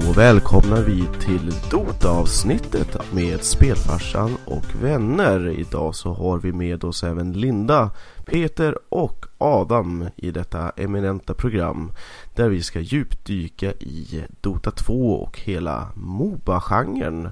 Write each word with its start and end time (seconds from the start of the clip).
Då 0.00 0.12
välkomnar 0.12 0.82
vi 0.82 1.06
till 1.20 1.52
Dota-avsnittet 1.70 3.12
med 3.12 3.42
Spelfarsan 3.42 4.36
och 4.44 4.64
vänner. 4.82 5.48
Idag 5.48 5.94
så 5.94 6.12
har 6.12 6.38
vi 6.38 6.52
med 6.52 6.84
oss 6.84 7.04
även 7.04 7.32
Linda, 7.32 7.90
Peter 8.26 8.78
och 8.88 9.26
Adam 9.38 10.08
i 10.16 10.30
detta 10.30 10.70
eminenta 10.70 11.34
program 11.34 11.92
där 12.34 12.48
vi 12.48 12.62
ska 12.62 12.80
djupdyka 12.80 13.72
i 13.72 14.24
Dota 14.40 14.70
2 14.70 15.22
och 15.22 15.40
hela 15.40 15.88
Moba-genren. 15.94 17.30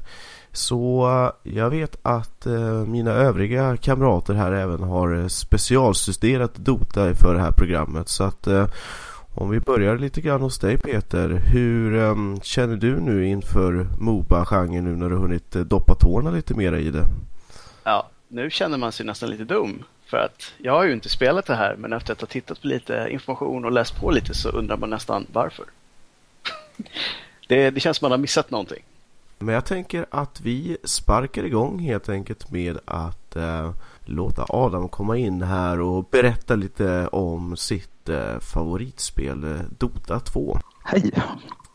Så 0.53 1.09
eh, 1.45 1.53
jag 1.55 1.71
vet 1.71 1.97
att 2.03 2.47
eh, 2.47 2.87
mina 2.87 3.11
övriga 3.11 3.77
kamrater 3.77 4.35
här 4.35 4.53
även 4.53 4.83
har 4.83 5.15
eh, 5.15 5.27
specialjusterat 5.27 6.55
Dota 6.55 7.15
för 7.15 7.35
det 7.35 7.41
här 7.41 7.53
programmet 7.53 8.09
så 8.09 8.25
att 8.25 8.49
om 9.35 9.51
vi 9.51 9.61
börjar 9.61 9.99
lite 9.99 10.21
grann 10.21 10.41
hos 10.41 10.59
dig 10.59 10.79
Peter, 10.79 11.29
hur 11.29 11.95
um, 11.95 12.41
känner 12.41 12.77
du 12.77 13.01
nu 13.01 13.27
inför 13.27 13.87
Moba-genren 14.01 14.85
nu 14.85 14.97
när 14.97 15.11
du 15.11 15.17
hunnit 15.17 15.51
doppa 15.51 15.95
tårna 15.95 16.31
lite 16.31 16.55
mer 16.55 16.73
i 16.73 16.91
det? 16.91 17.05
Ja, 17.85 18.09
nu 18.29 18.51
känner 18.51 18.79
man 18.79 18.93
sig 18.93 19.07
nästan 19.07 19.31
lite 19.31 19.45
dum 19.45 19.83
för 20.07 20.17
att 20.17 20.53
jag 20.59 20.73
har 20.73 20.85
ju 20.85 20.93
inte 20.93 21.09
spelat 21.09 21.47
det 21.47 21.55
här 21.55 21.77
men 21.77 21.93
efter 21.93 22.13
att 22.13 22.21
ha 22.21 22.27
tittat 22.27 22.63
på 22.63 22.67
lite 22.67 23.09
information 23.11 23.65
och 23.65 23.73
läst 23.73 24.01
på 24.01 24.11
lite 24.11 24.35
så 24.35 24.49
undrar 24.49 24.77
man 24.77 24.91
nästan 24.91 25.27
varför. 25.33 25.65
det, 27.49 27.71
det 27.71 27.81
känns 27.81 27.97
som 27.97 28.05
man 28.05 28.11
har 28.11 28.19
missat 28.19 28.51
någonting. 28.51 28.83
Men 29.39 29.55
jag 29.55 29.65
tänker 29.65 30.07
att 30.11 30.41
vi 30.41 30.77
sparkar 30.85 31.45
igång 31.45 31.79
helt 31.79 32.09
enkelt 32.09 32.51
med 32.51 32.79
att 32.85 33.37
eh, 33.37 33.73
låta 34.05 34.47
Adam 34.49 34.89
komma 34.89 35.17
in 35.17 35.43
här 35.43 35.81
och 35.81 36.05
berätta 36.11 36.55
lite 36.55 37.09
om 37.09 37.57
sitt 37.57 38.09
eh, 38.09 38.39
favoritspel 38.41 39.45
eh, 39.45 39.61
Dota 39.79 40.21
2. 40.21 40.59
Hej! 40.85 41.13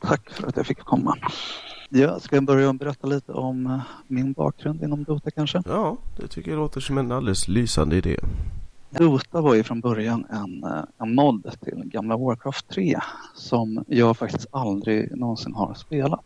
Tack 0.02 0.30
för 0.30 0.48
att 0.48 0.58
jag 0.58 0.66
fick 0.66 0.80
komma. 0.80 1.18
Jag 1.90 2.22
ska 2.22 2.42
börja 2.42 2.74
berätta 2.74 3.08
lite 3.08 3.32
om 3.32 3.66
eh, 3.66 3.80
min 4.08 4.34
bakgrund 4.34 4.84
inom 4.84 5.04
Dota 5.04 5.32
kanske? 5.32 5.62
Ja, 5.66 5.98
det 6.18 6.28
tycker 6.28 6.52
jag 6.52 6.58
låter 6.58 6.82
som 6.82 6.98
en 6.98 7.12
alldeles 7.12 7.48
lysande 7.48 7.96
idé. 7.96 8.20
Dota 8.90 9.42
var 9.42 9.56
ju 9.56 9.64
från 9.64 9.80
början 9.80 10.26
en, 10.30 10.66
en 10.98 11.16
mod 11.16 11.56
till 11.64 11.82
gamla 11.86 12.18
Warcraft 12.18 12.68
3 12.70 13.00
som 13.36 13.84
jag 13.88 14.18
faktiskt 14.18 14.48
aldrig 14.52 15.18
någonsin 15.18 15.54
har 15.54 15.74
spelat. 15.74 16.26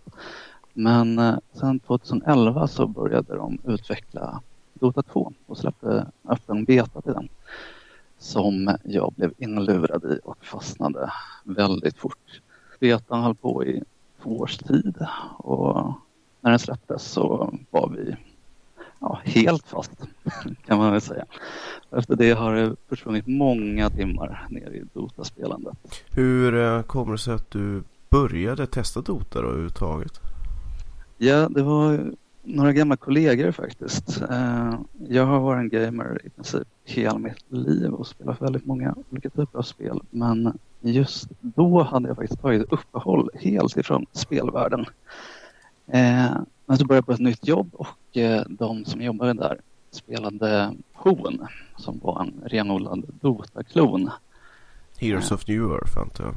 Men 0.74 1.38
sen 1.60 1.80
2011 1.80 2.68
så 2.68 2.88
började 2.88 3.36
de 3.36 3.58
utveckla 3.64 4.42
Dota 4.84 5.02
2 5.02 5.34
och 5.46 5.58
släppte 5.58 6.06
öppen 6.30 6.64
beta 6.64 7.02
till 7.02 7.14
den 7.14 7.30
som 8.18 8.78
jag 8.84 9.14
blev 9.16 9.34
inlurad 9.38 10.04
i 10.04 10.20
och 10.24 10.46
fastnade 10.46 11.12
väldigt 11.44 11.98
fort. 11.98 12.42
Betan 12.80 13.24
höll 13.24 13.36
på 13.36 13.66
i 13.66 13.84
två 14.24 14.40
års 14.40 14.58
tid 14.58 15.06
och 15.38 15.94
när 16.42 16.50
den 16.50 16.60
släpptes 16.60 17.04
så 17.04 17.54
var 17.70 17.90
vi 17.90 18.16
ja, 19.00 19.20
helt 19.24 19.68
fast 19.68 19.92
kan 20.66 20.78
man 20.78 20.92
väl 20.92 21.02
säga. 21.02 21.26
Efter 21.92 22.16
det 22.16 22.32
har 22.32 22.56
det 22.56 22.76
försvunnit 22.90 23.28
många 23.28 23.90
timmar 23.90 24.48
ner 24.50 24.70
i 24.70 24.84
Dota-spelandet. 24.94 25.78
Hur 26.12 26.56
eh, 26.56 26.82
kommer 26.82 27.12
det 27.12 27.18
sig 27.18 27.34
att 27.34 27.52
du 27.52 27.84
började 28.10 28.68
testa 28.68 29.02
Dota 29.02 29.42
då 29.42 29.48
överhuvudtaget? 29.48 30.20
Ja, 31.18 31.50
det 31.50 31.64
var 31.64 32.14
några 32.44 32.74
gamla 32.74 32.96
kollegor 32.96 33.52
faktiskt. 33.52 34.22
Eh, 34.22 34.74
jag 35.10 35.26
har 35.26 35.40
varit 35.40 35.60
en 35.60 35.70
gamer 35.70 36.22
i 36.24 36.30
princip 36.30 36.68
hela 36.86 37.18
mitt 37.18 37.44
liv 37.48 37.94
och 37.94 38.08
spelat 38.08 38.42
väldigt 38.42 38.66
många 38.66 38.96
olika 39.12 39.30
typer 39.30 39.60
av 39.60 39.64
spel. 39.64 40.02
Men 40.10 40.58
just 40.82 41.28
då 41.42 41.84
hade 41.84 42.08
jag 42.08 42.18
faktiskt 42.18 42.42
tagit 42.42 42.72
uppehåll 42.72 43.30
helt 43.34 43.78
ifrån 43.78 44.06
spelvärlden. 44.12 44.86
Eh, 45.88 46.36
men 46.66 46.78
så 46.78 46.86
började 46.86 46.98
jag 46.98 47.06
på 47.06 47.12
ett 47.12 47.20
nytt 47.20 47.48
jobb 47.48 47.70
och 47.74 48.18
eh, 48.18 48.44
de 48.50 48.86
som 48.86 49.02
jobbade 49.02 49.34
där 49.34 49.58
spelade 49.92 50.74
Horn 50.94 51.48
som 51.78 52.00
var 52.04 52.22
en 52.22 52.34
renodlad 52.46 53.06
Dota-klon. 53.22 54.10
Heroes 54.98 55.32
of 55.32 55.48
New 55.48 55.62
Earth 55.62 55.98
antar 55.98 56.24
jag. 56.24 56.34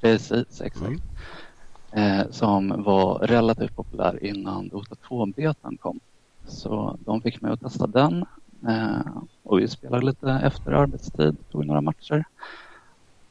Precis, 0.00 0.60
exakt. 0.60 0.80
Mm 0.80 1.00
Eh, 1.92 2.30
som 2.30 2.82
var 2.82 3.18
relativt 3.18 3.76
populär 3.76 4.24
innan 4.24 4.68
Dota 4.68 4.94
2-betan 5.08 5.76
kom. 5.76 6.00
Så 6.46 6.96
de 7.04 7.20
fick 7.22 7.40
mig 7.40 7.52
att 7.52 7.60
testa 7.60 7.86
den 7.86 8.24
eh, 8.68 9.12
och 9.42 9.58
vi 9.58 9.68
spelade 9.68 10.06
lite 10.06 10.30
efter 10.30 10.72
arbetstid, 10.72 11.36
tog 11.50 11.66
några 11.66 11.80
matcher. 11.80 12.24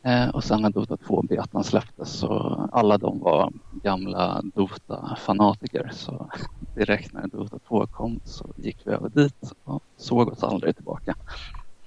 Eh, 0.04 0.30
och 0.30 0.44
sen 0.44 0.62
när 0.62 0.70
Dota 0.70 0.96
2-betan 0.96 1.64
släpptes 1.64 2.10
så 2.10 2.70
alla 2.72 2.98
de 2.98 3.20
var 3.20 3.52
gamla 3.84 4.42
Dota-fanatiker 4.56 5.90
så 5.94 6.30
direkt 6.76 7.14
när 7.14 7.28
Dota 7.28 7.60
2 7.68 7.88
kom 7.88 8.20
så 8.26 8.46
gick 8.56 8.78
vi 8.84 8.92
över 8.92 9.10
dit 9.10 9.54
och 9.64 9.84
såg 9.98 10.28
oss 10.28 10.44
aldrig 10.44 10.76
tillbaka. 10.76 11.16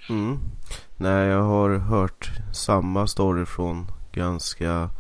Mm. 0.09 0.39
Nej, 0.97 1.29
jag 1.29 1.43
har 1.43 1.79
hört 1.79 2.31
samma 2.53 3.07
story 3.07 3.47
från 3.47 3.87
ganska 4.13 4.91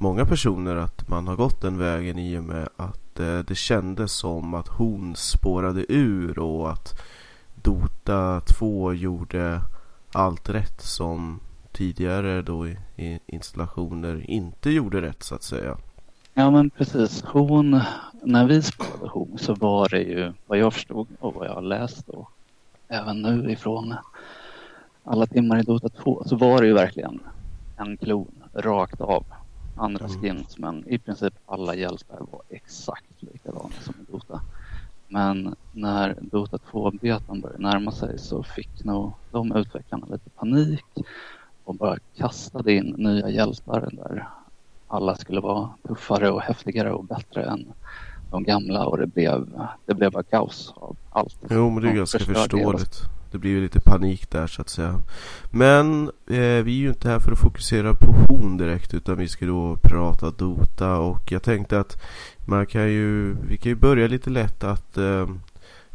många 0.00 0.26
personer 0.26 0.76
att 0.76 1.08
man 1.08 1.28
har 1.28 1.36
gått 1.36 1.60
den 1.60 1.78
vägen 1.78 2.18
i 2.18 2.38
och 2.38 2.44
med 2.44 2.68
att 2.76 3.20
eh, 3.20 3.38
det 3.38 3.54
kändes 3.54 4.12
som 4.12 4.54
att 4.54 4.68
hon 4.68 5.16
spårade 5.16 5.84
ur 5.88 6.38
och 6.38 6.72
att 6.72 7.02
Dota 7.54 8.40
2 8.40 8.92
gjorde 8.92 9.60
allt 10.12 10.48
rätt 10.48 10.80
som 10.80 11.40
tidigare 11.72 12.42
då 12.42 12.68
i, 12.68 12.78
i 12.96 13.18
installationer 13.26 14.30
inte 14.30 14.70
gjorde 14.70 15.02
rätt 15.02 15.22
så 15.22 15.34
att 15.34 15.42
säga. 15.42 15.76
Ja 16.34 16.50
men 16.50 16.70
precis. 16.70 17.22
Hon, 17.26 17.80
när 18.22 18.46
vi 18.46 18.62
spelade 18.62 19.08
hon 19.12 19.38
så 19.38 19.54
var 19.54 19.88
det 19.88 20.02
ju 20.02 20.32
vad 20.46 20.58
jag 20.58 20.72
förstod 20.72 21.06
och 21.20 21.34
vad 21.34 21.46
jag 21.46 21.54
har 21.54 21.62
läst 21.62 22.08
och 22.08 22.30
även 22.88 23.22
nu 23.22 23.52
ifrån 23.52 23.94
alla 25.04 25.26
timmar 25.26 25.58
i 25.58 25.62
Dota 25.62 25.88
2 25.88 26.22
så 26.26 26.36
var 26.36 26.60
det 26.60 26.66
ju 26.66 26.74
verkligen 26.74 27.20
en 27.76 27.96
klon 27.96 28.34
rakt 28.54 29.00
av 29.00 29.24
andra 29.76 30.04
mm. 30.04 30.20
skins 30.20 30.58
men 30.58 30.88
i 30.88 30.98
princip 30.98 31.34
alla 31.46 31.74
hjältar 31.74 32.18
var 32.32 32.42
exakt 32.48 33.22
likadana 33.22 33.74
som 33.80 33.94
i 33.94 34.12
Dota. 34.12 34.40
Men 35.08 35.54
när 35.72 36.16
Dota 36.20 36.56
2-betan 36.56 37.40
började 37.40 37.62
närma 37.62 37.92
sig 37.92 38.18
så 38.18 38.42
fick 38.42 38.84
nog 38.84 39.12
de 39.30 39.56
utvecklarna 39.56 40.06
lite 40.06 40.30
panik 40.30 40.84
och 41.64 41.74
bara 41.74 41.96
kastade 42.16 42.72
in 42.72 42.94
nya 42.98 43.28
hjältar 43.28 43.88
där 43.92 44.28
alla 44.88 45.16
skulle 45.16 45.40
vara 45.40 45.70
tuffare 45.88 46.30
och 46.30 46.40
häftigare 46.40 46.92
och 46.92 47.04
bättre 47.04 47.44
än 47.44 47.72
de 48.30 48.42
gamla 48.44 48.86
och 48.86 48.98
det 48.98 49.06
blev, 49.06 49.60
det 49.86 49.94
blev 49.94 50.12
bara 50.12 50.22
kaos 50.22 50.74
av 50.76 50.96
allt. 51.10 51.36
Jo 51.50 51.70
men 51.70 51.82
det 51.82 51.88
är 51.88 51.94
ganska 51.94 52.18
förståeligt. 52.18 53.02
Det 53.30 53.38
blir 53.38 53.50
ju 53.50 53.60
lite 53.60 53.80
panik 53.80 54.30
där 54.30 54.46
så 54.46 54.62
att 54.62 54.68
säga. 54.68 55.02
Men 55.50 56.04
eh, 56.26 56.64
vi 56.64 56.78
är 56.78 56.80
ju 56.82 56.88
inte 56.88 57.08
här 57.08 57.18
för 57.18 57.32
att 57.32 57.38
fokusera 57.38 57.94
på 57.94 58.14
hon 58.28 58.56
direkt 58.56 58.94
utan 58.94 59.18
vi 59.18 59.28
ska 59.28 59.46
då 59.46 59.76
prata 59.82 60.30
Dota 60.30 60.96
och 60.96 61.32
jag 61.32 61.42
tänkte 61.42 61.80
att 61.80 62.02
man 62.46 62.66
kan 62.66 62.92
ju, 62.92 63.36
vi 63.48 63.56
kan 63.56 63.70
ju 63.70 63.76
börja 63.76 64.08
lite 64.08 64.30
lätt 64.30 64.64
att 64.64 64.96
eh, 64.96 65.26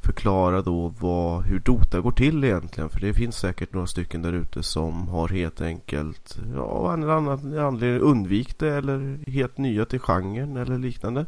förklara 0.06 0.62
då 0.62 0.94
vad, 1.00 1.44
hur 1.44 1.60
Dota 1.60 2.00
går 2.00 2.12
till 2.12 2.44
egentligen. 2.44 2.90
För 2.90 3.00
det 3.00 3.14
finns 3.14 3.38
säkert 3.38 3.74
några 3.74 3.88
stycken 3.88 4.22
där 4.22 4.34
ute 4.34 4.64
som 4.64 5.08
har 5.08 5.28
helt 5.28 5.62
enkelt 5.62 6.40
ja, 6.56 6.62
av 6.62 6.94
en 6.94 7.04
eller 7.04 7.14
annan 7.14 7.60
anledning 7.60 8.02
undvikit 8.02 8.60
det 8.60 8.74
eller 8.74 9.30
helt 9.32 9.58
nya 9.58 9.86
till 9.86 10.00
genren 10.00 10.58
eller 10.58 10.78
liknande. 10.78 11.26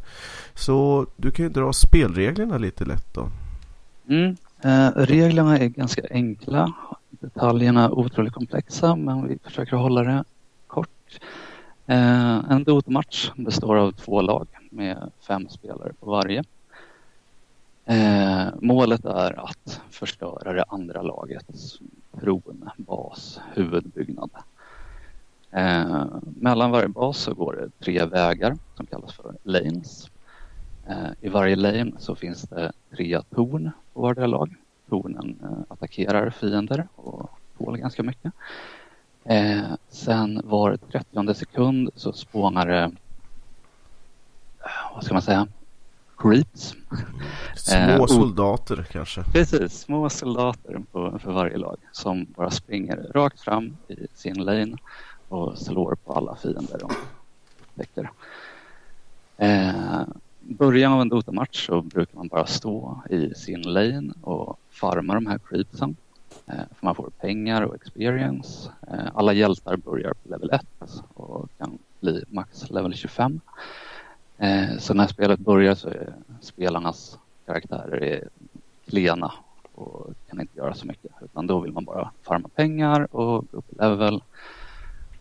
Så 0.53 1.07
du 1.15 1.31
kan 1.31 1.45
ju 1.45 1.51
dra 1.51 1.73
spelreglerna 1.73 2.57
lite 2.57 2.85
lätt 2.85 3.13
då. 3.13 3.29
Mm, 4.09 4.35
Eh, 4.61 4.91
reglerna 4.95 5.57
är 5.57 5.67
ganska 5.67 6.01
enkla. 6.11 6.73
Detaljerna 7.09 7.83
är 7.83 7.91
otroligt 7.91 8.33
komplexa 8.33 8.95
men 8.95 9.27
vi 9.27 9.37
försöker 9.43 9.75
hålla 9.75 10.03
det 10.03 10.23
kort. 10.67 11.19
Eh, 11.85 12.51
en 12.51 12.63
Dota-match 12.63 13.31
består 13.35 13.75
av 13.75 13.91
två 13.91 14.21
lag 14.21 14.47
med 14.71 15.11
fem 15.27 15.49
spelare 15.49 15.93
på 15.99 16.11
varje. 16.11 16.43
Eh, 17.85 18.47
målet 18.61 19.05
är 19.05 19.45
att 19.45 19.81
förstöra 19.89 20.53
det 20.53 20.63
andra 20.67 21.01
lagets 21.01 21.79
tron, 22.19 22.69
bas, 22.77 23.39
huvudbyggnad. 23.53 24.29
Eh, 25.51 26.05
mellan 26.21 26.71
varje 26.71 26.87
bas 26.87 27.17
så 27.17 27.33
går 27.33 27.53
det 27.53 27.85
tre 27.85 28.05
vägar 28.05 28.57
som 28.75 28.85
kallas 28.85 29.13
för 29.13 29.35
lanes. 29.43 30.09
Eh, 30.87 31.09
I 31.21 31.29
varje 31.29 31.55
lane 31.55 31.91
så 31.97 32.15
finns 32.15 32.41
det 32.41 32.71
tre 32.95 33.21
torn 33.35 33.71
på 33.97 34.01
vardera 34.01 34.27
lag. 34.27 34.55
Tornen 34.89 35.39
eh, 35.43 35.73
attackerar 35.73 36.29
fiender 36.29 36.87
och 36.95 37.29
tål 37.57 37.77
ganska 37.77 38.03
mycket. 38.03 38.33
Eh, 39.23 39.73
sen 39.89 40.41
var 40.43 40.77
30 40.77 41.33
sekund 41.33 41.89
så 41.95 42.13
spånar 42.13 42.67
det, 42.67 42.91
vad 44.93 45.03
ska 45.03 45.13
man 45.13 45.21
säga, 45.21 45.47
creeps. 46.17 46.75
Små 47.55 48.07
soldater 48.07 48.87
kanske? 48.91 49.23
Precis, 49.23 49.79
små 49.79 50.09
soldater 50.09 50.81
på, 50.91 51.19
för 51.19 51.31
varje 51.31 51.57
lag 51.57 51.77
som 51.91 52.25
bara 52.35 52.51
springer 52.51 53.11
rakt 53.15 53.41
fram 53.41 53.77
i 53.87 54.07
sin 54.13 54.35
lane 54.35 54.77
och 55.29 55.57
slår 55.57 55.95
på 55.95 56.13
alla 56.13 56.35
fiender 56.35 56.79
de 56.79 56.91
upptäcker. 57.59 58.11
Eh, 59.37 60.01
början 60.47 60.93
av 60.93 61.01
en 61.01 61.09
Dota-match 61.09 61.65
så 61.65 61.81
brukar 61.81 62.17
man 62.17 62.27
bara 62.27 62.45
stå 62.45 63.01
i 63.09 63.33
sin 63.33 63.61
lane 63.61 64.13
och 64.21 64.59
farma 64.69 65.13
de 65.13 65.27
här 65.27 65.39
creepsen. 65.49 65.95
Eh, 66.45 66.55
för 66.55 66.85
man 66.85 66.95
får 66.95 67.09
pengar 67.09 67.61
och 67.61 67.75
experience. 67.75 68.71
Eh, 68.87 69.07
alla 69.13 69.33
hjältar 69.33 69.77
börjar 69.77 70.13
på 70.13 70.29
level 70.29 70.49
1 70.49 70.65
och 71.13 71.49
kan 71.57 71.77
bli 71.99 72.23
max 72.27 72.69
level 72.69 72.93
25. 72.93 73.41
Eh, 74.37 74.77
så 74.79 74.93
när 74.93 75.07
spelet 75.07 75.39
börjar 75.39 75.75
så 75.75 75.89
är 75.89 76.13
spelarnas 76.41 77.17
karaktärer 77.45 78.03
är 78.03 78.29
klena 78.85 79.33
och 79.75 80.13
kan 80.29 80.41
inte 80.41 80.57
göra 80.57 80.73
så 80.73 80.87
mycket. 80.87 81.11
Utan 81.21 81.47
då 81.47 81.59
vill 81.59 81.73
man 81.73 81.85
bara 81.85 82.11
farma 82.21 82.49
pengar 82.55 83.15
och 83.15 83.45
gå 83.51 83.57
upp 83.57 83.73
i 83.73 83.75
level. 83.75 84.21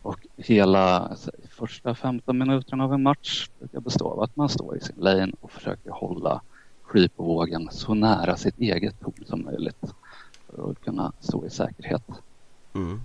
Och 0.07 0.27
hela 0.37 1.17
första 1.51 1.95
15 1.95 2.39
minuterna 2.39 2.85
av 2.85 2.95
en 2.95 3.03
match 3.03 3.49
brukar 3.59 3.81
bestå 3.81 4.09
av 4.09 4.23
att 4.23 4.37
man 4.37 4.49
står 4.49 4.77
i 4.77 4.81
sin 4.81 4.97
lane 4.97 5.33
och 5.41 5.51
försöker 5.51 5.91
hålla 5.91 6.41
creep-vågen 6.89 7.69
så 7.71 7.95
nära 7.95 8.37
sitt 8.37 8.59
eget 8.59 9.01
torn 9.01 9.25
som 9.27 9.45
möjligt 9.45 9.95
för 10.47 10.71
att 10.71 10.81
kunna 10.81 11.13
stå 11.21 11.47
i 11.47 11.51
säkerhet. 11.51 12.03
Mm. 12.75 13.01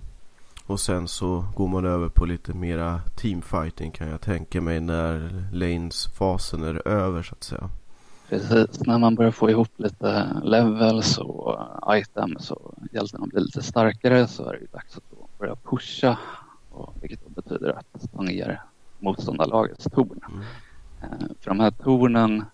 Och 0.66 0.80
sen 0.80 1.08
så 1.08 1.44
går 1.56 1.68
man 1.68 1.84
över 1.84 2.08
på 2.08 2.24
lite 2.24 2.52
mera 2.52 3.00
teamfighting 3.16 3.90
kan 3.90 4.08
jag 4.08 4.20
tänka 4.20 4.60
mig 4.60 4.80
när 4.80 5.44
lanes-fasen 5.52 6.62
är 6.62 6.88
över 6.88 7.22
så 7.22 7.34
att 7.34 7.44
säga. 7.44 7.70
Precis, 8.28 8.80
när 8.86 8.98
man 8.98 9.14
börjar 9.14 9.30
få 9.30 9.50
ihop 9.50 9.70
lite 9.76 10.40
levels 10.42 11.18
och 11.18 11.58
items 11.96 12.50
och 12.50 12.74
hjältarna 12.92 13.26
blir 13.26 13.40
lite 13.40 13.62
starkare 13.62 14.26
så 14.26 14.48
är 14.48 14.52
det 14.52 14.58
ju 14.58 14.66
dags 14.66 14.96
att 14.96 15.38
börja 15.38 15.56
pusha. 15.56 16.18
Och, 16.72 16.94
vilket 17.00 17.28
betyder 17.28 17.70
att 17.70 18.12
ta 18.12 18.22
ner 18.22 18.60
motståndarlagets 18.98 19.84
torn. 19.84 20.20
Mm. 20.28 20.42
Eh, 21.02 21.26
för 21.40 21.50
de 21.50 21.60
här 21.60 21.70
tornen, 21.70 22.44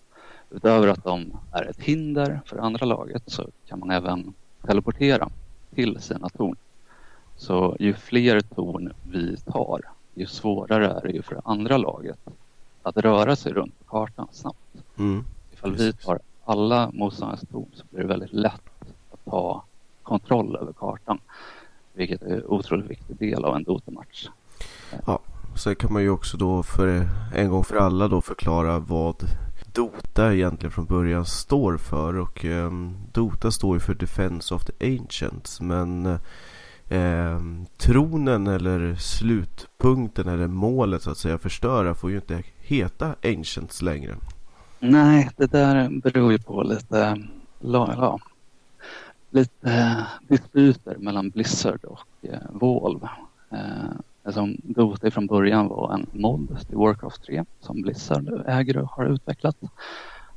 utöver 0.49 0.87
att 0.87 1.03
de 1.03 1.37
är 1.51 1.69
ett 1.69 1.79
hinder 1.79 2.41
för 2.45 2.57
andra 2.57 2.85
laget 2.85 3.23
så 3.25 3.47
kan 3.67 3.79
man 3.79 3.91
även 3.91 4.33
teleportera 4.61 5.29
till 5.75 5.99
sina 5.99 6.29
torn. 6.29 6.55
Så 7.35 7.75
ju 7.79 7.93
fler 7.93 8.41
torn 8.41 8.93
vi 9.11 9.37
tar, 9.37 9.81
ju 10.13 10.25
svårare 10.25 10.87
är 10.87 11.01
det 11.01 11.11
ju 11.11 11.21
för 11.21 11.41
andra 11.45 11.77
laget 11.77 12.19
att 12.83 12.97
röra 12.97 13.35
sig 13.35 13.53
runt 13.53 13.79
på 13.79 13.85
kartan 13.85 14.27
snabbt. 14.31 14.83
Mm. 14.97 15.25
Ifall 15.53 15.75
vi 15.75 15.93
tar 15.93 16.19
alla 16.45 16.91
motståndarnas 16.93 17.45
torn 17.51 17.69
så 17.73 17.83
blir 17.89 18.01
det 18.01 18.07
väldigt 18.07 18.33
lätt 18.33 18.61
att 19.11 19.25
ta 19.25 19.63
kontroll 20.03 20.55
över 20.55 20.73
kartan. 20.73 21.19
Vilket 21.99 22.21
är 22.21 22.35
en 22.35 22.45
otroligt 22.45 22.89
viktig 22.89 23.17
del 23.17 23.45
av 23.45 23.55
en 23.55 23.63
Dota-match. 23.63 24.27
Ja, 25.05 25.19
sen 25.55 25.75
kan 25.75 25.93
man 25.93 26.01
ju 26.01 26.09
också 26.09 26.37
då 26.37 26.63
för 26.63 27.07
en 27.35 27.49
gång 27.49 27.63
för 27.63 27.75
alla 27.75 28.07
då 28.07 28.21
förklara 28.21 28.79
vad 28.79 29.15
Dota 29.73 30.33
egentligen 30.33 30.71
från 30.71 30.85
början 30.85 31.25
står 31.25 31.77
för. 31.77 32.17
Och 32.17 32.45
eh, 32.45 32.71
Dota 33.11 33.51
står 33.51 33.75
ju 33.75 33.79
för 33.79 33.93
Defense 33.93 34.53
of 34.55 34.65
the 34.65 34.97
Ancients. 34.97 35.61
Men 35.61 36.05
eh, 36.89 37.41
tronen 37.77 38.47
eller 38.47 38.95
slutpunkten 38.95 40.27
eller 40.27 40.47
målet 40.47 41.01
så 41.01 41.11
att 41.11 41.17
säga 41.17 41.37
förstöra 41.37 41.95
får 41.95 42.09
ju 42.09 42.15
inte 42.15 42.43
heta 42.57 43.15
Ancients 43.23 43.81
längre. 43.81 44.15
Nej, 44.79 45.29
det 45.37 45.51
där 45.51 46.01
beror 46.03 46.31
ju 46.31 46.39
på 46.39 46.63
lite, 46.63 47.17
ja, 47.59 48.19
lite 49.29 49.71
eh, 49.71 50.01
dispyter 50.27 50.95
mellan 50.97 51.29
Blizzard 51.29 51.85
och 51.85 52.07
eh, 52.21 52.39
Valve. 52.49 53.09
Eh, 53.51 54.31
som 54.31 54.57
Dota 54.63 55.11
från 55.11 55.27
början 55.27 55.67
var 55.67 55.93
en 55.93 56.05
mod 56.21 56.67
till 56.67 56.77
Warcraft 56.77 57.23
3 57.23 57.45
som 57.59 57.81
Blizzard 57.81 58.43
äger 58.47 58.77
och 58.77 58.89
har 58.89 59.05
utvecklat. 59.05 59.55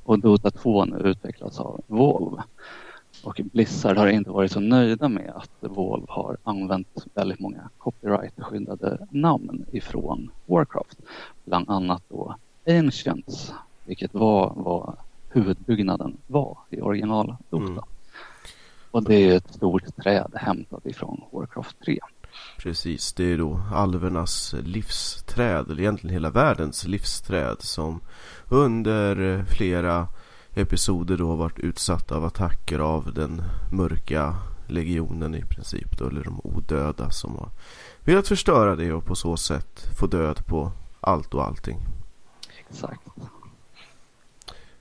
Och 0.05 0.19
Dota 0.19 0.51
2 0.51 0.85
nu 0.85 0.97
utvecklas 0.97 1.61
av 1.61 1.81
Valve. 1.87 2.43
Och 3.25 3.41
Blizzard 3.53 3.97
har 3.97 4.07
inte 4.07 4.31
varit 4.31 4.53
så 4.53 4.61
nöjda 4.61 5.09
med 5.09 5.33
att 5.37 5.51
Valve 5.61 6.07
har 6.09 6.37
använt 6.43 7.07
väldigt 7.15 7.41
många 7.41 7.69
copyright-skyddade 7.79 9.07
namn 9.11 9.65
ifrån 9.73 10.31
Warcraft. 10.47 10.99
Bland 11.45 11.71
annat 11.71 12.03
då 12.09 12.37
Ancients, 12.67 13.55
vilket 13.85 14.15
var 14.15 14.53
vad 14.57 14.97
huvudbyggnaden 15.31 16.17
var 16.27 16.59
i 16.71 16.81
original 16.81 17.37
Dota. 17.51 17.73
Mm. 17.73 17.85
Och 18.93 19.05
det 19.05 19.15
är 19.15 19.37
ett 19.37 19.55
stort 19.55 19.97
träd 19.97 20.33
hämtat 20.35 20.87
ifrån 20.87 21.21
Warcraft 21.33 21.77
3. 21.85 21.99
Precis, 22.59 23.13
det 23.13 23.33
är 23.33 23.39
då 23.39 23.61
alvernas 23.75 24.55
livsträd, 24.65 25.71
eller 25.71 25.81
egentligen 25.81 26.15
hela 26.15 26.31
världens 26.31 26.87
livsträd 26.87 27.57
som 27.59 28.01
under 28.49 29.45
flera 29.45 30.09
episoder 30.55 31.17
då 31.17 31.35
varit 31.35 31.59
utsatta 31.59 32.17
av 32.17 32.25
attacker 32.25 32.79
av 32.79 33.15
den 33.15 33.43
mörka 33.73 34.37
legionen 34.69 35.35
i 35.35 35.43
princip 35.43 35.99
då, 35.99 36.09
eller 36.09 36.25
de 36.25 36.41
odöda 36.45 37.11
som 37.11 37.37
har 37.37 37.49
velat 38.05 38.29
förstöra 38.29 38.77
det 38.77 38.93
och 38.93 39.05
på 39.05 39.15
så 39.15 39.37
sätt 39.37 39.87
få 39.99 40.07
död 40.07 40.47
på 40.47 40.73
allt 41.01 41.35
och 41.35 41.45
allting. 41.45 41.79
Exakt. 42.59 43.01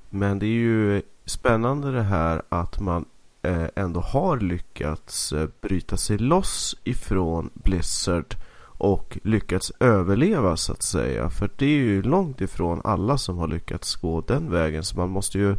Men 0.10 0.40
det 0.40 0.46
är 0.46 0.60
ju 0.60 1.02
spännande 1.26 1.92
det 1.92 2.04
här 2.04 2.42
att 2.50 2.80
man 2.80 3.06
Eh, 3.44 3.68
ändå 3.76 4.00
har 4.00 4.40
lyckats 4.40 5.34
eh, 5.34 5.50
bryta 5.62 5.98
sig 5.98 6.18
loss 6.18 6.76
ifrån 6.84 7.50
Blizzard 7.54 8.36
och 8.64 9.18
lyckats 9.24 9.72
överleva 9.80 10.58
så 10.58 10.72
att 10.72 10.84
säga. 10.84 11.30
För 11.30 11.50
det 11.58 11.66
är 11.66 11.70
ju 11.70 12.02
långt 12.02 12.42
ifrån 12.42 12.82
alla 12.84 13.18
som 13.18 13.38
har 13.38 13.48
lyckats 13.48 13.96
gå 13.96 14.22
den 14.22 14.52
vägen. 14.52 14.84
Så 14.84 14.98
man 14.98 15.10
måste 15.10 15.40
ju, 15.40 15.56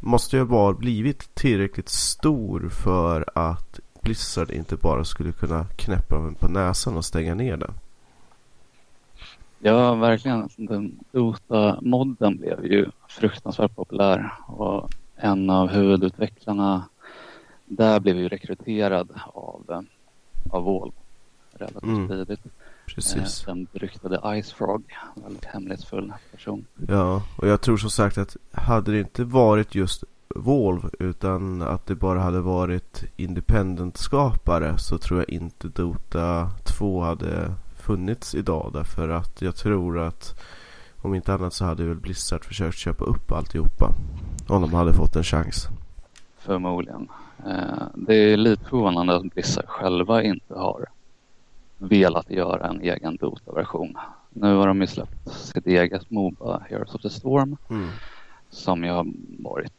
måste 0.00 0.36
ju 0.36 0.44
bara 0.44 0.72
blivit 0.72 1.34
tillräckligt 1.34 1.88
stor 1.88 2.68
för 2.68 3.24
att 3.34 3.80
Blizzard 4.02 4.50
inte 4.50 4.76
bara 4.76 5.04
skulle 5.04 5.32
kunna 5.32 5.64
knäppa 5.64 6.14
dem 6.14 6.34
på 6.34 6.48
näsan 6.48 6.96
och 6.96 7.04
stänga 7.04 7.34
ner 7.34 7.56
den. 7.56 7.72
Ja, 9.58 9.94
verkligen. 9.94 10.48
Den 10.56 10.98
Dota-modden 11.12 12.36
blev 12.36 12.64
ju 12.64 12.90
fruktansvärt 13.08 13.74
populär 13.74 14.34
och 14.46 14.90
en 15.16 15.50
av 15.50 15.68
huvudutvecklarna 15.68 16.84
där 17.76 18.00
blev 18.00 18.16
vi 18.16 18.28
rekryterad 18.28 19.08
av, 19.26 19.64
eh, 19.70 19.80
av 20.50 20.64
Volvo 20.64 20.94
relativt 21.52 21.82
mm. 21.82 22.08
tidigt. 22.08 22.40
Precis. 22.86 23.42
Eh, 23.42 23.46
den 23.46 23.66
beryktade 23.72 24.42
Ice 24.42 24.52
Frog, 24.52 24.82
en 25.16 25.22
väldigt 25.22 25.44
hemlighetsfull 25.44 26.12
person. 26.32 26.66
Ja, 26.88 27.22
och 27.36 27.48
jag 27.48 27.60
tror 27.60 27.76
som 27.76 27.90
sagt 27.90 28.18
att 28.18 28.36
hade 28.52 28.92
det 28.92 28.98
inte 28.98 29.24
varit 29.24 29.74
just 29.74 30.04
Volvo 30.34 30.90
utan 30.98 31.62
att 31.62 31.86
det 31.86 31.94
bara 31.94 32.20
hade 32.20 32.40
varit 32.40 33.04
independent-skapare 33.16 34.78
så 34.78 34.98
tror 34.98 35.20
jag 35.20 35.28
inte 35.30 35.68
Dota 35.68 36.50
2 36.64 37.02
hade 37.02 37.54
funnits 37.76 38.34
idag 38.34 38.70
därför 38.72 39.08
att 39.08 39.42
jag 39.42 39.56
tror 39.56 39.98
att 39.98 40.40
om 41.02 41.14
inte 41.14 41.34
annat 41.34 41.54
så 41.54 41.64
hade 41.64 41.84
väl 41.84 41.96
Blizzard 41.96 42.44
försökt 42.44 42.78
köpa 42.78 43.04
upp 43.04 43.32
alltihopa 43.32 43.94
om 44.48 44.62
de 44.62 44.74
hade 44.74 44.94
fått 44.94 45.16
en 45.16 45.24
chans. 45.24 45.68
Förmodligen. 46.38 47.08
Eh, 47.46 47.86
det 47.94 48.14
är 48.14 48.36
lite 48.36 48.64
förvånande 48.64 49.16
att 49.16 49.34
Blizzard 49.34 49.68
själva 49.68 50.22
inte 50.22 50.54
har 50.54 50.86
velat 51.78 52.30
göra 52.30 52.68
en 52.68 52.80
egen 52.80 53.16
Dota-version. 53.16 53.98
Nu 54.30 54.54
har 54.54 54.66
de 54.66 54.80
ju 54.80 54.86
släppt 54.86 55.32
sitt 55.32 55.66
eget 55.66 56.10
Moba, 56.10 56.62
Heroes 56.70 56.94
of 56.94 57.02
the 57.02 57.10
Storm, 57.10 57.56
mm. 57.70 57.88
som 58.50 58.84
ju 58.84 58.90
har 58.90 59.06
varit 59.38 59.72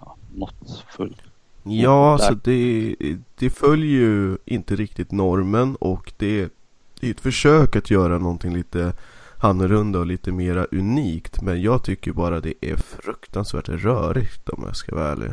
ja, 0.00 0.16
måttfullt. 0.34 1.22
Ja, 1.62 2.12
alltså 2.12 2.34
det, 2.34 2.96
det 3.38 3.50
följer 3.50 3.90
ju 3.90 4.38
inte 4.44 4.76
riktigt 4.76 5.12
normen 5.12 5.76
och 5.76 6.12
det, 6.16 6.52
det 7.00 7.06
är 7.06 7.10
ett 7.10 7.20
försök 7.20 7.76
att 7.76 7.90
göra 7.90 8.18
någonting 8.18 8.54
lite 8.54 8.92
annorlunda 9.38 9.98
och 9.98 10.06
lite 10.06 10.32
mera 10.32 10.64
unikt. 10.64 11.42
Men 11.42 11.62
jag 11.62 11.82
tycker 11.82 12.12
bara 12.12 12.40
det 12.40 12.54
är 12.60 12.76
fruktansvärt 12.76 13.68
rörigt 13.68 14.48
om 14.48 14.62
jag 14.66 14.76
ska 14.76 14.94
vara 14.94 15.12
ärlig. 15.12 15.30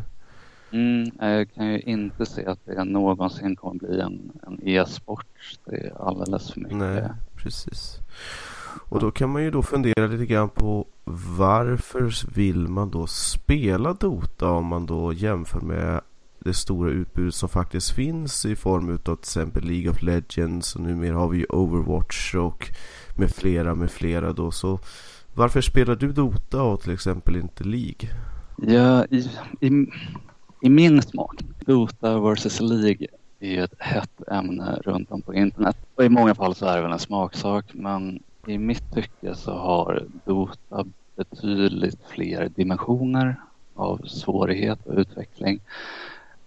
Mm, 0.71 1.11
jag 1.19 1.53
kan 1.53 1.67
ju 1.67 1.79
inte 1.79 2.25
se 2.25 2.45
att 2.45 2.59
det 2.65 2.83
någonsin 2.83 3.55
kommer 3.55 3.79
bli 3.79 3.99
en, 3.99 4.31
en 4.47 4.67
e-sport. 4.67 5.25
Det 5.65 5.75
är 5.75 6.07
alldeles 6.07 6.51
för 6.51 6.59
mycket. 6.59 6.77
Nej, 6.77 7.09
precis. 7.35 7.97
Och 8.89 8.99
då 8.99 9.11
kan 9.11 9.29
man 9.29 9.43
ju 9.43 9.51
då 9.51 9.61
fundera 9.61 10.07
lite 10.07 10.25
grann 10.25 10.49
på 10.49 10.87
varför 11.37 12.33
vill 12.35 12.67
man 12.67 12.89
då 12.89 13.07
spela 13.07 13.93
Dota 13.93 14.49
om 14.49 14.65
man 14.65 14.85
då 14.85 15.13
jämför 15.13 15.61
med 15.61 16.01
det 16.39 16.53
stora 16.53 16.91
utbudet 16.91 17.35
som 17.35 17.49
faktiskt 17.49 17.91
finns 17.91 18.45
i 18.45 18.55
form 18.55 18.93
av 18.93 18.97
till 18.97 19.13
exempel 19.13 19.63
League 19.63 19.91
of 19.91 20.01
Legends 20.01 20.75
och 20.75 20.81
numera 20.81 21.15
har 21.15 21.27
vi 21.27 21.37
ju 21.37 21.45
Overwatch 21.45 22.35
och 22.35 22.69
med 23.17 23.31
flera 23.31 23.75
med 23.75 23.91
flera 23.91 24.33
då 24.33 24.51
så 24.51 24.79
varför 25.33 25.61
spelar 25.61 25.95
du 25.95 26.11
Dota 26.11 26.63
och 26.63 26.81
till 26.81 26.93
exempel 26.93 27.35
inte 27.35 27.63
League? 27.63 28.09
Ja, 28.57 29.05
i, 29.05 29.29
i, 29.59 29.87
i 30.61 30.69
min 30.69 31.01
smak, 31.01 31.35
Dota 31.65 32.19
vs 32.19 32.59
League 32.59 33.07
är 33.39 33.63
ett 33.63 33.73
hett 33.79 34.21
ämne 34.31 34.79
runt 34.83 35.11
om 35.11 35.21
på 35.21 35.33
internet. 35.33 35.77
Och 35.95 36.03
i 36.03 36.09
många 36.09 36.35
fall 36.35 36.55
så 36.55 36.65
är 36.65 36.75
det 36.75 36.81
väl 36.81 36.91
en 36.91 36.99
smaksak 36.99 37.65
men 37.73 38.23
i 38.47 38.57
mitt 38.57 38.93
tycke 38.93 39.35
så 39.35 39.51
har 39.51 40.05
Dota 40.25 40.85
betydligt 41.15 41.99
fler 42.07 42.49
dimensioner 42.55 43.35
av 43.75 43.97
svårighet 43.97 44.85
och 44.85 44.97
utveckling. 44.97 45.59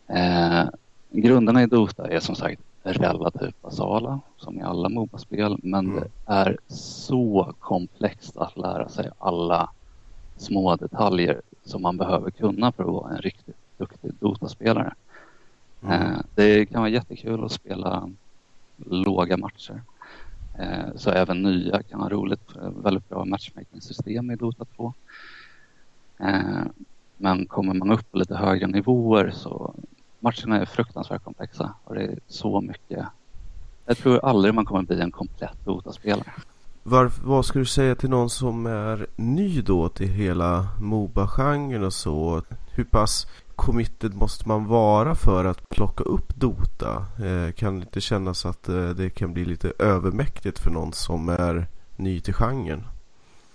Eh, 0.06 0.64
grunderna 1.11 1.62
i 1.62 1.66
Dota 1.66 2.11
är 2.11 2.21
som 2.21 2.35
sagt 2.35 2.61
relativt 2.83 3.62
basala 3.62 4.21
som 4.37 4.59
i 4.59 4.62
alla 4.62 4.88
Moba-spel 4.88 5.59
men 5.62 5.87
mm. 5.87 6.00
det 6.00 6.11
är 6.26 6.59
så 6.68 7.54
komplext 7.59 8.37
att 8.37 8.56
lära 8.56 8.88
sig 8.88 9.11
alla 9.18 9.71
små 10.37 10.76
detaljer 10.76 11.40
som 11.64 11.83
man 11.83 11.97
behöver 11.97 12.30
kunna 12.30 12.73
för 12.73 12.83
att 12.83 12.88
vara 12.88 13.11
en 13.11 13.23
riktigt 13.23 13.56
duktig 13.85 14.12
Dota-spelare. 14.21 14.95
Mm. 15.83 16.03
Eh, 16.03 16.19
det 16.35 16.67
kan 16.67 16.81
vara 16.81 16.91
jättekul 16.91 17.45
att 17.45 17.53
spela 17.53 18.11
låga 18.76 19.37
matcher. 19.37 19.83
Eh, 20.59 20.97
så 20.97 21.11
även 21.11 21.43
nya 21.43 21.83
kan 21.83 22.00
ha 22.00 22.09
roligt. 22.09 22.49
Väldigt 22.83 23.09
bra 23.09 23.25
matchmaking-system 23.25 24.31
i 24.31 24.37
Dota 24.37 24.64
2. 24.76 24.95
Eh, 26.19 26.62
men 27.17 27.47
kommer 27.47 27.75
man 27.75 27.91
upp 27.91 28.12
på 28.12 28.19
lite 28.19 28.37
högre 28.37 28.67
nivåer 28.67 29.31
så 29.35 29.75
matcherna 30.21 30.61
är 30.61 30.64
fruktansvärt 30.64 31.25
komplexa 31.25 31.75
och 31.85 31.95
det 31.95 32.03
är 32.03 32.19
så 32.29 32.61
mycket. 32.61 33.07
Jag 33.87 33.99
tror 33.99 34.25
aldrig 34.25 34.55
man 34.55 34.64
kommer 34.64 34.83
bli 34.83 35.00
en 35.00 35.11
komplett 35.11 35.64
Dota-spelare. 35.64 36.33
vad 37.23 37.45
ska 37.45 37.59
du 37.59 37.64
säga 37.64 37.95
till 37.95 38.11
någon 38.11 38.31
som 38.31 38.67
är 38.67 39.07
ny 39.17 39.62
då 39.62 39.88
till 39.88 40.09
hela 40.09 40.69
Moba-genren 40.81 41.85
och 41.85 41.93
så? 41.93 42.43
Hur 42.75 42.85
pass 42.85 43.26
committed 43.57 44.15
måste 44.15 44.49
man 44.49 44.67
vara 44.67 45.15
för 45.15 45.45
att 45.45 45.69
plocka 45.69 46.05
upp 46.05 46.37
Dota? 46.37 47.07
Eh, 47.25 47.53
kan 47.53 47.75
det 47.75 47.85
inte 47.85 48.01
kännas 48.01 48.47
att 48.47 48.69
eh, 48.69 48.89
det 48.89 49.11
kan 49.11 49.33
bli 49.33 49.45
lite 49.45 49.73
övermäktigt 49.79 50.59
för 50.59 50.71
någon 50.71 50.93
som 50.93 51.29
är 51.29 51.67
ny 51.97 52.21
till 52.21 52.35
genren? 52.35 52.83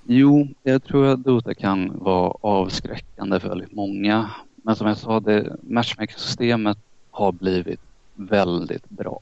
Jo, 0.03 0.47
jag 0.63 0.83
tror 0.83 1.07
att 1.07 1.23
Dota 1.23 1.53
kan 1.53 1.99
vara 1.99 2.33
avskräckande 2.41 3.39
för 3.39 3.49
väldigt 3.49 3.71
många. 3.71 4.29
Men 4.55 4.75
som 4.75 4.87
jag 4.87 4.97
sa, 4.97 5.19
det 5.19 5.55
matchmaking-systemet 5.61 6.77
har 7.11 7.31
blivit 7.31 7.81
väldigt 8.15 8.89
bra. 8.89 9.19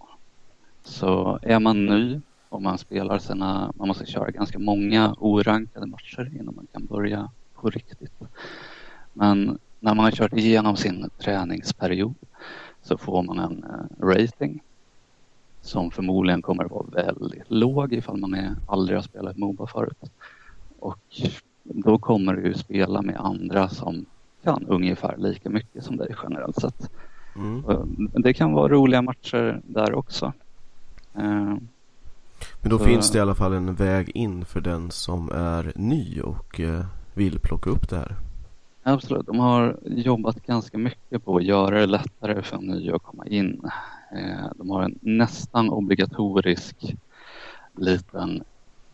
Så 0.84 1.40
är 1.42 1.60
man 1.60 1.86
ny 1.86 2.22
och 2.50 2.62
man 2.62 2.78
spelar 2.78 3.20
sina, 3.20 3.74
man 3.76 3.88
måste 3.88 4.06
köra 4.06 4.32
ganska 4.32 4.60
många 4.60 5.16
orankade 5.20 5.86
matcher 5.86 6.32
innan 6.40 6.56
man 6.56 6.68
kan 6.72 6.86
börja 6.86 7.32
på 7.54 7.70
riktigt. 7.70 8.12
Men 9.14 9.60
när 9.80 9.94
man 9.94 10.06
har 10.06 10.12
kört 10.12 10.34
igenom 10.34 10.78
sin 10.78 11.10
träningsperiod 11.18 12.14
så 12.82 12.98
får 12.98 13.24
man 13.24 13.40
en 13.40 13.64
uh, 13.64 14.08
rating 14.08 14.64
som 15.62 15.92
förmodligen 15.92 16.42
kommer 16.42 16.64
att 16.64 16.72
vara 16.72 16.86
väldigt 17.04 17.44
låg 17.48 17.94
ifall 17.94 18.18
man 18.18 18.34
är, 18.34 18.56
aldrig 18.68 18.98
har 18.98 19.04
spelat 19.04 19.38
Moba 19.38 19.68
förut. 19.68 20.12
Och 20.80 21.00
då 21.64 21.98
kommer 21.98 22.34
du 22.34 22.54
spela 22.54 23.02
med 23.02 23.16
andra 23.16 23.70
som 23.70 24.06
kan 24.44 24.66
ungefär 24.68 25.18
lika 25.18 25.50
mycket 25.50 25.84
som 25.84 25.98
dig 25.98 26.16
generellt 26.24 26.56
sett. 26.56 26.92
Mm. 27.36 27.64
Det 28.14 28.34
kan 28.34 28.54
vara 28.54 28.74
roliga 28.74 29.02
matcher 29.02 29.62
där 29.68 29.94
också. 29.94 30.34
Uh, 31.18 31.58
Men 32.62 32.70
då 32.70 32.78
så... 32.78 32.84
finns 32.84 33.12
det 33.12 33.18
i 33.18 33.22
alla 33.22 33.36
fall 33.36 33.54
en 33.54 33.76
väg 33.76 34.10
in 34.10 34.46
för 34.46 34.62
den 34.62 34.92
som 34.92 35.32
är 35.32 35.72
ny 35.76 36.22
och 36.22 36.62
vill 37.14 37.40
plocka 37.40 37.70
upp 37.70 37.90
det 37.90 37.98
här. 37.98 38.16
Absolut, 38.90 39.26
de 39.26 39.40
har 39.40 39.78
jobbat 39.86 40.46
ganska 40.46 40.78
mycket 40.78 41.26
på 41.26 41.38
att 41.38 41.44
göra 41.44 41.80
det 41.80 41.86
lättare 41.86 42.42
för 42.42 42.58
nya 42.58 42.96
att 42.96 43.04
komma 43.04 43.26
in. 43.26 43.62
Eh, 44.16 44.50
de 44.56 44.70
har 44.70 44.84
en 44.84 45.00
nästan 45.02 45.70
obligatorisk 45.70 46.96
liten 47.76 48.44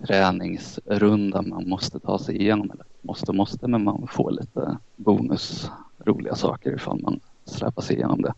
träningsrunda 0.08 1.42
man 1.42 1.70
måste 1.70 2.00
ta 2.00 2.20
sig 2.20 2.42
igenom. 2.42 2.72
Eller 2.72 2.86
måste 3.02 3.34
måste, 3.34 3.68
men 3.68 3.84
man 3.84 4.08
får 4.08 4.32
lite 4.32 4.78
bonus, 4.96 5.72
roliga 6.06 6.36
saker 6.36 6.76
ifall 6.76 7.02
man 7.02 7.20
släpar 7.46 7.82
sig 7.82 7.96
igenom 7.96 8.22
det. 8.22 8.34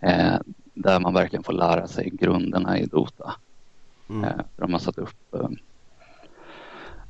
Eh, 0.00 0.38
där 0.74 1.00
man 1.00 1.14
verkligen 1.14 1.42
får 1.42 1.52
lära 1.52 1.86
sig 1.86 2.10
grunderna 2.12 2.78
i 2.78 2.86
Dota. 2.86 3.34
Mm. 4.08 4.24
Eh, 4.24 4.40
de 4.56 4.72
har 4.72 4.80
satt 4.80 4.98
upp 4.98 5.34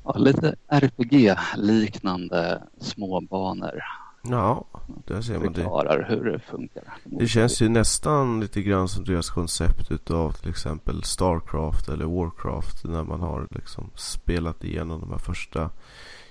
ja, 0.05 0.15
lite 0.19 0.55
RPG-liknande 0.69 2.63
små 2.81 3.21
banor. 3.21 3.83
Ja, 4.23 4.65
där 5.07 5.21
ser 5.21 5.39
man 5.39 5.53
det. 5.53 5.55
Förklarar 5.55 6.07
hur 6.09 6.25
det 6.25 6.39
funkar. 6.39 6.83
Det 7.05 7.27
känns 7.27 7.63
ju 7.63 7.69
nästan 7.69 8.41
lite 8.41 8.63
grann 8.63 8.89
som 8.89 9.05
deras 9.05 9.31
koncept 9.31 9.91
utav 9.91 10.33
till 10.33 10.51
exempel 10.51 11.03
Starcraft 11.03 11.89
eller 11.89 12.05
Warcraft. 12.05 12.85
När 12.85 13.05
man 13.05 13.21
har 13.21 13.49
liksom 13.51 13.91
spelat 13.95 14.65
igenom 14.65 15.01
de 15.01 15.11
här 15.11 15.19
första 15.19 15.71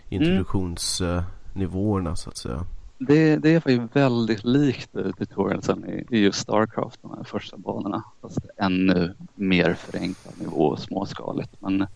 introduktionsnivåerna 0.09 2.09
mm. 2.09 2.15
så 2.15 2.29
att 2.29 2.37
säga. 2.37 2.65
Det, 2.97 3.35
det 3.35 3.53
är 3.53 3.59
faktiskt 3.59 3.95
väldigt 3.95 4.43
likt 4.43 4.91
tutorialsen 5.17 5.89
i, 5.89 6.05
i 6.09 6.19
just 6.19 6.39
Starcraft, 6.39 7.01
de 7.01 7.11
här 7.11 7.23
första 7.23 7.57
banorna. 7.57 8.03
Fast 8.21 8.39
ännu 8.57 9.15
mer 9.35 9.73
förenklad 9.73 10.33
nivå 10.39 10.67
och 10.67 10.79
småskaligt. 10.79 11.51
Men, 11.59 11.87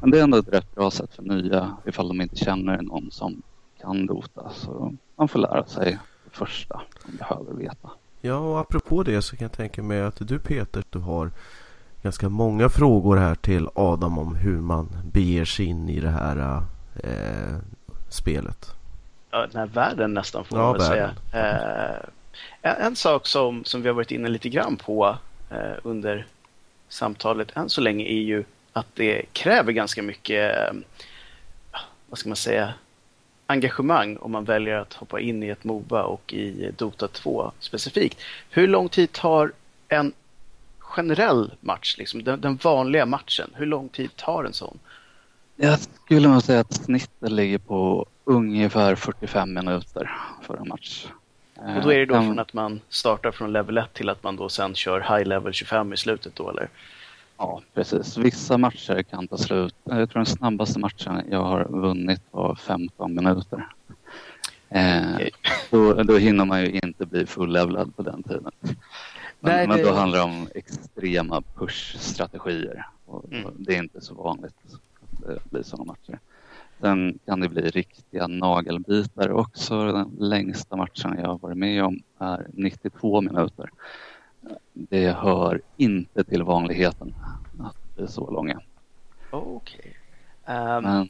men 0.00 0.10
det 0.10 0.18
är 0.18 0.22
ändå 0.22 0.38
ett 0.38 0.48
rätt 0.48 0.74
bra 0.74 0.90
sätt 0.90 1.14
för 1.14 1.22
nya 1.22 1.76
ifall 1.86 2.08
de 2.08 2.20
inte 2.20 2.36
känner 2.36 2.82
någon 2.82 3.10
som 3.10 3.42
kan 3.80 4.06
Dota. 4.06 4.50
Så 4.54 4.94
man 5.16 5.28
får 5.28 5.38
lära 5.38 5.66
sig 5.66 5.98
det 6.24 6.30
första 6.36 6.80
man 7.06 7.16
behöver 7.16 7.52
veta. 7.52 7.90
Ja, 8.20 8.36
och 8.38 8.60
apropå 8.60 9.02
det 9.02 9.22
så 9.22 9.36
kan 9.36 9.44
jag 9.44 9.52
tänka 9.52 9.82
mig 9.82 10.02
att 10.02 10.28
du 10.28 10.38
Peter, 10.38 10.84
du 10.90 10.98
har 10.98 11.30
ganska 12.02 12.28
många 12.28 12.68
frågor 12.68 13.16
här 13.16 13.34
till 13.34 13.68
Adam 13.74 14.18
om 14.18 14.34
hur 14.34 14.60
man 14.60 14.88
beger 15.12 15.44
sig 15.44 15.66
in 15.66 15.88
i 15.88 16.00
det 16.00 16.10
här 16.10 16.62
eh, 17.02 17.58
spelet 18.08 18.74
den 19.40 19.56
här 19.56 19.66
världen 19.66 20.14
nästan 20.14 20.44
får 20.44 20.56
man 20.56 20.72
väl 20.72 20.82
säga. 20.82 21.10
Eh, 21.32 22.08
en, 22.62 22.86
en, 22.86 22.96
sak 22.96 23.26
som, 23.26 23.64
som 23.64 23.82
vi 23.82 23.88
har 23.88 23.94
varit 23.94 24.10
inne 24.10 24.28
lite 24.28 24.48
grann 24.48 24.76
på 24.76 25.16
eh, 25.50 25.78
under 25.82 26.26
samtalet 26.88 27.56
än 27.56 27.68
så 27.68 27.80
länge 27.80 28.04
är 28.04 28.22
ju 28.22 28.44
att 28.74 28.86
det 28.94 29.22
kräver 29.32 29.72
ganska 29.72 30.02
mycket, 30.02 30.58
eh, 30.58 30.74
vad 32.08 32.18
ska 32.18 32.28
man 32.28 32.36
säga, 32.36 32.74
engagemang 33.46 34.16
om 34.16 34.32
man 34.32 34.44
väljer 34.44 34.76
att 34.76 34.94
hoppa 34.94 35.20
in 35.20 35.42
i 35.42 35.48
ett 35.48 35.64
Moba 35.64 36.02
och 36.02 36.32
i 36.32 36.70
Dota 36.76 37.08
2 37.08 37.52
specifikt. 37.60 38.20
Hur 38.50 38.68
lång 38.68 38.88
tid 38.88 39.12
tar 39.12 39.52
en 39.88 40.12
generell 40.78 41.52
match, 41.60 41.98
liksom, 41.98 42.24
den, 42.24 42.40
den 42.40 42.56
vanliga 42.56 43.06
matchen, 43.06 43.50
hur 43.54 43.66
lång 43.66 43.88
tid 43.88 44.16
tar 44.16 44.44
en 44.44 44.52
sån? 44.52 44.78
Jag 45.56 45.78
skulle 45.80 46.28
nog 46.28 46.42
säga 46.42 46.60
att 46.60 46.74
snittet 46.74 47.32
ligger 47.32 47.58
på 47.58 48.06
ungefär 48.24 48.94
45 48.94 49.54
minuter 49.54 50.10
för 50.42 50.56
en 50.56 50.68
match. 50.68 51.06
Och 51.54 51.82
då 51.82 51.92
är 51.92 51.98
det 51.98 52.06
då 52.06 52.14
eh, 52.14 52.20
från 52.20 52.38
att 52.38 52.52
man 52.52 52.80
startar 52.88 53.30
från 53.30 53.52
level 53.52 53.78
1 53.78 53.92
till 53.92 54.08
att 54.08 54.22
man 54.22 54.36
då 54.36 54.48
sen 54.48 54.74
kör 54.74 55.00
high 55.00 55.28
level 55.28 55.52
25 55.52 55.92
i 55.92 55.96
slutet 55.96 56.36
då 56.36 56.50
eller? 56.50 56.68
Ja, 57.36 57.62
precis. 57.74 58.16
Vissa 58.16 58.58
matcher 58.58 59.02
kan 59.02 59.28
ta 59.28 59.36
slut. 59.38 59.74
Jag 59.84 60.10
tror 60.10 60.20
den 60.20 60.26
snabbaste 60.26 60.78
matchen 60.78 61.22
jag 61.30 61.44
har 61.44 61.64
vunnit 61.64 62.22
var 62.30 62.54
15 62.54 63.14
minuter. 63.14 63.68
Eh, 64.68 65.14
okay. 65.14 65.30
då, 65.70 66.02
då 66.02 66.16
hinner 66.18 66.44
man 66.44 66.60
ju 66.60 66.80
inte 66.82 67.06
bli 67.06 67.26
fullevlad 67.26 67.96
på 67.96 68.02
den 68.02 68.22
tiden. 68.22 68.50
Men, 68.60 68.76
Nej, 69.40 69.68
men 69.68 69.82
då 69.82 69.92
handlar 69.92 70.18
det 70.18 70.24
om 70.24 70.48
extrema 70.54 71.42
push-strategier. 71.54 72.86
Mm. 73.30 73.50
Det 73.58 73.74
är 73.74 73.78
inte 73.78 74.00
så 74.00 74.14
vanligt 74.14 74.54
att 74.64 74.80
det 75.26 75.50
blir 75.50 75.62
sådana 75.62 75.84
matcher. 75.84 76.18
Sen 76.80 77.18
kan 77.26 77.40
det 77.40 77.48
bli 77.48 77.62
riktiga 77.62 78.26
nagelbitar 78.26 79.30
också. 79.30 79.92
Den 79.92 80.16
längsta 80.18 80.76
matchen 80.76 81.18
jag 81.18 81.26
har 81.26 81.38
varit 81.38 81.56
med 81.56 81.84
om 81.84 82.02
är 82.18 82.46
92 82.52 83.20
minuter. 83.20 83.70
Det 84.72 85.10
hör 85.10 85.60
inte 85.76 86.24
till 86.24 86.42
vanligheten 86.42 87.14
att 87.60 87.96
bli 87.96 88.08
så 88.08 88.30
långa. 88.30 88.60
Okej. 89.30 89.96
Okay. 90.46 90.56
Um, 90.56 90.84
ehm, 90.86 91.08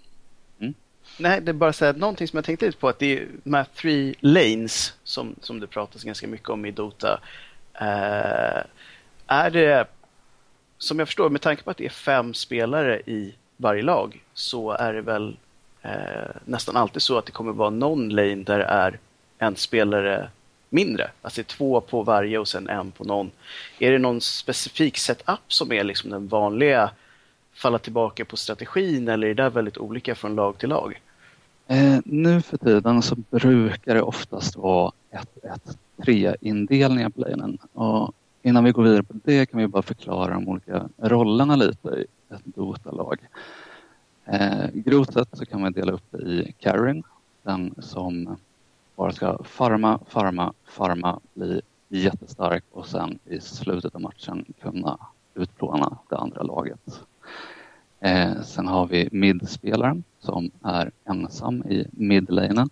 mm. 0.59 0.75
Nej, 1.19 1.41
det 1.41 1.51
är 1.51 1.53
bara 1.53 1.73
så 1.73 1.85
här, 1.85 1.95
någonting 1.95 2.29
som 2.29 2.37
jag 2.37 2.45
tänkte 2.45 2.67
lite 2.67 2.79
på 2.79 2.89
att 2.89 2.99
det 2.99 3.19
är 3.19 3.29
de 3.45 3.55
här 3.55 3.67
three 3.75 4.15
lanes 4.21 4.95
som, 5.05 5.35
som 5.41 5.61
det 5.61 5.67
pratas 5.67 6.05
ganska 6.05 6.27
mycket 6.27 6.49
om 6.49 6.67
i 6.67 6.71
Dota. 6.71 7.21
Uh, 7.83 8.63
är 9.27 9.51
det, 9.51 9.87
som 10.79 10.99
jag 10.99 11.09
förstår, 11.09 11.31
med 11.31 11.41
tanke 11.41 11.63
på 11.63 11.71
att 11.71 11.77
det 11.77 11.87
är 11.87 11.91
fem 11.91 12.35
spelare 12.35 13.01
i 13.01 13.35
varje 13.57 13.83
lag 13.83 14.23
så 14.35 14.71
är 14.71 14.93
det 14.93 15.01
väl 15.01 15.37
eh, 15.83 16.37
nästan 16.45 16.77
alltid 16.77 17.03
så 17.03 17.19
att 17.19 17.27
det 17.27 17.33
kommer 17.33 17.53
vara 17.53 17.71
någon 17.71 18.09
lane 18.09 18.35
där 18.35 18.59
det 18.59 18.65
är 18.65 18.99
en 19.39 19.57
spelare 19.57 20.31
mindre. 20.75 21.11
Att 21.23 21.35
det 21.35 21.41
är 21.41 21.45
två 21.45 21.81
på 21.81 22.03
varje 22.03 22.39
och 22.39 22.49
sen 22.49 22.69
en 22.69 22.91
på 22.91 23.05
någon. 23.05 23.31
Är 23.79 23.93
det 23.93 23.99
någon 23.99 24.21
specifik 24.21 24.99
setup 24.99 25.53
som 25.53 25.73
är 25.73 25.85
liksom 25.85 26.11
den 26.11 26.29
vanliga 26.29 26.91
falla 27.53 27.79
tillbaka 27.79 28.25
på 28.25 28.37
strategin 28.37 29.09
eller 29.09 29.27
är 29.27 29.35
det 29.35 29.51
väldigt 29.51 29.79
olika 29.79 30.15
från 30.15 30.35
lag 30.35 30.59
till 30.59 30.69
lag? 30.69 31.01
Eh, 31.67 31.99
nu 32.05 32.43
för 32.43 32.57
tiden 32.57 33.03
så 33.03 33.17
brukar 33.31 33.95
det 33.95 34.03
oftast 34.03 34.57
vara 34.57 34.93
1-1-3-indelningar 35.97 37.11
på 37.11 37.21
lanen. 37.21 37.59
Och 37.73 38.15
innan 38.43 38.65
vi 38.65 38.71
går 38.71 38.83
vidare 38.83 39.03
på 39.03 39.15
det 39.25 39.47
kan 39.47 39.61
vi 39.61 39.67
bara 39.67 39.83
förklara 39.83 40.35
de 40.35 40.49
olika 40.49 40.89
rollerna 40.97 41.57
lite 41.57 41.89
i 41.89 42.07
ett 42.35 42.45
Dota-lag. 42.45 43.19
Eh, 44.25 44.67
grovt 44.73 45.13
sett 45.13 45.29
så 45.33 45.47
kan 45.47 45.61
man 45.61 45.73
dela 45.73 45.93
upp 45.93 46.05
det 46.11 46.23
i 46.23 46.55
Karin, 46.59 47.03
den 47.43 47.75
som 47.79 48.37
bara 48.97 49.13
ska 49.13 49.45
farma, 49.45 49.99
farma, 50.09 50.53
farma, 50.65 51.21
bli 51.35 51.61
jättestark 51.89 52.65
och 52.73 52.87
sen 52.87 53.19
i 53.25 53.41
slutet 53.41 53.95
av 53.95 54.01
matchen 54.01 54.45
kunna 54.63 54.99
utplåna 55.35 55.99
det 56.09 56.17
andra 56.17 56.43
laget. 56.43 57.01
Eh, 58.01 58.43
sen 58.43 58.67
har 58.67 58.87
vi 58.87 59.09
midspelaren 59.13 60.05
som 60.21 60.51
är 60.63 60.91
ensam 61.05 61.63
i 61.63 61.87
midlanen. 61.91 62.71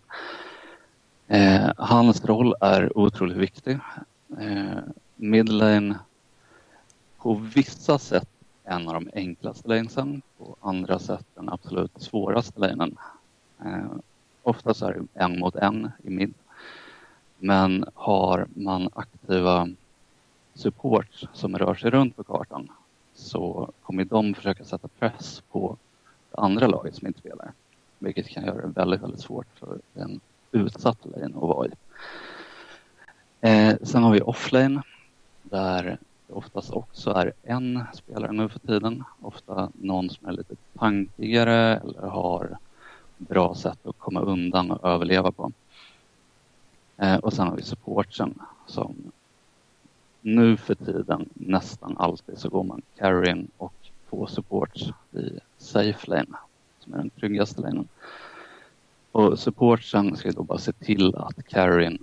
Eh, 1.28 1.70
hans 1.76 2.24
roll 2.24 2.54
är 2.60 2.98
otroligt 2.98 3.36
viktig. 3.36 3.78
Eh, 4.40 4.78
midlane 5.16 5.98
på 7.18 7.34
vissa 7.34 7.98
sätt 7.98 8.28
en 8.64 8.88
av 8.88 8.94
de 8.94 9.10
enklaste 9.14 9.68
lanesen, 9.68 10.22
på 10.38 10.56
andra 10.60 10.98
sätt 10.98 11.26
den 11.34 11.48
absolut 11.48 12.02
svåraste 12.02 12.60
lanen. 12.60 12.96
Eh, 13.64 13.86
oftast 14.42 14.82
är 14.82 14.92
det 14.92 15.24
en 15.24 15.38
mot 15.38 15.56
en 15.56 15.90
i 16.02 16.10
mid. 16.10 16.34
Men 17.38 17.84
har 17.94 18.46
man 18.54 18.88
aktiva 18.94 19.68
support 20.54 21.24
som 21.32 21.58
rör 21.58 21.74
sig 21.74 21.90
runt 21.90 22.16
på 22.16 22.24
kartan 22.24 22.68
så 23.14 23.70
kommer 23.82 24.04
de 24.04 24.34
försöka 24.34 24.64
sätta 24.64 24.88
press 24.88 25.42
på 25.52 25.76
det 26.30 26.38
andra 26.38 26.66
laget 26.66 26.94
som 26.94 27.06
inte 27.06 27.20
spelar. 27.20 27.52
Vilket 27.98 28.28
kan 28.28 28.44
göra 28.44 28.66
det 28.66 28.72
väldigt, 28.80 29.02
väldigt 29.02 29.20
svårt 29.20 29.46
för 29.54 29.78
en 29.94 30.20
utsatt 30.52 30.98
lane 31.04 31.26
att 31.26 31.34
vara 31.34 31.66
i. 31.66 31.70
Eh, 33.40 33.76
sen 33.82 34.02
har 34.02 34.12
vi 34.12 34.20
offlane 34.20 34.82
där 35.42 35.98
det 36.26 36.34
oftast 36.34 36.70
också 36.70 37.10
är 37.10 37.32
en 37.42 37.84
spelare 37.94 38.32
nu 38.32 38.48
för 38.48 38.58
tiden. 38.58 39.04
Ofta 39.20 39.70
någon 39.74 40.10
som 40.10 40.28
är 40.28 40.32
lite 40.32 40.54
tankigare 40.78 41.76
eller 41.76 42.00
har 42.00 42.58
bra 43.28 43.54
sätt 43.54 43.86
att 43.86 43.98
komma 43.98 44.20
undan 44.20 44.70
och 44.70 44.88
överleva 44.88 45.32
på. 45.32 45.52
Eh, 46.96 47.16
och 47.16 47.32
sen 47.32 47.46
har 47.46 47.56
vi 47.56 47.62
supporten 47.62 48.38
som 48.66 49.12
nu 50.20 50.56
för 50.56 50.74
tiden 50.74 51.28
nästan 51.34 51.96
alltid 51.98 52.38
så 52.38 52.48
går 52.48 52.64
man 52.64 52.82
carrying 52.96 53.48
och 53.56 53.74
får 54.08 54.26
support 54.26 54.76
i 55.12 55.38
safe 55.58 56.10
lane 56.10 56.36
som 56.78 56.94
är 56.94 56.98
den 56.98 57.10
tryggaste 57.10 57.60
lanen. 57.60 57.88
Och 59.12 59.38
supporten 59.38 60.16
ska 60.16 60.32
då 60.32 60.42
bara 60.42 60.58
se 60.58 60.72
till 60.72 61.14
att 61.16 61.48
carrying 61.48 61.98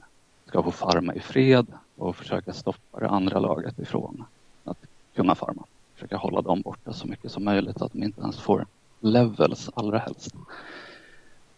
ska 0.46 0.64
få 0.64 0.72
farma 0.72 1.14
i 1.14 1.20
fred 1.20 1.68
och 1.96 2.16
försöka 2.16 2.54
stoppa 2.54 3.00
det 3.00 3.10
andra 3.10 3.40
laget 3.40 3.80
ifrån 3.80 4.24
att 4.64 4.78
kunna 5.16 5.36
farma. 5.36 5.64
Försöka 5.96 6.18
hålla 6.18 6.42
dem 6.42 6.62
borta 6.62 6.94
så 6.94 7.08
mycket 7.08 7.32
som 7.32 7.44
möjligt 7.44 7.78
så 7.78 7.86
att 7.86 7.94
de 7.94 8.04
inte 8.04 8.22
ens 8.22 8.40
får 8.40 8.66
levels 9.00 9.70
allra 9.74 9.98
helst. 9.98 10.36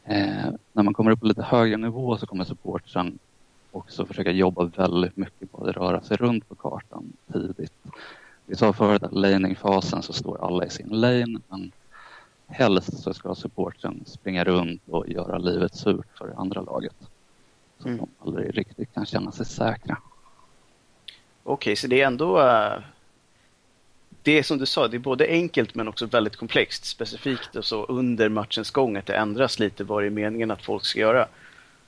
Eh, 0.04 0.50
när 0.74 0.84
man 0.84 0.94
kommer 0.94 1.12
upp 1.12 1.20
på 1.20 1.26
lite 1.26 1.44
högre 1.44 1.78
nivå 1.78 2.18
så 2.18 2.26
kommer 2.26 2.44
supporten 2.44 3.20
också 3.72 4.06
försöka 4.06 4.32
jobba 4.32 4.64
väldigt 4.64 5.18
mycket 5.18 5.52
på 5.52 5.66
att 5.66 5.76
röra 5.76 6.02
sig 6.02 6.18
runt 6.18 6.50
på 6.50 6.56
kartan 6.56 7.14
tidigt. 7.34 7.74
Vi 8.46 8.56
sa 8.56 8.74
förut 8.74 9.04
att 9.04 9.14
laning-fasen 9.14 10.02
så 10.04 10.14
står 10.14 10.46
alla 10.46 10.66
i 10.66 10.70
sin 10.70 10.88
lane 10.88 11.40
men 11.48 11.72
helst 12.48 13.04
så 13.04 13.14
ska 13.14 13.36
supporten 13.36 14.04
springa 14.06 14.44
runt 14.44 14.82
och 14.90 15.10
göra 15.10 15.38
livet 15.38 15.76
surt 15.76 16.08
för 16.18 16.28
det 16.28 16.36
andra 16.36 16.62
laget. 16.62 16.96
Så 17.80 17.88
mm. 17.88 17.98
de 18.00 18.08
aldrig 18.20 18.58
riktigt 18.58 18.94
kan 18.94 19.06
känna 19.06 19.32
sig 19.32 19.46
säkra. 19.46 19.98
Okej, 21.44 21.76
så 21.76 21.88
det 21.88 22.02
är 22.02 22.08
ändå 22.08 22.40
uh, 22.40 22.80
det 24.24 24.40
är 24.40 24.44
som 24.44 24.58
du 24.58 24.66
sa, 24.66 24.88
det 24.88 24.98
är 24.98 25.00
både 25.00 25.28
enkelt 25.28 25.76
men 25.76 25.88
också 25.88 26.06
väldigt 26.06 26.36
komplext. 26.36 26.86
Specifikt 26.86 27.56
och 27.56 27.66
så 27.66 27.86
under 27.86 28.30
matchens 28.30 28.72
gång 28.72 28.98
att 28.98 29.06
det 29.06 29.16
ändras 29.16 29.60
lite 29.60 29.84
vad 29.84 30.04
det 30.04 30.08
är 30.08 30.10
meningen 30.10 30.52
att 30.52 30.64
folk 30.64 30.86
ska 30.86 31.00
göra. 31.00 31.28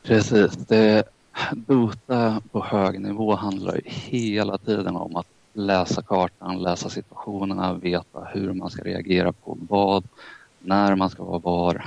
Precis. 0.03 0.51
Det, 0.51 1.03
Dota 1.51 2.41
på 2.51 2.63
hög 2.63 2.99
nivå 2.99 3.35
handlar 3.35 3.75
ju 3.75 3.81
hela 3.85 4.57
tiden 4.57 4.95
om 4.95 5.15
att 5.15 5.27
läsa 5.53 6.01
kartan, 6.01 6.61
läsa 6.61 6.89
situationerna, 6.89 7.73
veta 7.73 8.27
hur 8.33 8.53
man 8.53 8.69
ska 8.69 8.83
reagera 8.83 9.31
på 9.31 9.57
vad, 9.69 10.03
när 10.59 10.95
man 10.95 11.09
ska 11.09 11.23
vara 11.23 11.39
var, 11.39 11.85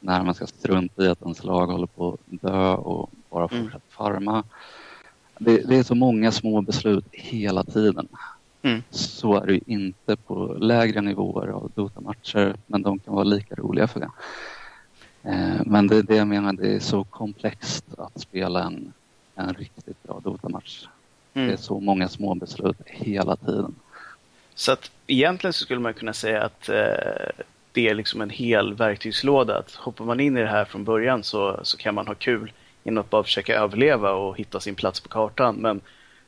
när 0.00 0.24
man 0.24 0.34
ska 0.34 0.46
strunta 0.46 1.04
i 1.04 1.08
att 1.08 1.22
ens 1.22 1.44
lag 1.44 1.66
håller 1.66 1.86
på 1.86 2.12
att 2.12 2.40
dö 2.42 2.74
och 2.74 3.10
bara 3.30 3.44
mm. 3.44 3.64
fortsätta 3.64 3.84
mm. 4.04 4.20
farma. 4.20 4.44
Det, 5.38 5.68
det, 5.68 5.76
är 5.76 5.82
så 5.82 5.94
många 5.94 6.32
små 6.32 6.60
beslut 6.60 7.04
hela 7.12 7.64
tiden. 7.64 8.08
Mm. 8.62 8.82
Så 8.90 9.34
är 9.34 9.46
det 9.46 9.52
ju 9.52 9.60
inte 9.66 10.16
på 10.16 10.56
lägre 10.60 11.00
nivåer 11.00 11.48
av 11.48 11.70
Dota-matcher, 11.74 12.56
men 12.66 12.82
de 12.82 12.98
kan 12.98 13.14
vara 13.14 13.24
lika 13.24 13.54
roliga 13.54 13.88
för 13.88 14.00
det. 14.00 14.10
Eh, 15.22 15.60
men 15.66 15.86
det 15.86 15.96
är 15.96 16.02
det 16.02 16.16
jag 16.16 16.28
menar, 16.28 16.52
det 16.52 16.74
är 16.74 16.80
så 16.80 17.04
komplext 17.04 17.84
att 17.98 18.20
spela 18.20 18.62
en, 18.62 18.92
en 19.34 19.54
riktigt 19.54 20.02
bra 20.02 20.20
Dota-match. 20.24 20.86
Mm. 21.34 21.48
Det 21.48 21.54
är 21.54 21.56
så 21.56 21.80
många 21.80 22.08
små 22.08 22.34
beslut 22.34 22.76
hela 22.86 23.36
tiden. 23.36 23.74
Så 24.54 24.72
att 24.72 24.90
egentligen 25.06 25.52
så 25.52 25.64
skulle 25.64 25.80
man 25.80 25.94
kunna 25.94 26.12
säga 26.12 26.42
att 26.42 26.68
eh, 26.68 27.44
det 27.72 27.88
är 27.88 27.94
liksom 27.94 28.20
en 28.20 28.30
hel 28.30 28.74
verktygslåda. 28.74 29.58
Att 29.58 29.74
hoppar 29.74 30.04
man 30.04 30.20
in 30.20 30.36
i 30.36 30.40
det 30.40 30.48
här 30.48 30.64
från 30.64 30.84
början 30.84 31.22
så, 31.22 31.60
så 31.62 31.76
kan 31.76 31.94
man 31.94 32.06
ha 32.06 32.14
kul 32.14 32.52
genom 32.82 33.00
att 33.00 33.10
bara 33.10 33.22
försöka 33.22 33.54
överleva 33.54 34.12
och 34.12 34.38
hitta 34.38 34.60
sin 34.60 34.74
plats 34.74 35.00
på 35.00 35.08
kartan. 35.08 35.56
Men 35.56 35.80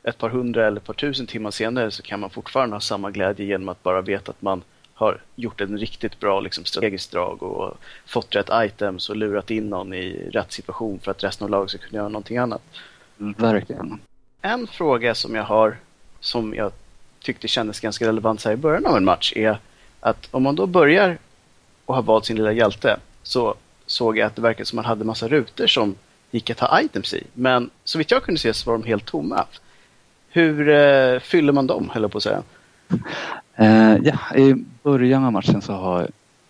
ett 0.03 0.17
par 0.17 0.29
hundra 0.29 0.67
eller 0.67 0.77
ett 0.77 0.85
par 0.85 0.93
tusen 0.93 1.27
timmar 1.27 1.51
senare 1.51 1.91
så 1.91 2.03
kan 2.03 2.19
man 2.19 2.29
fortfarande 2.29 2.75
ha 2.75 2.81
samma 2.81 3.11
glädje 3.11 3.45
genom 3.45 3.69
att 3.69 3.83
bara 3.83 4.01
veta 4.01 4.31
att 4.31 4.41
man 4.41 4.61
har 4.93 5.21
gjort 5.35 5.61
en 5.61 5.77
riktigt 5.77 6.19
bra 6.19 6.39
liksom, 6.39 6.65
strategiskt 6.65 7.11
drag 7.11 7.43
och 7.43 7.77
fått 8.05 8.35
rätt 8.35 8.49
items 8.53 9.09
och 9.09 9.15
lurat 9.15 9.51
in 9.51 9.69
någon 9.69 9.93
i 9.93 10.29
rätt 10.29 10.51
situation 10.51 10.99
för 10.99 11.11
att 11.11 11.23
resten 11.23 11.45
av 11.45 11.51
laget 11.51 11.69
ska 11.69 11.79
kunna 11.79 11.97
göra 11.97 12.09
någonting 12.09 12.37
annat. 12.37 12.61
Verkligen. 13.17 13.99
En 14.41 14.67
fråga 14.67 15.15
som 15.15 15.35
jag 15.35 15.43
har 15.43 15.77
som 16.19 16.53
jag 16.53 16.71
tyckte 17.21 17.47
kändes 17.47 17.79
ganska 17.79 18.07
relevant 18.07 18.41
så 18.41 18.49
här 18.49 18.53
i 18.53 18.57
början 18.57 18.85
av 18.85 18.97
en 18.97 19.05
match 19.05 19.33
är 19.35 19.59
att 19.99 20.27
om 20.31 20.43
man 20.43 20.55
då 20.55 20.65
börjar 20.65 21.17
och 21.85 21.95
har 21.95 22.01
valt 22.01 22.25
sin 22.25 22.35
lilla 22.35 22.51
hjälte 22.51 22.99
så 23.23 23.55
såg 23.85 24.17
jag 24.17 24.27
att 24.27 24.35
det 24.35 24.41
verkade 24.41 24.65
som 24.65 24.75
man 24.75 24.85
hade 24.85 25.05
massa 25.05 25.27
rutor 25.27 25.67
som 25.67 25.95
gick 26.31 26.49
att 26.49 26.59
ha 26.59 26.81
items 26.81 27.13
i. 27.13 27.23
Men 27.33 27.69
så 27.83 27.97
vitt 27.97 28.11
jag 28.11 28.23
kunde 28.23 28.39
se 28.39 28.53
så 28.53 28.71
var 28.71 28.77
de 28.77 28.87
helt 28.87 29.05
tomma. 29.05 29.45
Hur 30.35 30.69
eh, 30.69 31.19
fyller 31.19 31.53
man 31.53 31.67
dem, 31.67 31.89
höll 31.93 32.01
jag 32.01 32.11
på 32.11 32.17
att 32.17 32.23
säga? 32.23 32.43
Eh, 33.55 33.95
ja, 33.95 34.35
i 34.35 34.65
början 34.83 35.25
av 35.25 35.31
matchen 35.31 35.61
så 35.61 35.73
har 35.73 36.07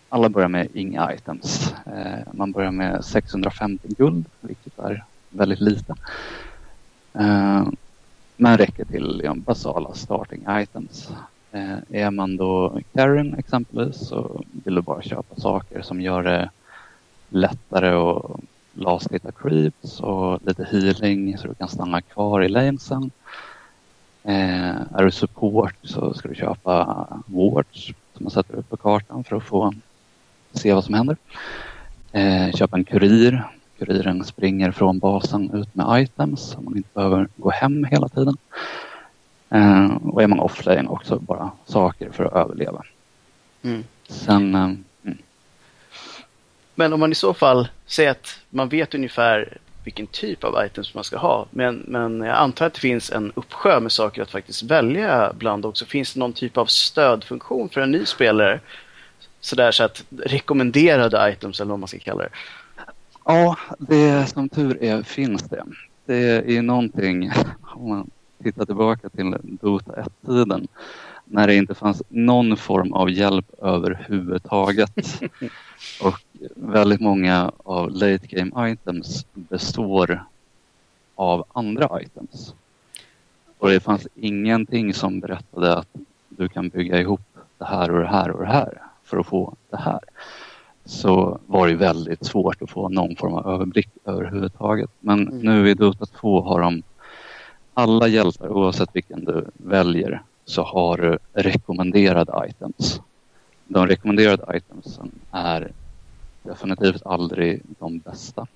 alla 0.08 0.28
börjar 0.28 0.48
med 0.48 0.68
inga 0.74 1.14
items. 1.14 1.74
Eh, 1.86 2.32
man 2.32 2.52
börjar 2.52 2.70
med 2.70 3.04
650 3.04 3.88
guld, 3.98 4.24
vilket 4.40 4.78
är 4.78 5.04
väldigt 5.30 5.60
lite. 5.60 5.94
Eh, 7.12 7.68
men 8.36 8.58
räcker 8.58 8.84
till 8.84 9.20
ja, 9.24 9.34
basala 9.34 9.94
starting 9.94 10.46
items. 10.48 11.10
Eh, 11.52 11.78
är 11.90 12.10
man 12.10 12.36
då 12.36 12.80
Karen 12.94 13.34
exempelvis 13.34 14.08
så 14.08 14.44
vill 14.64 14.74
du 14.74 14.80
bara 14.80 15.02
köpa 15.02 15.36
saker 15.36 15.82
som 15.82 16.00
gör 16.00 16.22
det 16.22 16.50
lättare 17.28 17.88
att 17.88 18.40
last 18.74 19.12
hitta 19.12 19.32
creeps 19.32 20.00
och 20.00 20.46
lite 20.46 20.68
healing 20.70 21.38
så 21.38 21.48
du 21.48 21.54
kan 21.54 21.68
stanna 21.68 22.00
kvar 22.00 22.42
i 22.42 22.48
lanesen. 22.48 23.02
Eh, 23.02 23.53
är 24.26 25.04
du 25.04 25.10
support 25.10 25.74
så 25.82 26.14
ska 26.14 26.28
du 26.28 26.34
köpa 26.34 27.06
wards 27.26 27.86
som 27.86 28.24
man 28.24 28.30
sätter 28.30 28.54
upp 28.54 28.70
på 28.70 28.76
kartan 28.76 29.24
för 29.24 29.36
att 29.36 29.44
få 29.44 29.74
se 30.52 30.72
vad 30.72 30.84
som 30.84 30.94
händer. 30.94 31.16
Eh, 32.12 32.52
köpa 32.52 32.76
en 32.76 32.84
kurir. 32.84 33.44
Kuriren 33.78 34.24
springer 34.24 34.70
från 34.70 34.98
basen 34.98 35.50
ut 35.54 35.74
med 35.74 36.02
items 36.02 36.40
så 36.40 36.60
man 36.60 36.76
inte 36.76 36.88
behöver 36.94 37.28
gå 37.36 37.50
hem 37.50 37.84
hela 37.84 38.08
tiden. 38.08 38.36
Eh, 39.50 39.96
och 39.96 40.22
är 40.22 40.26
man 40.26 40.40
offlane 40.40 40.88
också 40.88 41.18
bara 41.18 41.50
saker 41.64 42.10
för 42.10 42.24
att 42.24 42.32
överleva. 42.32 42.82
Mm. 43.62 43.84
Sen... 44.08 44.54
Eh, 44.54 44.62
mm. 45.04 45.18
Men 46.74 46.92
om 46.92 47.00
man 47.00 47.12
i 47.12 47.14
så 47.14 47.34
fall 47.34 47.68
säger 47.86 48.10
att 48.10 48.40
man 48.50 48.68
vet 48.68 48.94
ungefär 48.94 49.58
vilken 49.84 50.06
typ 50.06 50.44
av 50.44 50.66
items 50.66 50.94
man 50.94 51.04
ska 51.04 51.18
ha. 51.18 51.46
Men, 51.50 51.84
men 51.88 52.20
jag 52.20 52.36
antar 52.36 52.66
att 52.66 52.74
det 52.74 52.80
finns 52.80 53.10
en 53.10 53.32
uppsjö 53.34 53.80
med 53.80 53.92
saker 53.92 54.22
att 54.22 54.30
faktiskt 54.30 54.62
välja 54.62 55.32
bland 55.38 55.66
också. 55.66 55.84
Finns 55.84 56.14
det 56.14 56.20
någon 56.20 56.32
typ 56.32 56.56
av 56.56 56.66
stödfunktion 56.66 57.68
för 57.68 57.80
en 57.80 57.90
ny 57.90 58.04
spelare? 58.06 58.60
Sådär 59.40 59.70
så 59.70 59.84
att 59.84 60.04
rekommenderade 60.16 61.32
items 61.32 61.60
eller 61.60 61.70
vad 61.70 61.78
man 61.78 61.88
ska 61.88 61.98
kalla 61.98 62.22
det. 62.22 62.30
Ja, 63.24 63.56
det 63.78 64.26
som 64.26 64.48
tur 64.48 64.82
är 64.82 65.02
finns 65.02 65.42
det. 65.42 65.64
Det 66.06 66.56
är 66.56 66.62
någonting, 66.62 67.32
om 67.60 67.88
man 67.88 68.10
tittar 68.42 68.64
tillbaka 68.64 69.08
till 69.08 69.36
Dota 69.42 69.92
1-tiden, 69.92 70.68
när 71.24 71.46
det 71.46 71.54
inte 71.54 71.74
fanns 71.74 72.02
någon 72.08 72.56
form 72.56 72.92
av 72.92 73.10
hjälp 73.10 73.46
överhuvudtaget. 73.62 75.20
Och 76.02 76.20
väldigt 76.54 77.00
många 77.00 77.52
av 77.56 77.90
late 77.90 78.26
game 78.26 78.72
items 78.72 79.26
består 79.32 80.24
av 81.14 81.44
andra 81.52 82.02
items. 82.02 82.54
Och 83.58 83.68
det 83.68 83.80
fanns 83.80 84.08
ingenting 84.14 84.94
som 84.94 85.20
berättade 85.20 85.76
att 85.76 85.88
du 86.28 86.48
kan 86.48 86.68
bygga 86.68 87.00
ihop 87.00 87.20
det 87.58 87.64
här 87.64 87.90
och 87.90 88.00
det 88.00 88.08
här 88.08 88.30
och 88.30 88.40
det 88.40 88.52
här 88.52 88.82
för 89.04 89.16
att 89.16 89.26
få 89.26 89.54
det 89.70 89.76
här. 89.76 90.00
så 90.84 91.38
var 91.46 91.68
det 91.68 91.74
väldigt 91.74 92.26
svårt 92.26 92.62
att 92.62 92.70
få 92.70 92.88
någon 92.88 93.16
form 93.16 93.34
av 93.34 93.54
överblick 93.54 93.88
överhuvudtaget. 94.04 94.90
Men 95.00 95.28
mm. 95.28 95.38
nu 95.38 95.70
i 95.70 95.74
Dota 95.74 96.06
2 96.06 96.40
har 96.40 96.60
de 96.60 96.82
alla 97.74 98.08
hjältar, 98.08 98.48
oavsett 98.48 98.90
vilken 98.92 99.24
du 99.24 99.44
väljer, 99.54 100.22
så 100.44 100.62
har 100.62 100.96
du 100.96 101.18
rekommenderade 101.32 102.48
items. 102.48 103.00
De 103.64 103.86
rekommenderade 103.86 104.56
itemsen 104.56 105.10
är 105.30 105.72
definitivt 106.42 107.06
aldrig 107.06 107.62
de 107.78 107.98
bästa. 107.98 108.46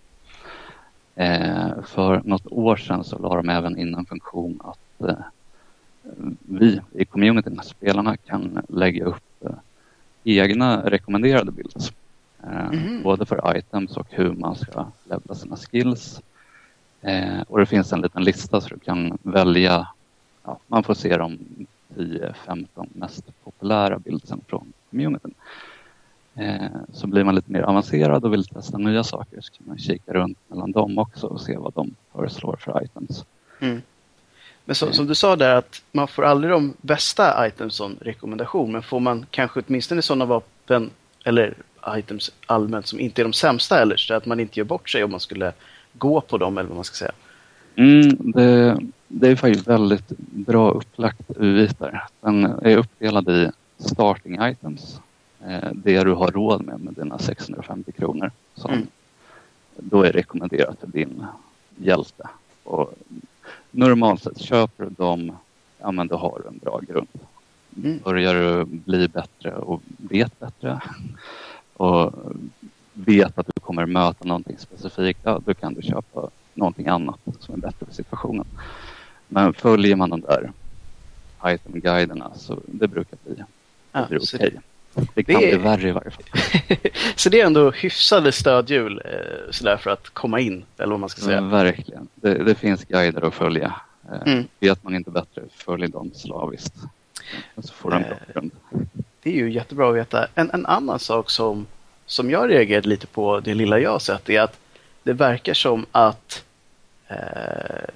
Eh, 1.14 1.82
för 1.86 2.22
något 2.24 2.46
år 2.52 2.76
sedan 2.76 3.04
så 3.04 3.18
la 3.18 3.36
de 3.36 3.48
även 3.48 3.78
in 3.78 3.94
en 3.94 4.06
funktion 4.06 4.60
att 4.64 5.08
eh, 5.08 5.16
vi 6.38 6.80
i 6.92 7.04
communityn, 7.04 7.60
spelarna, 7.64 8.16
kan 8.16 8.62
lägga 8.68 9.04
upp 9.04 9.44
eh, 9.44 9.50
egna 10.24 10.90
rekommenderade 10.90 11.52
builds. 11.52 11.92
Mm. 12.42 13.02
Både 13.02 13.26
för 13.26 13.56
items 13.56 13.96
och 13.96 14.06
hur 14.10 14.32
man 14.32 14.56
ska 14.56 14.86
levla 15.04 15.34
sina 15.34 15.56
skills. 15.56 16.22
Eh, 17.00 17.40
och 17.48 17.58
det 17.58 17.66
finns 17.66 17.92
en 17.92 18.00
liten 18.00 18.24
lista 18.24 18.60
så 18.60 18.68
du 18.68 18.78
kan 18.78 19.18
välja, 19.22 19.88
ja, 20.44 20.58
man 20.66 20.82
får 20.82 20.94
se 20.94 21.16
i 21.98 22.20
10-15 22.46 22.66
mest 22.92 23.24
populära 23.44 23.98
bildsen 23.98 24.40
från 24.48 24.72
communityn. 24.90 25.34
Eh, 26.34 26.70
så 26.92 27.06
blir 27.06 27.24
man 27.24 27.34
lite 27.34 27.52
mer 27.52 27.62
avancerad 27.62 28.24
och 28.24 28.32
vill 28.32 28.46
testa 28.46 28.78
nya 28.78 29.04
saker 29.04 29.40
så 29.40 29.52
kan 29.52 29.66
man 29.66 29.78
kika 29.78 30.12
runt 30.12 30.38
mellan 30.48 30.72
dem 30.72 30.98
också 30.98 31.26
och 31.26 31.40
se 31.40 31.56
vad 31.56 31.72
de 31.74 31.94
föreslår 32.12 32.56
för 32.60 32.84
items. 32.84 33.24
Mm. 33.60 33.82
Men 34.64 34.74
så, 34.74 34.92
som 34.92 35.06
du 35.06 35.14
sa 35.14 35.36
där 35.36 35.54
att 35.54 35.82
man 35.92 36.08
får 36.08 36.24
aldrig 36.24 36.52
de 36.52 36.74
bästa 36.80 37.46
items 37.46 37.74
som 37.74 37.96
rekommendation 38.00 38.72
men 38.72 38.82
får 38.82 39.00
man 39.00 39.26
kanske 39.30 39.62
åtminstone 39.66 40.02
sådana 40.02 40.24
vapen 40.24 40.90
eller 41.24 41.54
items 41.88 42.32
allmänt 42.46 42.86
som 42.86 43.00
inte 43.00 43.22
är 43.22 43.24
de 43.24 43.32
sämsta 43.32 43.82
eller 43.82 43.96
så 43.96 44.14
att 44.14 44.26
man 44.26 44.40
inte 44.40 44.60
gör 44.60 44.64
bort 44.64 44.90
sig 44.90 45.04
om 45.04 45.10
man 45.10 45.20
skulle 45.20 45.52
gå 45.92 46.20
på 46.20 46.38
dem 46.38 46.58
eller 46.58 46.68
vad 46.68 46.76
man 46.76 46.84
ska 46.84 46.94
säga. 46.94 47.12
Mm, 47.78 48.16
det, 48.18 48.78
det 49.08 49.28
är 49.28 49.36
faktiskt 49.36 49.66
väldigt 49.66 50.08
bra 50.18 50.70
upplagt 50.70 51.30
UI 51.36 51.68
där. 51.78 52.04
Den 52.20 52.44
är 52.44 52.76
uppdelad 52.76 53.28
i 53.28 53.50
starting 53.78 54.38
items. 54.42 55.00
Eh, 55.46 55.70
det 55.72 56.04
du 56.04 56.12
har 56.12 56.30
råd 56.30 56.64
med 56.64 56.80
med 56.80 56.94
dina 56.94 57.18
650 57.18 57.92
kronor. 57.92 58.30
Som 58.54 58.70
mm. 58.70 58.86
då 59.76 60.02
är 60.02 60.12
rekommenderat 60.12 60.80
för 60.80 60.86
din 60.86 61.26
hjälte. 61.76 62.28
Och 62.64 62.94
normalt 63.70 64.22
sett 64.22 64.40
köper 64.40 64.84
du 64.84 64.90
dem, 64.90 65.36
ja 65.78 65.92
men 65.92 66.06
då 66.08 66.16
har 66.16 66.40
du 66.42 66.48
en 66.48 66.58
bra 66.58 66.80
grund. 66.88 67.08
Mm. 67.76 67.98
Börjar 68.04 68.34
du 68.34 68.64
bli 68.64 69.08
bättre 69.08 69.54
och 69.54 69.82
vet 69.96 70.40
bättre 70.40 70.80
och 71.72 72.12
vet 72.92 73.38
att 73.38 73.46
du 73.46 73.60
kommer 73.60 73.86
möta 73.86 74.24
någonting 74.24 74.58
specifikt, 74.58 75.20
ja, 75.22 75.40
då 75.46 75.54
kan 75.54 75.74
du 75.74 75.82
köpa 75.82 76.30
någonting 76.58 76.86
annat 76.86 77.18
som 77.40 77.54
är 77.54 77.58
bättre 77.58 77.86
för 77.86 77.94
situationen. 77.94 78.46
Men 79.28 79.54
följer 79.54 79.96
man 79.96 80.10
de 80.10 80.20
där 80.20 80.52
item-guiderna 81.44 82.30
så 82.34 82.58
det 82.66 82.88
brukar 82.88 83.18
bli, 83.24 83.44
ja, 83.92 84.04
okej. 84.04 84.18
Okay. 84.34 84.50
Det 85.14 85.22
kan 85.22 85.40
det 85.40 85.50
är... 85.50 85.58
bli 85.58 85.64
värre 85.64 85.88
i 85.88 85.92
varje 85.92 86.10
fall. 86.10 86.24
så 87.16 87.28
det 87.28 87.40
är 87.40 87.46
ändå 87.46 87.70
hyfsade 87.70 88.32
stödhjul 88.32 89.02
eh, 89.04 89.50
sådär 89.50 89.76
för 89.76 89.90
att 89.90 90.08
komma 90.08 90.40
in, 90.40 90.64
eller 90.78 90.90
vad 90.90 91.00
man 91.00 91.08
ska 91.08 91.20
säga. 91.20 91.40
Men 91.40 91.50
verkligen. 91.50 92.08
Det, 92.14 92.44
det, 92.44 92.54
finns 92.54 92.84
guider 92.84 93.24
att 93.24 93.34
följa. 93.34 93.74
Eh, 94.12 94.32
mm. 94.32 94.44
Vet 94.60 94.84
man 94.84 94.94
inte 94.94 95.10
bättre, 95.10 95.42
följ 95.50 95.88
dem 95.88 96.10
slaviskt. 96.14 96.74
Så 97.58 97.72
får 97.72 97.90
du 97.90 97.96
en 97.96 98.02
bra 98.02 98.12
eh, 98.12 98.32
grund. 98.32 98.50
Det 99.22 99.30
är 99.30 99.34
ju 99.34 99.50
jättebra 99.52 99.88
att 99.88 99.96
veta. 99.96 100.26
En, 100.34 100.50
en 100.50 100.66
annan 100.66 100.98
sak 100.98 101.30
som 101.30 101.66
som 102.08 102.30
jag 102.30 102.50
reagerade 102.50 102.88
lite 102.88 103.06
på, 103.06 103.40
det 103.40 103.54
lilla 103.54 103.78
jag 103.78 104.02
sett, 104.02 104.28
är 104.28 104.40
att 104.40 104.58
det 105.02 105.12
verkar 105.12 105.54
som 105.54 105.86
att 105.92 106.44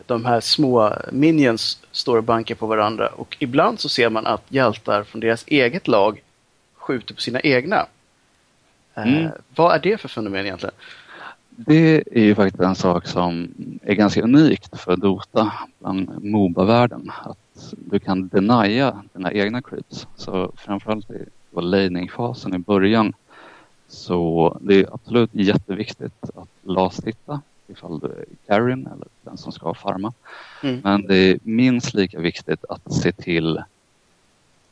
de 0.07 0.25
här 0.25 0.40
små 0.40 0.92
minions 1.12 1.79
står 1.92 2.16
och 2.16 2.25
bankar 2.25 2.55
på 2.55 2.66
varandra 2.66 3.09
och 3.09 3.37
ibland 3.38 3.81
så 3.81 3.88
ser 3.88 4.11
man 4.11 4.27
att 4.27 4.42
hjältar 4.48 5.05
från 5.05 5.20
deras 5.20 5.44
eget 5.46 5.88
lag 5.88 6.22
skjuter 6.75 7.14
på 7.14 7.20
sina 7.20 7.40
egna. 7.40 7.87
Eh, 8.94 9.03
mm. 9.03 9.31
Vad 9.55 9.75
är 9.75 9.79
det 9.79 10.01
för 10.01 10.09
fenomen 10.09 10.46
egentligen? 10.46 10.75
Det 11.51 12.03
är 12.18 12.25
ju 12.25 12.35
faktiskt 12.35 12.62
en 12.62 12.75
sak 12.75 13.07
som 13.07 13.55
är 13.83 13.94
ganska 13.94 14.22
unikt 14.22 14.81
för 14.81 14.96
Dota 14.96 15.53
bland 15.79 16.25
Moba-världen. 16.25 17.12
Att 17.25 17.75
du 17.90 17.98
kan 17.98 18.29
denia 18.29 19.03
dina 19.12 19.33
egna 19.33 19.62
creeps. 19.62 20.07
Så 20.16 20.53
framförallt 20.57 21.11
i 21.11 21.25
laning-fasen 21.55 22.55
i 22.55 22.59
början 22.59 23.14
så 23.88 24.59
det 24.61 24.75
är 24.75 24.94
absolut 24.94 25.31
jätteviktigt 25.33 26.25
att 26.35 26.48
last-hitta 26.62 27.40
ifall 27.73 27.99
du 27.99 28.07
är 28.07 28.25
Karin 28.47 28.87
eller 28.87 29.09
den 29.23 29.37
som 29.37 29.53
ska 29.53 29.75
farma. 29.75 30.13
Mm. 30.63 30.81
Men 30.85 31.03
det 31.03 31.17
är 31.17 31.39
minst 31.43 31.95
lika 31.95 32.19
viktigt 32.19 32.65
att 32.69 32.93
se 32.93 33.13
till 33.13 33.63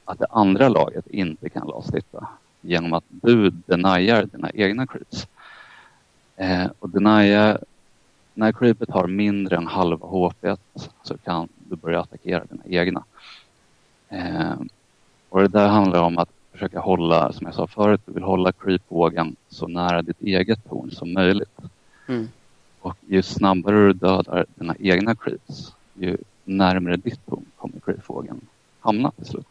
att 0.04 0.18
det 0.18 0.26
andra 0.30 0.68
laget 0.68 1.06
inte 1.06 1.48
kan 1.48 1.68
last-hitta 1.68 2.28
genom 2.60 2.92
att 2.92 3.04
du 3.08 3.50
deniar 3.50 4.24
dina 4.24 4.50
egna 4.50 4.86
creeps. 4.86 5.26
Eh, 6.36 6.66
och 6.78 6.90
denia, 6.90 7.58
när 8.34 8.52
creepet 8.52 8.90
har 8.90 9.06
mindre 9.06 9.56
än 9.56 9.66
halva 9.66 10.06
HP 10.06 10.46
så 11.02 11.18
kan 11.18 11.48
du 11.58 11.76
börja 11.76 12.00
attackera 12.00 12.44
dina 12.44 12.62
egna. 12.66 13.04
Eh, 14.08 14.54
och 15.28 15.40
det 15.40 15.48
där 15.48 15.68
handlar 15.68 16.02
om 16.02 16.18
att 16.18 16.30
försöka 16.52 16.80
hålla, 16.80 17.32
som 17.32 17.46
jag 17.46 17.54
sa 17.54 17.66
förut, 17.66 18.00
du 18.06 18.12
vill 18.12 18.22
hålla 18.22 18.52
creepvågen 18.52 19.36
så 19.48 19.66
nära 19.66 20.02
ditt 20.02 20.22
eget 20.22 20.68
torn 20.68 20.90
som 20.90 21.12
möjligt. 21.12 21.58
Mm. 22.08 22.28
Och 22.80 22.96
ju 23.06 23.22
snabbare 23.22 23.76
du 23.76 23.92
dödar 23.92 24.46
dina 24.54 24.74
egna 24.78 25.14
creeps, 25.14 25.74
ju 25.94 26.16
närmare 26.44 26.96
ditt 26.96 27.26
torn 27.26 27.44
kommer 27.56 27.80
creepvågen 27.80 28.40
hamna 28.80 29.10
till 29.10 29.26
slut. 29.26 29.46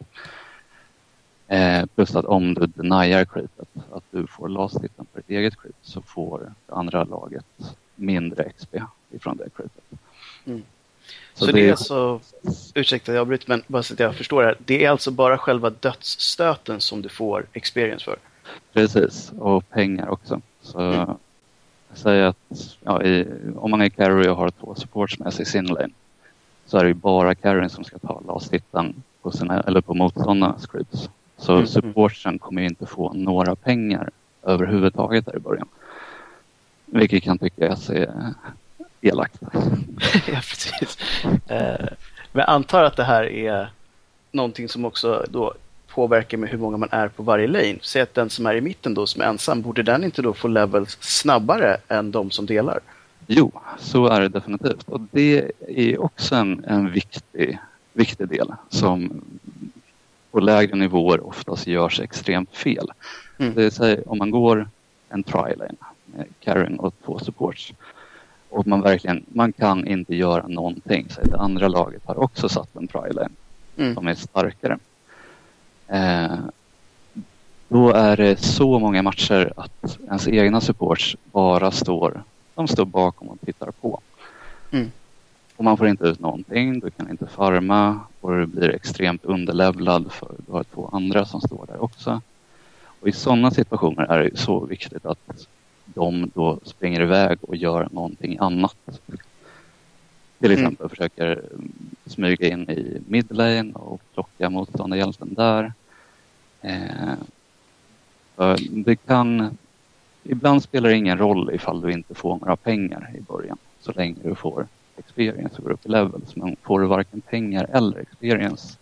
Eh, 1.48 1.86
plus 1.86 2.16
att 2.16 2.26
om 2.26 2.54
du 2.54 2.66
deniar 2.66 3.26
creepet, 3.26 3.68
att 3.92 4.04
du 4.12 4.28
får 4.28 4.50
last-hitten 4.50 5.06
på 5.06 5.20
ditt 5.20 5.30
eget 5.30 5.62
creep, 5.62 5.76
så 5.82 6.02
får 6.02 6.40
det 6.40 6.74
andra 6.76 7.04
laget 7.04 7.46
mindre 7.96 8.50
XP 8.50 8.76
ifrån 9.12 9.38
det 9.38 9.50
creepet. 9.56 9.84
Mm. 10.46 10.64
Så, 11.34 11.46
så 11.46 11.52
det, 11.52 11.68
är 11.68 11.72
alltså, 11.72 12.20
ursäkta 12.74 13.14
jag 13.14 13.22
avbryter 13.22 13.50
men 13.50 13.64
bara 13.68 13.84
så 13.84 13.94
att 13.94 14.00
jag 14.00 14.16
förstår 14.16 14.42
det 14.42 14.48
här. 14.48 14.58
Det 14.66 14.86
är 14.86 14.90
alltså 14.90 15.12
bara 15.12 15.38
själva 15.38 15.70
dödsstöten 15.70 16.82
som 16.82 17.02
du 17.02 17.10
får 17.10 17.46
experience 17.54 18.06
för? 18.06 18.18
Precis, 18.74 19.32
och 19.40 19.70
pengar 19.70 20.10
också. 20.10 20.42
Så 20.62 20.80
mm. 20.80 21.10
Säger 21.94 22.24
att 22.24 22.78
ja, 22.82 23.04
i, 23.04 23.28
om 23.56 23.72
man 23.72 23.82
är 23.82 23.90
carry 23.90 24.28
och 24.28 24.38
har 24.38 24.50
två 24.50 24.76
supports 24.76 25.20
med 25.20 25.34
sig 25.34 25.44
i 25.44 25.46
sin 25.46 25.66
lane 25.66 25.90
så 26.66 26.78
är 26.78 26.84
det 26.84 26.88
ju 26.88 26.94
bara 26.94 27.36
carryn 27.36 27.70
som 27.70 27.84
ska 27.84 28.00
ta 28.00 28.22
last-hitten 28.28 29.04
på, 29.22 29.32
sina, 29.32 29.60
eller 29.62 29.82
på 29.82 29.94
motståndarnas 29.94 30.68
scripts. 30.68 31.10
Så 31.38 31.54
mm. 31.54 31.68
supportsen 31.68 32.40
kommer 32.40 32.62
inte 32.62 32.86
få 32.86 33.14
några 33.14 33.56
pengar 33.56 34.10
överhuvudtaget 34.44 35.26
där 35.26 35.36
i 35.36 35.40
början. 35.40 35.68
Vilket 36.86 37.24
kan 37.24 37.38
tyckas 37.38 37.90
är 37.90 38.34
elakt. 39.02 39.42
ja, 40.28 40.34
precis. 40.34 40.98
Eh, 41.48 41.88
men 42.32 42.40
jag 42.42 42.50
antar 42.50 42.84
att 42.84 42.96
det 42.96 43.04
här 43.04 43.24
är 43.24 43.70
någonting 44.32 44.70
som 44.70 44.86
också 44.86 45.26
då 45.30 45.54
påverkar 45.94 46.38
med 46.38 46.50
hur 46.50 46.58
många 46.58 46.78
man 46.78 46.90
är 46.92 47.08
på 47.08 47.24
varje 47.24 47.48
lane. 47.48 47.78
Säg 47.82 48.02
att 48.02 48.14
den 48.14 48.30
som 48.30 48.46
är 48.46 48.56
i 48.56 48.62
mitten 48.62 48.94
då, 48.94 49.08
som 49.08 49.22
är 49.22 49.26
ensam, 49.26 49.62
borde 49.62 49.84
den 49.84 50.04
inte 50.04 50.22
då 50.22 50.34
få 50.34 50.48
levels 50.48 50.98
snabbare 51.02 51.78
än 51.88 52.12
de 52.12 52.32
som 52.32 52.46
delar? 52.46 52.80
Jo, 53.28 53.52
så 53.80 54.08
är 54.08 54.22
det 54.22 54.30
definitivt. 54.30 54.90
Och 54.90 55.02
det 55.12 55.52
är 55.68 56.02
också 56.02 56.36
en, 56.36 56.66
en 56.66 56.92
viktig, 56.92 57.58
viktig 57.94 58.28
del 58.28 58.54
som 58.70 59.22
på 60.32 60.40
lägre 60.40 60.76
nivåer 60.76 61.28
oftast 61.28 61.68
görs 61.68 62.00
extremt 62.00 62.56
fel. 62.56 62.88
Mm. 63.38 63.54
Det 63.54 63.62
vill 63.62 63.72
säga 63.72 64.02
om 64.06 64.18
man 64.18 64.32
går 64.32 64.70
en 65.10 65.24
tri-lane 65.24 65.76
med 66.06 66.26
Karen 66.40 66.80
och 66.80 66.94
två 67.06 67.20
supports 67.20 67.74
och 68.50 68.68
man 68.68 68.82
verkligen, 68.82 69.26
man 69.28 69.54
kan 69.54 69.88
inte 69.88 70.16
göra 70.16 70.48
någonting. 70.48 71.08
Så 71.10 71.22
det 71.22 71.38
andra 71.38 71.68
laget 71.68 72.02
har 72.06 72.24
också 72.24 72.50
satt 72.50 72.76
en 72.76 72.88
pryline 72.88 73.36
mm. 73.78 73.96
som 73.96 74.08
är 74.08 74.16
starkare. 74.16 74.78
Eh, 75.90 76.40
då 77.68 77.92
är 77.92 78.18
det 78.18 78.40
så 78.40 78.80
många 78.80 79.02
matcher 79.02 79.54
att 79.56 79.98
ens 80.06 80.28
egna 80.28 80.62
supports 80.62 81.16
bara 81.32 81.72
står, 81.72 82.24
de 82.56 82.68
står 82.68 82.86
bakom 82.86 83.28
och 83.28 83.38
tittar 83.46 83.72
på. 83.72 84.00
Mm. 84.72 84.92
Och 85.56 85.64
man 85.64 85.78
får 85.78 85.88
inte 85.88 86.04
ut 86.04 86.20
någonting, 86.20 86.80
du 86.80 86.90
kan 86.90 87.10
inte 87.10 87.28
farma 87.28 88.00
och 88.22 88.36
du 88.36 88.46
blir 88.46 88.70
extremt 88.70 89.26
underlevlad 89.26 90.12
för 90.12 90.32
du 90.48 90.52
har 90.52 90.64
två 90.64 90.90
andra 90.94 91.26
som 91.26 91.42
står 91.42 91.66
där 91.68 91.84
också. 91.84 92.22
Och 93.02 93.08
i 93.08 93.12
sådana 93.12 93.52
situationer 93.52 94.04
är 94.04 94.24
det 94.24 94.38
så 94.38 94.60
viktigt 94.60 95.06
att 95.06 95.48
de 95.86 96.32
då 96.36 96.60
springer 96.64 97.02
iväg 97.02 97.38
och 97.42 97.56
gör 97.56 97.88
någonting 97.92 98.38
annat. 98.40 99.02
Till 100.40 100.52
mm. 100.52 100.60
exempel 100.60 100.86
mm. 100.86 100.90
försöker 100.90 101.42
smyga 102.06 102.48
in 102.48 102.70
i 102.70 103.02
midlane 103.08 103.74
och 103.74 104.02
plocka 104.14 104.50
motståndarhjälten 104.50 105.34
där. 105.34 105.74
Eh, 106.62 107.14
det 108.70 108.96
kan 108.96 109.58
ibland 110.24 110.64
spelar 110.64 110.90
det 110.90 110.96
ingen 110.96 111.18
roll 111.18 111.52
ifall 111.54 111.82
du 111.82 111.92
inte 111.92 112.16
får 112.16 112.38
några 112.40 112.56
pengar 112.56 113.12
i 113.18 113.22
början. 113.22 113.58
Så 113.80 113.92
länge 113.92 114.16
du 114.24 114.36
får 114.36 114.68
experience 114.98 115.58
och 115.58 115.64
går 115.64 115.72
upp 115.72 115.86
i 115.86 115.90
levels. 115.90 116.36
Men 116.36 116.56
får 116.62 116.80
du 116.80 116.88
varken 116.88 117.22
pengar 117.22 117.68
eller 117.74 118.00
experience 118.00 118.78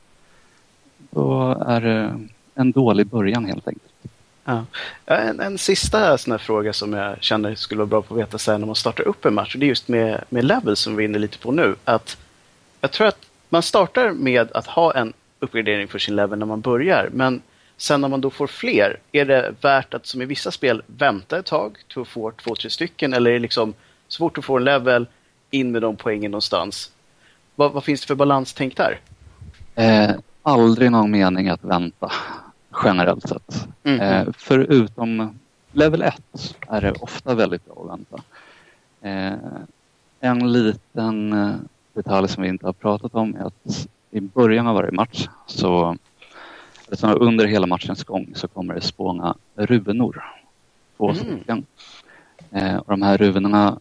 då 1.10 1.58
är 1.68 1.82
det 1.82 2.20
en 2.56 2.72
dålig 2.72 3.08
början 3.08 3.46
helt 3.46 3.68
enkelt. 3.68 3.87
Ja. 4.48 4.66
En, 5.06 5.40
en 5.40 5.58
sista 5.58 6.18
sån 6.18 6.40
fråga 6.40 6.74
som 6.74 6.94
jag 6.94 7.24
känner 7.24 7.56
skulle 7.56 7.80
vara 7.80 7.88
bra 7.88 8.02
på 8.02 8.14
att 8.14 8.20
veta 8.20 8.38
sen 8.38 8.62
när 8.62 8.66
man 8.66 8.76
startar 8.76 9.08
upp 9.08 9.26
en 9.26 9.34
match. 9.34 9.56
Det 9.56 9.66
är 9.66 9.68
just 9.68 9.88
med, 9.88 10.24
med 10.30 10.46
levels 10.46 10.80
som 10.80 10.96
vi 10.96 11.04
är 11.04 11.08
inne 11.10 11.20
lite 11.20 11.38
på 11.38 11.52
nu. 11.52 11.76
Att 11.84 12.18
jag 12.82 12.92
tror 12.92 13.08
att 13.08 13.20
man 13.50 13.64
startar 13.64 14.12
med 14.12 14.52
att 14.52 14.68
ha 14.68 14.94
en 14.94 15.14
uppgradering 15.40 15.88
för 15.88 16.00
sin 16.00 16.16
level 16.16 16.40
när 16.40 16.46
man 16.46 16.62
börjar. 16.62 17.10
Men 17.14 17.42
sen 17.78 18.02
när 18.02 18.08
man 18.08 18.22
då 18.22 18.30
får 18.30 18.48
fler, 18.48 19.00
är 19.12 19.26
det 19.26 19.56
värt 19.62 19.94
att 19.94 20.06
som 20.06 20.22
i 20.22 20.26
vissa 20.26 20.52
spel 20.52 20.82
vänta 20.86 21.40
ett 21.40 21.46
tag 21.46 21.78
till 21.94 22.02
att 22.02 22.08
få 22.08 22.32
två, 22.32 22.56
tre 22.56 22.70
stycken? 22.70 23.14
Eller 23.14 23.30
är 23.30 23.34
det 23.34 23.40
liksom 23.40 23.74
så 24.08 24.18
fort 24.18 24.36
du 24.36 24.42
får 24.42 24.58
en 24.58 24.66
level, 24.66 25.08
in 25.52 25.72
med 25.72 25.82
de 25.82 25.96
poängen 25.96 26.32
någonstans? 26.32 26.92
Vad, 27.56 27.72
vad 27.72 27.84
finns 27.84 28.02
det 28.02 28.08
för 28.08 28.16
balanstänk 28.16 28.78
där? 28.78 29.00
Eh, 29.76 30.12
aldrig 30.44 30.92
någon 30.92 31.12
mening 31.12 31.50
att 31.50 31.64
vänta 31.64 32.12
generellt 32.84 33.30
sett. 33.30 33.68
Mm. 33.84 34.02
Eh, 34.02 34.34
förutom 34.38 35.40
level 35.72 36.02
1 36.02 36.56
är 36.68 36.82
det 36.82 36.92
ofta 36.92 37.36
väldigt 37.36 37.66
bra 37.66 37.84
att 37.84 37.90
vänta. 37.90 38.24
Eh, 39.02 39.40
en 40.20 40.52
liten 40.52 41.34
eh, 41.34 41.56
detalj 41.94 42.28
som 42.28 42.44
vi 42.44 42.50
inte 42.50 42.66
har 42.66 42.74
pratat 42.74 43.16
om 43.16 43.36
är 43.36 43.46
att 43.46 43.88
i 44.12 44.22
början 44.22 44.68
av 44.68 44.76
varje 44.76 44.92
match 44.92 45.28
så 45.46 45.98
alltså 46.90 47.08
under 47.08 47.46
hela 47.46 47.68
matchens 47.68 48.04
gång 48.04 48.32
så 48.36 48.48
kommer 48.48 48.74
det 48.74 48.82
spåna 48.82 49.36
runor. 49.56 50.24
Två 50.98 51.10
mm. 51.10 51.16
stycken. 51.16 51.66
Eh, 52.52 52.78
och 52.78 52.92
de 52.92 53.02
här 53.02 53.18
runorna 53.18 53.80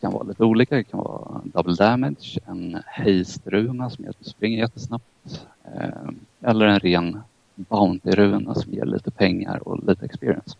kan 0.00 0.12
vara 0.12 0.22
lite 0.22 0.44
olika. 0.44 0.76
Det 0.76 0.84
kan 0.84 1.00
vara 1.00 1.40
double 1.44 1.74
damage, 1.74 2.38
en 2.46 2.82
haste-runa 2.86 3.90
som 3.90 4.04
gör 4.04 4.10
att 4.10 4.18
du 4.18 4.30
springer 4.30 4.58
jättesnabbt. 4.58 5.46
Eh, 5.64 6.10
eller 6.50 6.66
en 6.66 6.80
ren 6.80 7.20
Bounty-runa 7.54 8.54
som 8.54 8.72
ger 8.72 8.84
lite 8.84 9.10
pengar 9.10 9.68
och 9.68 9.88
lite 9.88 10.04
experience. 10.04 10.56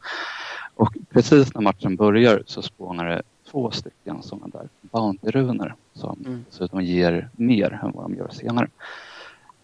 Och 0.74 0.96
precis 1.10 1.54
när 1.54 1.60
matchen 1.60 1.96
börjar 1.96 2.42
så 2.46 2.62
spånar 2.62 3.04
det 3.08 3.22
två 3.50 3.70
stycken 3.70 4.22
sådana 4.22 4.48
där 4.48 4.68
Bounty-runor 4.80 5.74
som 5.92 6.18
mm. 6.26 6.44
dessutom 6.50 6.82
ger 6.82 7.28
mer 7.32 7.80
än 7.82 7.92
vad 7.92 8.04
de 8.04 8.14
gör 8.14 8.28
senare. 8.28 8.68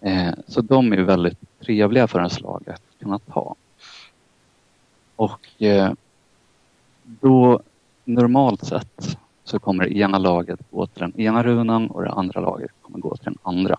Eh, 0.00 0.32
så 0.46 0.60
de 0.60 0.92
är 0.92 0.96
väldigt 0.96 1.60
trevliga 1.60 2.08
för 2.08 2.18
en 2.18 2.30
slag 2.30 2.68
att 2.68 2.82
kunna 3.00 3.18
ta. 3.18 3.54
Och 5.16 5.62
eh, 5.62 5.92
då 7.02 7.60
normalt 8.04 8.64
sett 8.64 9.18
så 9.44 9.58
kommer 9.58 9.84
det 9.84 9.96
ena 9.96 10.18
laget 10.18 10.60
gå 10.70 10.86
till 10.86 11.00
den 11.00 11.20
ena 11.20 11.42
runan 11.42 11.86
och 11.86 12.02
det 12.02 12.10
andra 12.10 12.40
laget 12.40 12.70
kommer 12.82 12.98
gå 12.98 13.16
till 13.16 13.24
den 13.24 13.38
andra. 13.42 13.76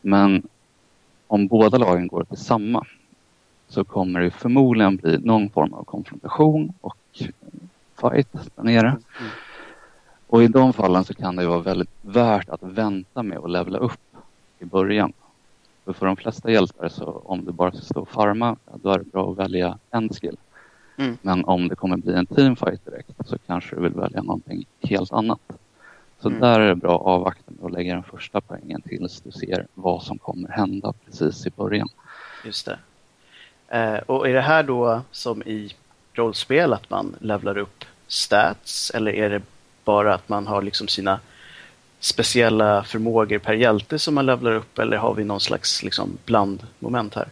Men 0.00 0.42
om 1.30 1.46
båda 1.46 1.78
lagen 1.78 2.08
går 2.08 2.24
till 2.24 2.36
samma 2.36 2.86
så 3.68 3.84
kommer 3.84 4.20
det 4.20 4.30
förmodligen 4.30 4.96
bli 4.96 5.18
någon 5.18 5.50
form 5.50 5.72
av 5.74 5.84
konfrontation 5.84 6.72
och 6.80 7.22
fight 8.00 8.32
där 8.32 8.62
nere. 8.62 8.88
Mm. 8.88 9.00
Och 10.26 10.42
i 10.42 10.48
de 10.48 10.72
fallen 10.72 11.04
så 11.04 11.14
kan 11.14 11.36
det 11.36 11.46
vara 11.46 11.58
väldigt 11.58 11.90
värt 12.02 12.48
att 12.48 12.62
vänta 12.62 13.22
med 13.22 13.38
att 13.38 13.50
levla 13.50 13.78
upp 13.78 14.00
i 14.58 14.64
början. 14.64 15.12
För, 15.84 15.92
för 15.92 16.06
de 16.06 16.16
flesta 16.16 16.50
hjältar 16.50 16.88
så 16.88 17.22
om 17.24 17.44
du 17.44 17.52
bara 17.52 17.72
ska 17.72 17.80
stå 17.80 18.00
och 18.00 18.08
farma, 18.08 18.56
då 18.82 18.90
är 18.90 18.98
det 18.98 19.12
bra 19.12 19.30
att 19.30 19.38
välja 19.38 19.78
en 19.90 20.08
skill. 20.08 20.36
Mm. 20.96 21.18
Men 21.22 21.44
om 21.44 21.68
det 21.68 21.76
kommer 21.76 21.96
bli 21.96 22.14
en 22.14 22.26
teamfight 22.26 22.84
direkt 22.84 23.28
så 23.28 23.38
kanske 23.46 23.76
du 23.76 23.82
vill 23.82 23.94
välja 23.94 24.22
någonting 24.22 24.64
helt 24.82 25.12
annat. 25.12 25.40
Så 26.20 26.28
mm. 26.28 26.40
där 26.40 26.60
är 26.60 26.68
det 26.68 26.74
bra 26.74 26.94
att 26.94 27.06
avvakta 27.06 27.52
att 27.62 27.72
lägga 27.72 27.94
den 27.94 28.02
första 28.02 28.40
poängen 28.40 28.82
tills 28.82 29.20
du 29.20 29.30
ser 29.30 29.66
vad 29.74 30.02
som 30.02 30.18
kommer 30.18 30.48
hända 30.48 30.92
precis 31.06 31.46
i 31.46 31.50
början. 31.50 31.88
Just 32.44 32.66
det. 32.66 32.78
Eh, 33.68 33.98
och 34.06 34.28
är 34.28 34.34
det 34.34 34.40
här 34.40 34.62
då 34.62 35.00
som 35.10 35.42
i 35.42 35.74
rollspel 36.12 36.72
att 36.72 36.90
man 36.90 37.16
levlar 37.20 37.58
upp 37.58 37.84
stats 38.06 38.90
eller 38.94 39.12
är 39.12 39.30
det 39.30 39.42
bara 39.84 40.14
att 40.14 40.28
man 40.28 40.46
har 40.46 40.62
liksom 40.62 40.88
sina 40.88 41.20
speciella 42.00 42.84
förmågor 42.84 43.38
per 43.38 43.54
hjälte 43.54 43.98
som 43.98 44.14
man 44.14 44.26
levlar 44.26 44.52
upp 44.52 44.78
eller 44.78 44.96
har 44.96 45.14
vi 45.14 45.24
någon 45.24 45.40
slags 45.40 45.82
liksom 45.82 46.18
blandmoment 46.24 47.14
här? 47.14 47.28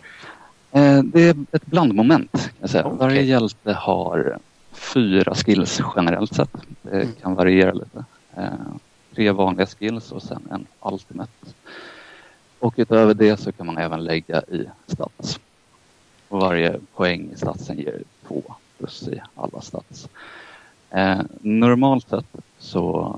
Eh, 0.72 1.02
det 1.02 1.22
är 1.22 1.36
ett 1.52 1.66
blandmoment. 1.66 2.32
Kan 2.32 2.52
jag 2.60 2.70
säga. 2.70 2.86
Okay. 2.86 2.98
Varje 2.98 3.22
hjälte 3.22 3.72
har 3.72 4.38
fyra 4.72 5.34
skills 5.34 5.80
generellt 5.96 6.34
sett. 6.34 6.50
Det 6.82 6.90
mm. 6.90 7.08
kan 7.22 7.34
variera 7.34 7.72
lite. 7.72 8.04
Eh, 8.38 8.52
tre 9.14 9.30
vanliga 9.30 9.66
skills 9.66 10.12
och 10.12 10.22
sen 10.22 10.48
en 10.50 10.66
ultimate. 10.80 11.32
Och 12.58 12.74
utöver 12.76 13.14
det 13.14 13.36
så 13.36 13.52
kan 13.52 13.66
man 13.66 13.78
även 13.78 14.04
lägga 14.04 14.42
i 14.42 14.68
stats. 14.86 15.40
Och 16.28 16.40
varje 16.40 16.80
poäng 16.94 17.30
i 17.34 17.36
statsen 17.36 17.78
ger 17.78 18.02
två 18.26 18.42
plus 18.78 19.08
i 19.08 19.20
alla 19.34 19.60
stats. 19.60 20.08
Eh, 20.90 21.20
normalt 21.40 22.08
sett 22.08 22.36
så 22.58 23.16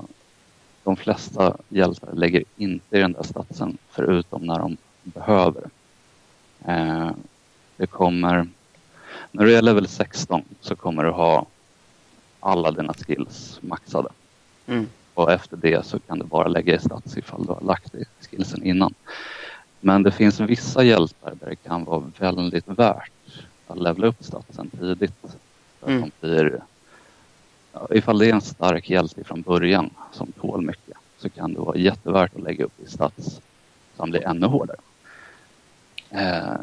de 0.83 0.95
flesta 0.95 1.57
hjältar 1.69 2.13
lägger 2.13 2.43
inte 2.57 2.97
i 2.97 3.01
den 3.01 3.13
där 3.13 3.23
statsen 3.23 3.77
förutom 3.89 4.45
när 4.45 4.59
de 4.59 4.77
behöver. 5.03 5.63
Eh, 6.65 7.11
det 7.77 7.87
kommer, 7.87 8.47
när 9.31 9.45
du 9.45 9.55
är 9.55 9.61
level 9.61 9.87
16 9.87 10.43
så 10.61 10.75
kommer 10.75 11.03
du 11.03 11.11
ha 11.11 11.45
alla 12.39 12.71
dina 12.71 12.93
skills 12.93 13.59
maxade. 13.61 14.09
Mm. 14.67 14.87
Och 15.21 15.31
efter 15.31 15.57
det 15.57 15.85
så 15.85 15.99
kan 15.99 16.19
du 16.19 16.25
bara 16.25 16.47
lägga 16.47 16.75
i 16.75 16.79
stats 16.79 17.17
ifall 17.17 17.45
du 17.45 17.53
har 17.53 17.61
lagt 17.61 17.95
i 17.95 18.05
skillsen 18.29 18.63
innan. 18.63 18.93
Men 19.79 20.03
det 20.03 20.11
finns 20.11 20.39
vissa 20.39 20.83
hjältar 20.83 21.33
där 21.39 21.49
det 21.49 21.55
kan 21.55 21.83
vara 21.83 22.11
väldigt 22.19 22.67
värt 22.67 23.11
att 23.67 23.79
levla 23.79 24.07
upp 24.07 24.23
statsen 24.23 24.69
tidigt. 24.69 25.37
Mm. 25.85 26.03
att 26.03 26.09
de 26.21 26.27
blir, 26.27 26.61
ja, 27.73 27.87
ifall 27.91 28.19
det 28.19 28.29
är 28.29 28.33
en 28.33 28.41
stark 28.41 28.89
hjälte 28.89 29.23
från 29.23 29.41
början 29.41 29.89
som 30.11 30.31
tål 30.31 30.61
mycket 30.61 30.97
så 31.17 31.29
kan 31.29 31.53
det 31.53 31.59
vara 31.59 31.77
jättevärt 31.77 32.35
att 32.35 32.41
lägga 32.41 32.65
upp 32.65 32.79
i 32.79 32.91
stats 32.91 33.41
som 33.97 34.09
blir 34.09 34.27
ännu 34.27 34.47
hårdare. 34.47 34.77
Eh, 36.09 36.53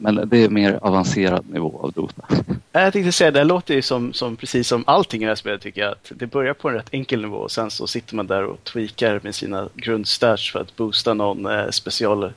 men 0.00 0.28
det 0.28 0.44
är 0.44 0.48
mer 0.48 0.78
avancerad 0.82 1.50
nivå 1.50 1.80
av 1.82 1.92
Dota. 1.92 2.22
Jag 2.72 2.92
tänkte 2.92 3.12
säga, 3.12 3.30
det 3.30 3.44
låter 3.44 3.74
ju 3.74 3.82
som, 3.82 4.12
som 4.12 4.36
precis 4.36 4.68
som 4.68 4.84
allting 4.86 5.22
i 5.22 5.24
det 5.24 5.30
här 5.30 5.36
spelet 5.36 5.60
tycker 5.60 5.80
jag. 5.80 5.90
Att 5.90 6.12
det 6.14 6.26
börjar 6.26 6.54
på 6.54 6.68
en 6.68 6.74
rätt 6.74 6.88
enkel 6.90 7.20
nivå 7.20 7.36
och 7.36 7.50
sen 7.50 7.70
så 7.70 7.86
sitter 7.86 8.16
man 8.16 8.26
där 8.26 8.44
och 8.44 8.64
tweakar 8.64 9.20
med 9.22 9.34
sina 9.34 9.68
grundstats 9.74 10.52
för 10.52 10.60
att 10.60 10.76
boosta 10.76 11.14
någon 11.14 11.46
eh, 11.46 11.70
special 11.70 12.32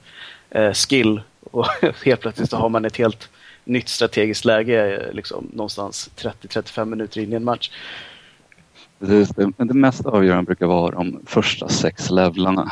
eh, 0.49 0.73
skill. 0.73 1.21
Och 1.51 1.67
helt 2.05 2.21
plötsligt 2.21 2.49
så 2.49 2.57
har 2.57 2.69
man 2.69 2.85
ett 2.85 2.97
helt 2.97 3.29
nytt 3.65 3.89
strategiskt 3.89 4.45
läge 4.45 5.07
eh, 5.07 5.13
liksom, 5.13 5.47
någonstans 5.53 6.09
30-35 6.17 6.85
minuter 6.85 7.21
in 7.21 7.33
i 7.33 7.35
en 7.35 7.43
match. 7.43 7.71
Precis, 8.99 9.29
det, 9.29 9.51
men 9.57 9.67
det 9.67 9.73
mest 9.73 10.05
avgörande 10.05 10.43
brukar 10.43 10.65
vara 10.65 10.95
de 10.95 11.19
första 11.25 11.69
sex 11.69 12.09
levlarna. 12.09 12.71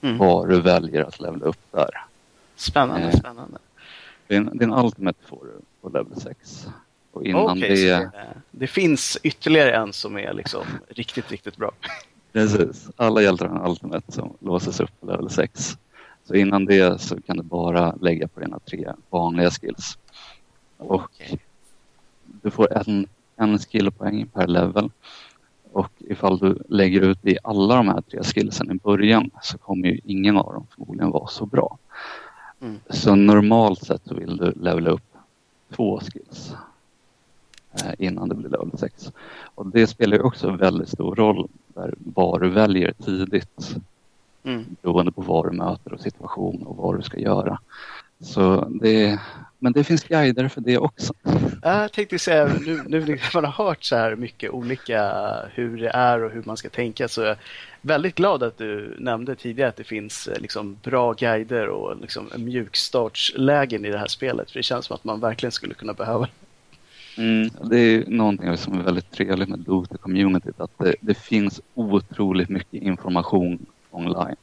Mm. 0.00 0.18
Vad 0.18 0.48
du 0.48 0.60
väljer 0.60 1.02
att 1.04 1.20
levla 1.20 1.46
upp 1.46 1.60
där. 1.72 1.90
Spännande, 2.56 3.06
eh, 3.06 3.18
spännande. 3.18 3.58
Din, 4.28 4.58
din 4.58 4.72
Ultimate 4.72 5.18
får 5.26 5.44
du 5.44 5.60
på 5.80 5.98
level 5.98 6.20
6. 6.20 6.66
Och 7.12 7.24
innan 7.24 7.58
okay, 7.58 7.68
det... 7.68 7.90
det... 7.90 8.10
Det 8.50 8.66
finns 8.66 9.18
ytterligare 9.22 9.76
en 9.76 9.92
som 9.92 10.18
är 10.18 10.32
liksom 10.32 10.64
riktigt, 10.88 11.30
riktigt 11.30 11.56
bra. 11.56 11.72
Precis. 12.32 12.88
Alla 12.96 13.22
hjältar 13.22 13.46
har 13.46 13.58
en 13.58 13.70
Ultimate 13.70 14.12
som 14.12 14.36
låses 14.40 14.80
upp 14.80 14.90
på 15.00 15.06
level 15.06 15.30
6. 15.30 15.78
Så 16.24 16.34
innan 16.34 16.64
det 16.64 17.00
så 17.00 17.22
kan 17.22 17.36
du 17.36 17.42
bara 17.42 17.94
lägga 18.00 18.28
på 18.28 18.40
dina 18.40 18.58
tre 18.58 18.92
vanliga 19.10 19.50
skills. 19.50 19.98
Och 20.76 20.94
okay. 20.94 21.38
du 22.24 22.50
får 22.50 22.78
en, 22.78 23.06
en 23.36 23.58
skillpoäng 23.58 24.26
per 24.26 24.46
level. 24.46 24.90
Och 25.72 25.92
ifall 25.98 26.38
du 26.38 26.58
lägger 26.68 27.00
ut 27.00 27.26
i 27.26 27.38
alla 27.42 27.76
de 27.76 27.88
här 27.88 28.00
tre 28.00 28.22
skillsen 28.22 28.70
i 28.70 28.74
början 28.74 29.30
så 29.42 29.58
kommer 29.58 29.88
ju 29.88 30.00
ingen 30.04 30.36
av 30.36 30.52
dem 30.52 30.66
förmodligen 30.74 31.10
vara 31.10 31.26
så 31.26 31.46
bra. 31.46 31.78
Mm. 32.60 32.80
Så 32.90 33.14
normalt 33.14 33.84
sett 33.84 34.02
så 34.04 34.14
vill 34.14 34.36
du 34.36 34.52
levela 34.52 34.90
upp 34.90 35.16
två 35.70 36.00
skills 36.00 36.54
eh, 37.72 37.92
innan 37.98 38.28
det 38.28 38.34
blir 38.34 38.48
level 38.48 38.70
6. 38.78 39.12
Och 39.54 39.66
det 39.66 39.86
spelar 39.86 40.16
ju 40.16 40.22
också 40.22 40.50
väldigt 40.50 40.88
stor 40.88 41.16
roll 41.16 41.48
där 41.68 41.94
vad 41.98 42.40
du 42.40 42.48
väljer 42.48 42.92
tidigt. 43.04 43.76
Mm. 44.42 44.64
Beroende 44.82 45.12
på 45.12 45.22
vad 45.22 45.46
du 45.46 45.56
möter 45.56 45.92
och 45.92 46.00
situation 46.00 46.62
och 46.66 46.76
vad 46.76 46.98
du 46.98 47.02
ska 47.02 47.18
göra. 47.18 47.58
Så 48.20 48.68
det, 48.80 49.20
men 49.58 49.72
det 49.72 49.84
finns 49.84 50.04
guider 50.04 50.48
för 50.48 50.60
det 50.60 50.78
också. 50.78 51.12
Jag 51.62 51.92
tänkte 51.92 52.18
säga, 52.18 52.46
nu, 52.66 52.82
nu 52.86 53.00
när 53.00 53.34
man 53.34 53.44
har 53.44 53.64
hört 53.64 53.84
så 53.84 53.96
här 53.96 54.16
mycket 54.16 54.50
olika 54.50 55.12
hur 55.54 55.76
det 55.76 55.90
är 55.90 56.22
och 56.22 56.30
hur 56.30 56.42
man 56.46 56.56
ska 56.56 56.68
tänka 56.68 57.08
så 57.08 57.22
är 57.22 57.26
jag 57.26 57.36
väldigt 57.80 58.14
glad 58.14 58.42
att 58.42 58.58
du 58.58 58.96
nämnde 58.98 59.34
tidigare 59.34 59.68
att 59.68 59.76
det 59.76 59.84
finns 59.84 60.28
eh, 60.28 60.40
liksom 60.40 60.76
bra 60.82 61.12
guider 61.12 61.68
och 61.68 61.96
liksom 62.00 62.30
mjukstartslägen 62.36 63.84
i 63.84 63.90
det 63.90 63.98
här 63.98 64.06
spelet. 64.06 64.50
För 64.50 64.58
det 64.58 64.62
känns 64.62 64.86
som 64.86 64.94
att 64.94 65.04
man 65.04 65.20
verkligen 65.20 65.52
skulle 65.52 65.74
kunna 65.74 65.92
behöva 65.92 66.28
Mm, 67.18 67.50
det 67.62 67.78
är 67.78 68.04
någonting 68.06 68.56
som 68.56 68.78
är 68.78 68.82
väldigt 68.82 69.10
trevligt 69.10 69.48
med 69.48 69.58
Dota-communityt, 69.58 70.60
att 70.60 70.78
det, 70.78 70.94
det, 71.00 71.14
finns 71.14 71.60
otroligt 71.74 72.48
mycket 72.48 72.82
information 72.82 73.66
online. 73.90 74.36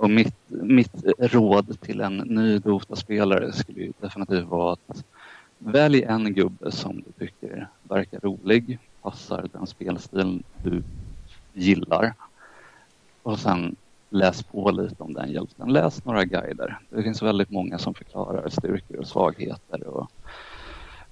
Och 0.00 0.10
mitt, 0.10 0.34
mitt 0.48 1.04
råd 1.18 1.80
till 1.80 2.00
en 2.00 2.16
ny 2.16 2.58
Dota-spelare 2.58 3.52
skulle 3.52 3.80
ju 3.80 3.92
definitivt 4.00 4.46
vara 4.46 4.72
att 4.72 5.04
välj 5.58 6.02
en 6.02 6.34
gubbe 6.34 6.72
som 6.72 6.96
du 6.96 7.26
tycker 7.26 7.68
verkar 7.82 8.20
rolig, 8.20 8.78
passar 9.02 9.48
den 9.52 9.66
spelstil 9.66 10.42
du 10.64 10.82
gillar. 11.52 12.14
Och 13.22 13.38
sen 13.38 13.76
läs 14.10 14.42
på 14.42 14.70
lite 14.70 15.02
om 15.02 15.12
den 15.12 15.32
hjälten. 15.32 15.72
Läs 15.72 16.04
några 16.04 16.24
guider. 16.24 16.78
Det 16.90 17.02
finns 17.02 17.22
väldigt 17.22 17.50
många 17.50 17.78
som 17.78 17.94
förklarar 17.94 18.48
styrkor 18.48 18.96
och 18.96 19.06
svagheter 19.06 19.86
och 19.86 20.10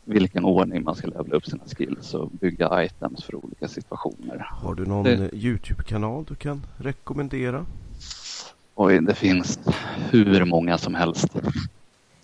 vilken 0.04 0.44
ordning 0.44 0.84
man 0.84 0.94
ska 0.94 1.06
levela 1.06 1.36
upp 1.36 1.46
sina 1.46 1.64
skills 1.64 2.14
och 2.14 2.30
bygga 2.30 2.84
items 2.84 3.24
för 3.24 3.34
olika 3.34 3.68
situationer. 3.68 4.46
Har 4.50 4.74
du 4.74 4.86
någon 4.86 5.04
det... 5.04 5.30
Youtube-kanal 5.34 6.24
du 6.28 6.34
kan 6.34 6.62
rekommendera? 6.76 7.66
Oj, 8.80 9.00
det 9.00 9.14
finns 9.14 9.58
hur 10.10 10.44
många 10.44 10.78
som 10.78 10.94
helst. 10.94 11.28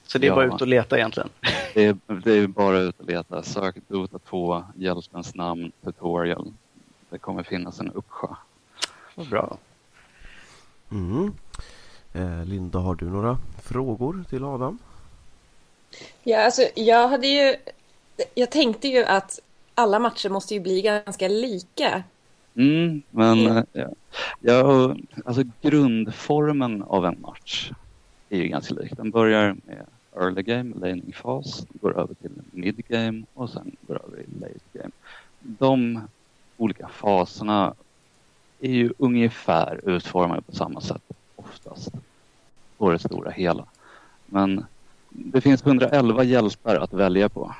Så 0.06 0.18
det 0.18 0.26
är 0.26 0.28
ja, 0.28 0.34
bara 0.34 0.54
ut 0.54 0.60
och 0.60 0.66
leta 0.66 0.98
egentligen? 0.98 1.28
Det 1.74 1.84
är, 1.84 1.96
det 2.24 2.32
är 2.32 2.46
bara 2.46 2.78
ut 2.78 3.00
och 3.00 3.06
leta. 3.06 3.42
Sök 3.42 3.76
Dota 3.88 4.18
2, 4.18 4.64
hjältens 4.76 5.34
namn, 5.34 5.72
tutorial. 5.84 6.52
Det 7.10 7.18
kommer 7.18 7.42
finnas 7.42 7.80
en 7.80 7.90
uppsjö. 7.90 8.28
Vad 9.14 9.28
bra. 9.28 9.58
Mm. 10.90 11.34
Eh, 12.12 12.44
Linda, 12.44 12.78
har 12.78 12.94
du 12.94 13.04
några 13.04 13.38
frågor 13.62 14.24
till 14.30 14.44
Adam? 14.44 14.78
Ja, 16.22 16.44
alltså 16.44 16.62
jag 16.74 17.08
hade 17.08 17.26
ju... 17.26 17.56
Jag 18.34 18.50
tänkte 18.50 18.88
ju 18.88 19.04
att 19.04 19.40
alla 19.74 19.98
matcher 19.98 20.28
måste 20.28 20.54
ju 20.54 20.60
bli 20.60 20.82
ganska 20.82 21.28
lika. 21.28 22.02
Mm, 22.56 23.02
men 23.10 23.46
mm. 23.46 23.64
Ja, 23.72 23.88
ja, 24.40 24.96
alltså 25.24 25.42
grundformen 25.62 26.82
av 26.82 27.06
en 27.06 27.20
match 27.20 27.70
är 28.28 28.38
ju 28.38 28.48
ganska 28.48 28.74
lik. 28.74 28.96
Den 28.96 29.10
börjar 29.10 29.56
med 29.66 29.86
early 30.16 30.42
game, 30.42 30.74
laning 30.74 31.12
fas, 31.12 31.66
går 31.80 32.00
över 32.00 32.14
till 32.14 32.30
mid 32.50 32.82
game 32.88 33.22
och 33.34 33.50
sen 33.50 33.76
går 33.80 34.00
över 34.06 34.18
i 34.18 34.40
late 34.40 34.60
game. 34.72 34.90
De 35.40 36.00
olika 36.56 36.88
faserna 36.88 37.74
är 38.60 38.70
ju 38.70 38.92
ungefär 38.98 39.80
utformade 39.84 40.42
på 40.42 40.52
samma 40.52 40.80
sätt 40.80 41.02
oftast 41.36 41.92
på 42.78 42.90
det 42.90 42.98
stora 42.98 43.30
hela. 43.30 43.64
Men 44.26 44.64
det 45.08 45.40
finns 45.40 45.66
111 45.66 46.24
hjältar 46.24 46.76
att 46.76 46.92
välja 46.92 47.28
på. 47.28 47.54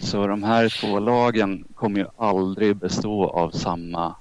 Så 0.00 0.26
de 0.26 0.42
här 0.42 0.80
två 0.80 0.98
lagen 0.98 1.64
kommer 1.74 1.98
ju 1.98 2.06
aldrig 2.16 2.76
bestå 2.76 3.28
av 3.28 3.50
samma 3.50 4.14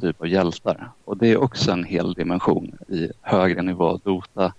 typ 0.00 0.20
av 0.20 0.28
hjältar. 0.28 0.90
Och 1.04 1.16
det 1.16 1.28
är 1.28 1.36
också 1.36 1.70
en 1.70 1.84
hel 1.84 2.14
dimension 2.14 2.78
i 2.88 3.10
högre 3.20 3.62
nivå 3.62 4.00
Dota 4.04 4.52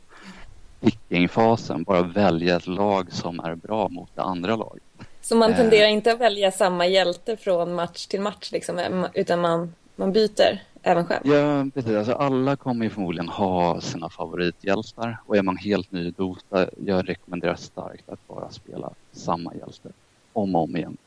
picking-fasen. 0.79 1.83
Bara 1.83 2.01
välja 2.01 2.55
ett 2.55 2.67
lag 2.67 3.13
som 3.13 3.39
är 3.39 3.55
bra 3.55 3.89
mot 3.89 4.09
det 4.15 4.21
andra 4.21 4.55
laget. 4.55 4.83
Så 5.21 5.35
man 5.35 5.53
tenderar 5.55 5.87
eh. 5.87 5.93
inte 5.93 6.11
att 6.11 6.19
välja 6.19 6.51
samma 6.51 6.87
hjälte 6.87 7.37
från 7.37 7.73
match 7.73 8.05
till 8.05 8.21
match 8.21 8.51
liksom, 8.51 9.07
utan 9.13 9.41
man, 9.41 9.73
man 9.95 10.11
byter? 10.11 10.59
även 10.83 11.05
själv? 11.05 11.27
Ja, 11.27 11.65
precis. 11.73 11.95
Alltså, 11.95 12.13
alla 12.13 12.55
kommer 12.55 12.85
ju 12.85 12.89
förmodligen 12.89 13.29
ha 13.29 13.81
sina 13.81 14.09
favorithjältar 14.09 15.17
och 15.25 15.37
är 15.37 15.41
man 15.41 15.57
helt 15.57 15.91
ny 15.91 16.07
i 16.07 16.11
Dota, 16.11 16.67
jag 16.85 17.09
rekommenderar 17.09 17.55
starkt 17.55 18.09
att 18.09 18.27
bara 18.27 18.49
spela 18.49 18.89
samma 19.11 19.53
hjälte 19.55 19.89
om 20.33 20.55
och 20.55 20.63
om 20.63 20.75
igen 20.75 20.97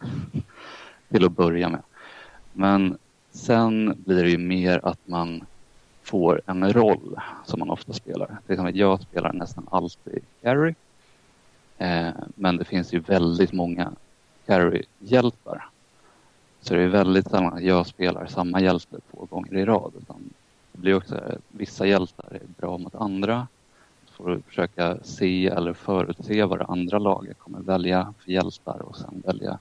till 1.11 1.25
att 1.25 1.33
börja 1.33 1.69
med. 1.69 1.83
Men 2.53 2.99
sen 3.35 4.03
blir 4.05 4.23
det 4.23 4.31
ju 4.31 4.39
mer 4.39 4.81
att 4.83 5.01
man 5.05 5.45
får 6.03 6.41
en 6.47 6.73
roll 6.73 7.21
som 7.45 7.59
man 7.59 7.71
ofta 7.71 7.93
spelar. 7.93 8.27
Till 8.27 8.53
exempel 8.53 8.77
jag 8.77 9.03
spelar 9.03 9.33
nästan 9.33 9.67
alltid 9.71 10.23
carry. 10.43 10.75
Eh, 11.79 12.11
men 12.35 12.57
det 12.57 12.65
finns 12.65 12.93
ju 12.93 12.99
väldigt 12.99 13.53
många 13.53 13.93
carry-hjältar 14.47 15.69
så 16.61 16.75
det 16.75 16.83
är 16.83 16.89
väldigt 16.89 17.31
sällan 17.31 17.53
att 17.53 17.63
jag 17.63 17.87
spelar 17.87 18.27
samma 18.27 18.61
hjälte 18.61 18.97
två 19.11 19.27
gånger 19.31 19.57
i 19.57 19.65
rad. 19.65 19.93
Utan 20.03 20.31
det 20.73 20.79
blir 20.79 20.95
också 20.95 21.21
vissa 21.49 21.87
hjältar 21.87 22.29
är 22.31 22.41
bra 22.59 22.79
mot 22.79 22.95
andra. 22.95 23.47
Så 24.07 24.13
får 24.13 24.31
du 24.31 24.43
försöka 24.43 24.99
se 25.03 25.47
eller 25.47 25.73
förutse 25.73 26.45
vad 26.45 26.59
det 26.59 26.65
andra 26.65 26.99
laget 26.99 27.39
kommer 27.39 27.61
välja 27.61 28.15
för 28.19 28.31
hjältar 28.31 28.83
och 28.83 28.97
sen 28.97 29.23
välja 29.27 29.59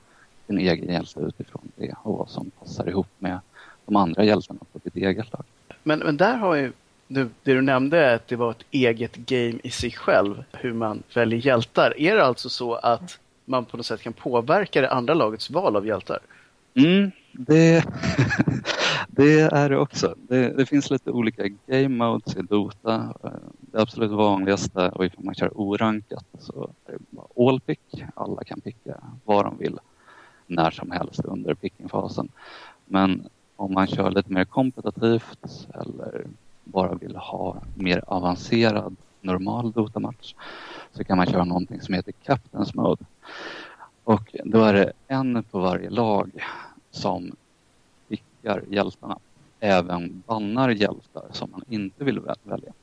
din 0.48 0.58
egen 0.58 0.94
hjälte 0.94 1.20
utifrån 1.20 1.72
det 1.76 1.94
och 2.04 2.18
vad 2.18 2.30
som 2.30 2.52
passar 2.60 2.90
ihop 2.90 3.10
med 3.20 3.40
de 3.86 3.96
andra 3.96 4.24
hjältarna 4.24 4.60
på 4.74 4.80
ditt 4.84 4.96
eget 4.96 5.34
lag. 5.34 5.44
Men, 5.84 6.00
men 6.00 6.18
där 6.18 6.38
har 6.38 6.56
ju 6.56 6.72
du, 7.08 7.30
det 7.44 7.54
du 7.54 7.62
nämnde 7.62 8.14
att 8.14 8.28
det 8.28 8.36
var 8.36 8.52
ett 8.52 8.66
eget 8.72 9.16
game 9.16 9.60
i 9.64 9.70
sig 9.70 9.92
själv, 9.92 10.44
hur 10.52 10.74
man 10.74 11.04
väljer 11.16 11.40
hjältar. 11.40 12.00
Är 12.00 12.16
det 12.16 12.26
alltså 12.26 12.50
så 12.50 12.74
att 12.74 13.20
man 13.46 13.66
på 13.66 13.78
något 13.78 13.86
sätt 13.86 14.02
kan 14.02 14.14
påverka 14.14 14.82
det 14.82 14.90
andra 14.90 15.14
lagets 15.14 15.50
val 15.50 15.76
av 15.76 15.88
hjältar? 15.88 16.20
Mm, 16.74 17.12
det, 17.32 17.86
det 19.08 19.40
är 19.40 19.70
det 19.70 19.78
också. 19.78 20.16
Det, 20.18 20.58
det, 20.58 20.66
finns 20.66 20.90
lite 20.90 21.12
olika 21.12 21.48
game 21.68 21.88
modes 21.90 22.36
i 22.36 22.42
Dota. 22.42 23.14
Det 23.60 23.82
absolut 23.82 24.12
vanligaste, 24.12 24.90
och 24.90 25.06
ifall 25.06 25.26
man 25.26 25.36
kör 25.36 25.52
orankat, 25.56 26.26
så 26.40 26.70
är 26.86 26.92
det 26.92 27.44
all 27.48 27.60
pick. 27.60 28.04
Alla 28.16 28.44
kan 28.44 28.62
picka 28.62 28.98
vad 29.26 29.46
de 29.46 29.58
vill 29.58 29.80
när 30.48 30.72
som 30.72 30.92
helst 30.92 31.26
under 31.26 31.54
pickingfasen. 31.54 32.30
Men 32.86 33.30
om 33.64 33.74
man 33.74 33.88
kör 33.88 34.12
lite 34.12 34.32
mer 34.32 34.46
kompetitivt 34.46 35.68
eller 35.74 36.28
bara 36.64 36.96
vill 36.96 37.16
ha 37.16 37.58
mer 37.76 38.04
avancerad 38.08 38.96
normal 39.22 39.72
Dota-match 39.72 40.36
så 40.92 41.04
kan 41.04 41.18
man 41.18 41.28
köra 41.28 41.44
någonting 41.44 41.82
som 41.82 41.94
heter 41.94 42.14
Captain's 42.26 42.72
Mode. 42.76 43.06
Och 44.04 44.36
då 44.46 44.64
är 44.64 44.74
det 44.74 44.92
en 45.08 45.44
på 45.44 45.60
varje 45.60 45.90
lag 45.90 46.32
som 46.92 47.32
pickar 48.10 48.64
hjältarna. 48.70 49.18
Även 49.60 50.24
bannar 50.28 50.70
hjältar 50.70 51.26
som 51.32 51.52
man 51.52 51.64
inte 51.70 52.04
vill 52.04 52.20
välja. 52.20 52.74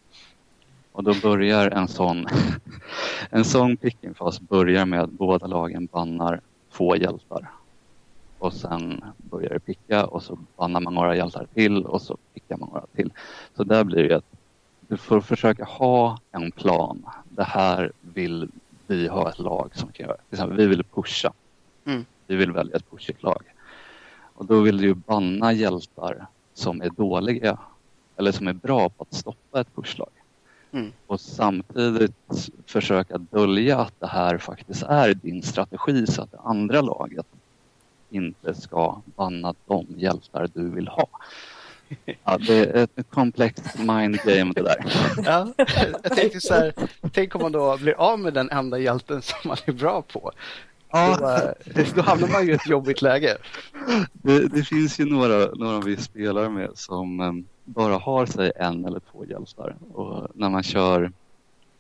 Och 0.93 1.05
då 1.05 1.15
börjar 1.23 1.71
en 1.71 1.89
sån, 1.89 2.27
en 3.31 3.45
sån 3.45 3.77
pickingfas 3.77 4.41
börjar 4.41 4.87
med 4.87 5.01
att 5.01 5.11
båda 5.11 5.47
lagen 5.47 5.89
bannar 5.93 6.41
två 6.73 6.97
hjältar. 6.97 7.51
Och 8.41 8.53
sen 8.53 9.05
börjar 9.17 9.51
det 9.51 9.61
picka 9.61 10.07
och 10.07 10.23
så 10.23 10.39
bannar 10.57 10.81
man 10.81 10.95
några 10.95 11.17
hjältar 11.17 11.47
till 11.55 11.85
och 11.85 12.03
så 12.03 12.17
pickar 12.35 12.57
man 12.57 12.69
några 12.69 12.87
till. 12.95 13.13
Så 13.57 13.65
där 13.65 13.85
blir 13.85 14.09
det 14.09 14.17
att 14.17 14.25
du 14.89 14.97
får 14.97 15.21
försöka 15.21 15.65
ha 15.65 16.19
en 16.33 16.51
plan. 16.51 17.07
Det 17.29 17.45
här 17.45 17.93
vill 18.01 18.49
vi 18.87 19.09
ha 19.09 19.31
ett 19.31 19.39
lag 19.39 19.71
som 19.75 19.93
kan 19.93 20.07
göra. 20.07 20.17
Till 20.17 20.35
exempel, 20.35 20.57
vi 20.57 20.67
vill 20.67 20.85
pusha. 20.85 21.33
Mm. 21.85 22.05
Vi 22.27 22.37
vill 22.37 22.53
välja 22.53 22.77
ett 22.77 22.91
pushigt 22.91 23.23
lag. 23.23 23.43
Och 24.35 24.47
då 24.47 24.61
vill 24.61 24.77
du 24.77 24.95
banna 24.95 25.53
hjältar 25.53 26.27
som 26.55 26.83
är 26.83 26.91
dåliga 26.91 27.59
eller 28.17 28.33
som 28.33 28.49
är 28.49 28.53
bra 28.53 28.89
på 28.89 29.03
att 29.03 29.15
stoppa 29.15 29.61
ett 29.61 29.75
pushlag. 29.75 30.11
Mm. 30.73 30.93
Och 31.07 31.21
samtidigt 31.21 32.51
försöka 32.67 33.19
dölja 33.19 33.79
att 33.79 34.01
det 34.01 34.07
här 34.07 34.39
faktiskt 34.39 34.83
är 34.83 35.15
din 35.15 35.43
strategi 35.43 36.07
så 36.07 36.23
att 36.23 36.31
det 36.31 36.39
andra 36.39 36.81
laget 36.81 37.27
inte 38.11 38.55
ska 38.55 39.03
banna 39.17 39.55
de 39.67 39.87
hjältar 39.97 40.49
du 40.55 40.71
vill 40.71 40.89
ha. 40.89 41.09
Ja, 42.25 42.39
det 42.39 42.59
är 42.59 42.89
ett 42.97 43.11
komplext 43.11 43.79
mindgame 43.79 44.53
det 44.55 44.63
där. 44.63 44.85
Ja, 45.25 45.53
jag 46.03 46.17
tänkte 46.17 46.41
så 46.41 46.55
här, 46.55 46.75
tänk 47.13 47.35
om 47.35 47.43
man 47.43 47.53
då 47.53 47.77
blir 47.77 47.95
av 48.01 48.19
med 48.19 48.35
den 48.35 48.51
enda 48.51 48.79
hjälten 48.79 49.23
som 49.23 49.39
man 49.45 49.57
är 49.65 49.73
bra 49.73 50.03
på. 50.03 50.33
Ja. 50.93 51.55
Då, 51.65 51.83
då 51.95 52.03
hamnar 52.03 52.29
man 52.29 52.47
ju 52.47 52.53
i 52.53 52.55
ett 52.55 52.69
jobbigt 52.69 53.03
läge. 53.03 53.37
Det, 54.13 54.49
det, 54.49 54.63
finns 54.63 55.01
ju 55.01 55.05
några, 55.05 55.47
några 55.55 55.81
vi 55.81 55.97
spelar 55.97 56.49
med 56.49 56.71
som 56.75 57.21
um, 57.21 57.47
bara 57.65 57.99
har 57.99 58.27
sig 58.27 58.53
en 58.57 58.85
eller 58.85 59.01
två 59.13 59.25
hjältar. 59.25 59.77
Och 59.93 60.29
när 60.35 60.51
man 60.51 60.63
kör 60.63 61.13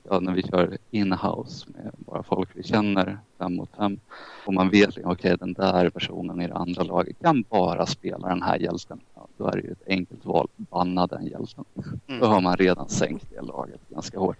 ja, 0.02 0.20
när 0.20 0.34
vi 0.34 0.42
kör 0.42 0.78
in-house 0.90 1.66
med 1.68 1.92
bara 1.98 2.22
folk 2.22 2.48
vi 2.52 2.62
känner 2.62 3.18
fem 3.38 3.54
mot 3.54 3.70
fem 3.76 4.00
och 4.46 4.54
man 4.54 4.70
vet 4.70 4.88
att 4.88 4.96
liksom, 4.96 5.12
okay, 5.12 5.36
den 5.36 5.52
där 5.52 5.90
personen 5.90 6.40
i 6.40 6.46
det 6.46 6.54
andra 6.54 6.82
laget 6.82 7.16
kan 7.22 7.44
bara 7.48 7.86
spela 7.86 8.28
den 8.28 8.42
här 8.42 8.58
hjälten. 8.58 9.00
Ja, 9.14 9.26
då 9.36 9.46
är 9.46 9.52
det 9.52 9.60
ju 9.60 9.72
ett 9.72 9.88
enkelt 9.88 10.24
val, 10.26 10.48
banna 10.56 11.06
den 11.06 11.26
hjälten. 11.26 11.64
Mm. 12.06 12.20
Då 12.20 12.26
har 12.26 12.40
man 12.40 12.56
redan 12.56 12.88
sänkt 12.88 13.26
det 13.30 13.42
laget 13.42 13.80
ganska 13.88 14.18
hårt. 14.18 14.36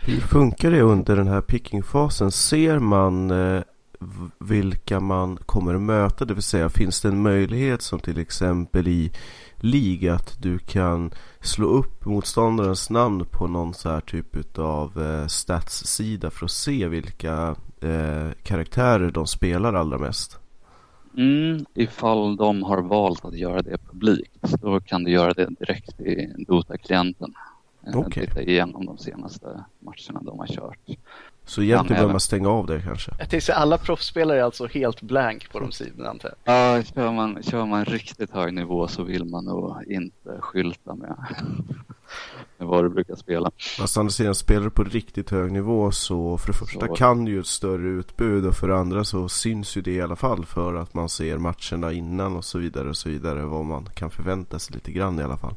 Hur 0.00 0.20
funkar 0.20 0.70
det 0.70 0.80
under 0.80 1.16
den 1.16 1.28
här 1.28 1.40
pickingfasen? 1.40 2.30
Ser 2.30 2.78
man 2.78 3.30
eh, 3.30 3.62
vilka 4.38 5.00
man 5.00 5.36
kommer 5.36 5.78
möta? 5.78 6.24
Det 6.24 6.34
vill 6.34 6.42
säga 6.42 6.68
finns 6.68 7.00
det 7.00 7.08
en 7.08 7.22
möjlighet 7.22 7.82
som 7.82 8.00
till 8.00 8.18
exempel 8.18 8.88
i 8.88 9.12
League 9.64 10.14
att 10.14 10.42
du 10.42 10.58
kan 10.58 11.10
slå 11.40 11.66
upp 11.66 12.04
motståndarens 12.04 12.90
namn 12.90 13.26
på 13.30 13.46
någon 13.46 13.74
så 13.74 13.88
här 13.88 14.00
typ 14.00 14.58
av 14.58 15.02
eh, 15.02 15.26
stats-sida 15.26 16.30
för 16.30 16.44
att 16.44 16.50
se 16.50 16.88
vilka 16.88 17.56
eh, 17.80 18.30
karaktärer 18.42 19.10
de 19.10 19.26
spelar 19.26 19.74
allra 19.74 19.98
mest? 19.98 20.38
Mm, 21.16 21.64
ifall 21.74 22.36
de 22.36 22.62
har 22.62 22.82
valt 22.82 23.24
att 23.24 23.38
göra 23.38 23.62
det 23.62 23.78
publikt, 23.90 24.60
då 24.60 24.80
kan 24.80 25.04
du 25.04 25.10
göra 25.10 25.32
det 25.32 25.46
direkt 25.58 26.00
i 26.00 26.34
Dota-klienten. 26.38 27.34
Eh, 27.86 27.96
Okej. 27.96 28.26
Titta 28.26 28.42
igenom 28.42 28.86
de 28.86 28.98
senaste 28.98 29.64
matcherna 29.78 30.22
de 30.22 30.38
har 30.38 30.46
kört. 30.46 30.78
Så 31.46 31.62
egentligen 31.62 31.94
behöver 31.94 32.12
man 32.12 32.20
stänga 32.20 32.48
av 32.48 32.66
det 32.66 32.80
kanske. 32.80 33.10
Jag 33.10 33.30
tänkte 33.30 33.40
säga, 33.40 33.56
alla 33.56 33.78
proffsspelare 33.78 34.38
är 34.38 34.42
alltså 34.42 34.66
helt 34.66 35.02
blank 35.02 35.52
på 35.52 35.60
de 35.60 35.72
sidorna 35.72 36.10
antar 36.10 36.34
jag. 36.44 36.54
Ja, 36.54 36.82
kör 36.82 37.12
man, 37.12 37.42
kör 37.42 37.66
man 37.66 37.84
riktigt 37.84 38.30
hög 38.30 38.54
nivå 38.54 38.88
så 38.88 39.02
vill 39.02 39.24
man 39.24 39.44
nog 39.44 39.76
inte 39.86 40.40
skylta 40.40 40.94
med, 40.94 41.16
med 42.58 42.68
vad 42.68 42.84
du 42.84 42.88
brukar 42.88 43.16
spela. 43.16 43.50
Fast 43.78 43.96
andra 43.96 44.10
sidan 44.10 44.34
spelar 44.34 44.64
du 44.64 44.70
på 44.70 44.84
riktigt 44.84 45.30
hög 45.30 45.52
nivå 45.52 45.90
så 45.92 46.38
för 46.38 46.46
det 46.46 46.58
första 46.58 46.86
Så. 46.86 46.94
kan 46.94 47.24
du 47.24 47.32
ju 47.32 47.40
ett 47.40 47.46
större 47.46 47.88
utbud 47.88 48.46
och 48.46 48.54
för 48.54 48.68
det 48.68 48.76
andra 48.76 49.04
så 49.04 49.28
syns 49.28 49.76
ju 49.76 49.80
det 49.80 49.92
i 49.92 50.02
alla 50.02 50.16
fall 50.16 50.46
för 50.46 50.74
att 50.74 50.94
man 50.94 51.08
ser 51.08 51.38
matcherna 51.38 51.92
innan 51.92 52.36
och 52.36 52.44
så 52.44 52.58
vidare 52.58 52.88
och 52.88 52.96
så 52.96 53.08
vidare 53.08 53.42
vad 53.42 53.64
man 53.64 53.88
kan 53.94 54.10
förvänta 54.10 54.58
sig 54.58 54.74
lite 54.74 54.92
grann 54.92 55.18
i 55.18 55.22
alla 55.22 55.36
fall. 55.36 55.54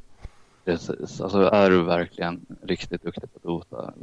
Precis, 0.66 1.22
alltså 1.22 1.40
är 1.40 1.70
du 1.70 1.84
verkligen 1.84 2.46
riktigt 2.64 3.04
duktig 3.04 3.34
på 3.34 3.40
Dota. 3.48 3.94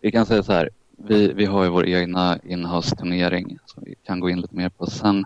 Vi 0.00 0.12
kan 0.12 0.26
säga 0.26 0.42
så 0.42 0.52
här, 0.52 0.70
vi, 1.06 1.32
vi 1.32 1.44
har 1.44 1.64
ju 1.64 1.70
vår 1.70 1.86
egna 1.86 2.38
inhouse-turnering 2.38 3.58
som 3.66 3.82
vi 3.86 3.94
kan 4.04 4.20
gå 4.20 4.30
in 4.30 4.40
lite 4.40 4.56
mer 4.56 4.68
på 4.68 4.86
sen. 4.86 5.24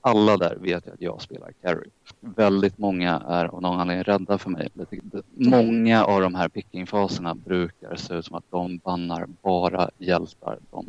Alla 0.00 0.36
där 0.36 0.56
vet 0.60 0.86
ju 0.86 0.90
att 0.92 1.00
jag 1.00 1.22
spelar 1.22 1.52
carry. 1.62 1.88
Väldigt 2.20 2.78
många 2.78 3.22
är 3.28 3.44
av 3.44 3.62
någon 3.62 3.80
anledning 3.80 4.04
rädda 4.04 4.38
för 4.38 4.50
mig. 4.50 4.68
Många 5.34 6.04
av 6.04 6.20
de 6.20 6.34
här 6.34 6.48
pickingfaserna 6.48 7.34
brukar 7.34 7.96
se 7.96 8.14
ut 8.14 8.24
som 8.24 8.36
att 8.36 8.50
de 8.50 8.78
bannar 8.78 9.26
bara 9.42 9.90
hjältar 9.98 10.58
de 10.70 10.86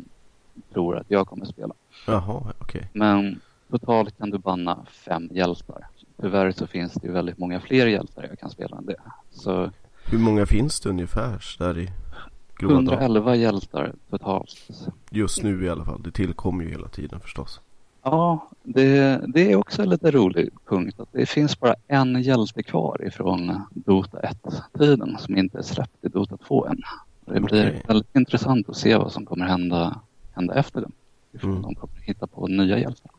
tror 0.72 0.96
att 0.98 1.10
jag 1.10 1.26
kommer 1.26 1.44
spela. 1.44 1.74
Jaha, 2.06 2.52
okej. 2.58 2.90
Men 2.92 3.40
totalt 3.70 4.18
kan 4.18 4.30
du 4.30 4.38
banna 4.38 4.86
fem 4.90 5.28
hjältar. 5.32 5.86
Tyvärr 6.20 6.52
så 6.52 6.66
finns 6.66 6.92
det 6.92 7.06
ju 7.06 7.12
väldigt 7.12 7.38
många 7.38 7.60
fler 7.60 7.86
hjältar 7.86 8.26
jag 8.28 8.38
kan 8.38 8.50
spela 8.50 8.76
än 8.76 8.86
det. 8.86 8.96
Så 9.30 9.70
Hur 10.04 10.18
många 10.18 10.46
finns 10.46 10.80
det 10.80 10.88
ungefär 10.88 11.44
där 11.58 11.78
i 11.78 11.90
grova 12.56 12.74
tal? 12.74 12.88
111 12.88 13.36
hjältar 13.36 13.92
totalt. 14.10 14.68
Just 15.10 15.42
nu 15.42 15.64
i 15.64 15.68
alla 15.68 15.84
fall. 15.84 16.02
Det 16.02 16.10
tillkommer 16.10 16.64
ju 16.64 16.70
hela 16.70 16.88
tiden 16.88 17.20
förstås. 17.20 17.60
Ja, 18.02 18.48
det, 18.62 19.20
det 19.28 19.52
är 19.52 19.56
också 19.56 19.82
en 19.82 19.88
lite 19.88 20.10
rolig 20.10 20.48
punkt 20.68 21.00
att 21.00 21.08
det 21.12 21.26
finns 21.26 21.60
bara 21.60 21.74
en 21.86 22.22
hjälte 22.22 22.62
kvar 22.62 23.00
ifrån 23.06 23.62
Dota 23.70 24.18
1-tiden 24.20 25.16
som 25.18 25.36
inte 25.36 25.58
är 25.58 25.62
släppt 25.62 26.04
i 26.04 26.08
Dota 26.08 26.36
2 26.36 26.66
än. 26.66 26.80
Det 27.26 27.40
blir 27.40 27.68
Okej. 27.68 27.82
väldigt 27.88 28.16
intressant 28.16 28.68
att 28.68 28.76
se 28.76 28.96
vad 28.96 29.12
som 29.12 29.26
kommer 29.26 29.46
hända, 29.46 30.00
hända 30.32 30.54
efter 30.54 30.80
den. 30.80 30.92
Ifall 31.32 31.50
Mm. 31.50 31.62
de 31.62 31.74
kommer 31.74 31.94
hitta 32.00 32.26
på 32.26 32.46
nya 32.46 32.78
hjältar. 32.78 33.10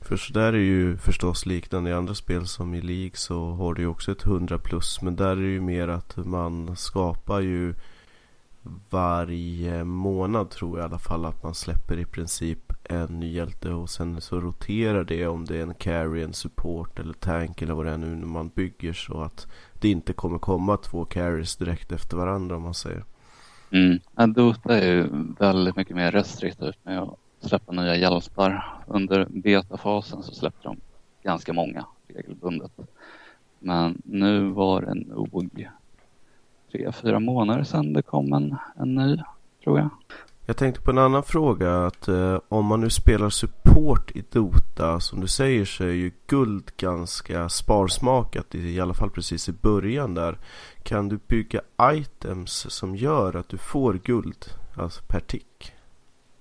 För 0.00 0.16
så 0.16 0.32
där 0.32 0.52
är 0.52 0.56
ju 0.58 0.96
förstås 0.96 1.46
liknande 1.46 1.90
i 1.90 1.92
andra 1.92 2.14
spel 2.14 2.46
som 2.46 2.74
i 2.74 2.80
League 2.80 3.10
så 3.14 3.50
har 3.50 3.74
du 3.74 3.82
ju 3.82 3.88
också 3.88 4.12
ett 4.12 4.24
100 4.26 4.58
plus 4.58 5.02
men 5.02 5.16
där 5.16 5.28
är 5.30 5.36
det 5.36 5.42
ju 5.42 5.60
mer 5.60 5.88
att 5.88 6.16
man 6.16 6.76
skapar 6.76 7.40
ju 7.40 7.74
varje 8.90 9.84
månad 9.84 10.50
tror 10.50 10.78
jag 10.78 10.84
i 10.84 10.88
alla 10.88 10.98
fall 10.98 11.24
att 11.24 11.42
man 11.42 11.54
släpper 11.54 11.98
i 11.98 12.04
princip 12.04 12.72
en 12.84 13.20
ny 13.20 13.32
hjälte 13.32 13.70
och 13.70 13.90
sen 13.90 14.20
så 14.20 14.40
roterar 14.40 15.04
det 15.04 15.26
om 15.26 15.44
det 15.44 15.56
är 15.56 15.62
en 15.62 15.74
carry, 15.74 16.22
en 16.22 16.32
support 16.32 16.98
eller 16.98 17.12
tank 17.12 17.62
eller 17.62 17.74
vad 17.74 17.86
det 17.86 17.92
är 17.92 17.98
nu 17.98 18.06
när 18.06 18.26
man 18.26 18.48
bygger 18.48 18.92
så 18.92 19.20
att 19.20 19.46
det 19.80 19.90
inte 19.90 20.12
kommer 20.12 20.38
komma 20.38 20.76
två 20.76 21.04
carries 21.04 21.56
direkt 21.56 21.92
efter 21.92 22.16
varandra 22.16 22.56
om 22.56 22.62
man 22.62 22.74
säger. 22.74 23.04
Mm. 23.70 23.98
Ja, 24.16 24.26
Dota 24.26 24.78
är 24.78 24.92
ju 24.92 25.08
väldigt 25.38 25.76
mycket 25.76 25.96
mer 25.96 26.12
restriktivt 26.12 26.78
med 26.82 26.98
att 26.98 27.18
släppa 27.40 27.72
nya 27.72 27.96
hjältar. 27.96 28.82
Under 28.86 29.26
betafasen 29.30 30.22
så 30.22 30.34
släppte 30.34 30.68
de 30.68 30.76
ganska 31.22 31.52
många 31.52 31.86
regelbundet. 32.08 32.72
Men 33.58 34.02
nu 34.04 34.50
var 34.50 34.80
det 34.80 34.94
nog 34.94 35.50
tre, 36.72 36.92
fyra 36.92 37.20
månader 37.20 37.64
sedan 37.64 37.92
det 37.92 38.02
kom 38.02 38.32
en, 38.32 38.56
en 38.76 38.94
ny, 38.94 39.20
tror 39.64 39.78
jag. 39.78 39.88
Jag 40.46 40.56
tänkte 40.56 40.80
på 40.80 40.90
en 40.90 40.98
annan 40.98 41.22
fråga 41.22 41.86
att 41.86 42.08
eh, 42.08 42.38
om 42.48 42.66
man 42.66 42.80
nu 42.80 42.90
spelar 42.90 43.30
support 43.30 44.10
i 44.10 44.24
Dota 44.32 45.00
som 45.00 45.20
du 45.20 45.26
säger 45.26 45.64
så 45.64 45.84
är 45.84 45.92
ju 45.92 46.10
guld 46.26 46.70
ganska 46.76 47.48
sparsmakat 47.48 48.54
i, 48.54 48.58
i 48.58 48.80
alla 48.80 48.94
fall 48.94 49.10
precis 49.10 49.48
i 49.48 49.52
början 49.52 50.14
där. 50.14 50.38
Kan 50.82 51.08
du 51.08 51.18
bygga 51.26 51.60
items 51.82 52.66
som 52.70 52.96
gör 52.96 53.36
att 53.36 53.48
du 53.48 53.58
får 53.58 53.94
guld, 53.94 54.44
alltså 54.76 55.02
per 55.08 55.20
tick? 55.20 55.72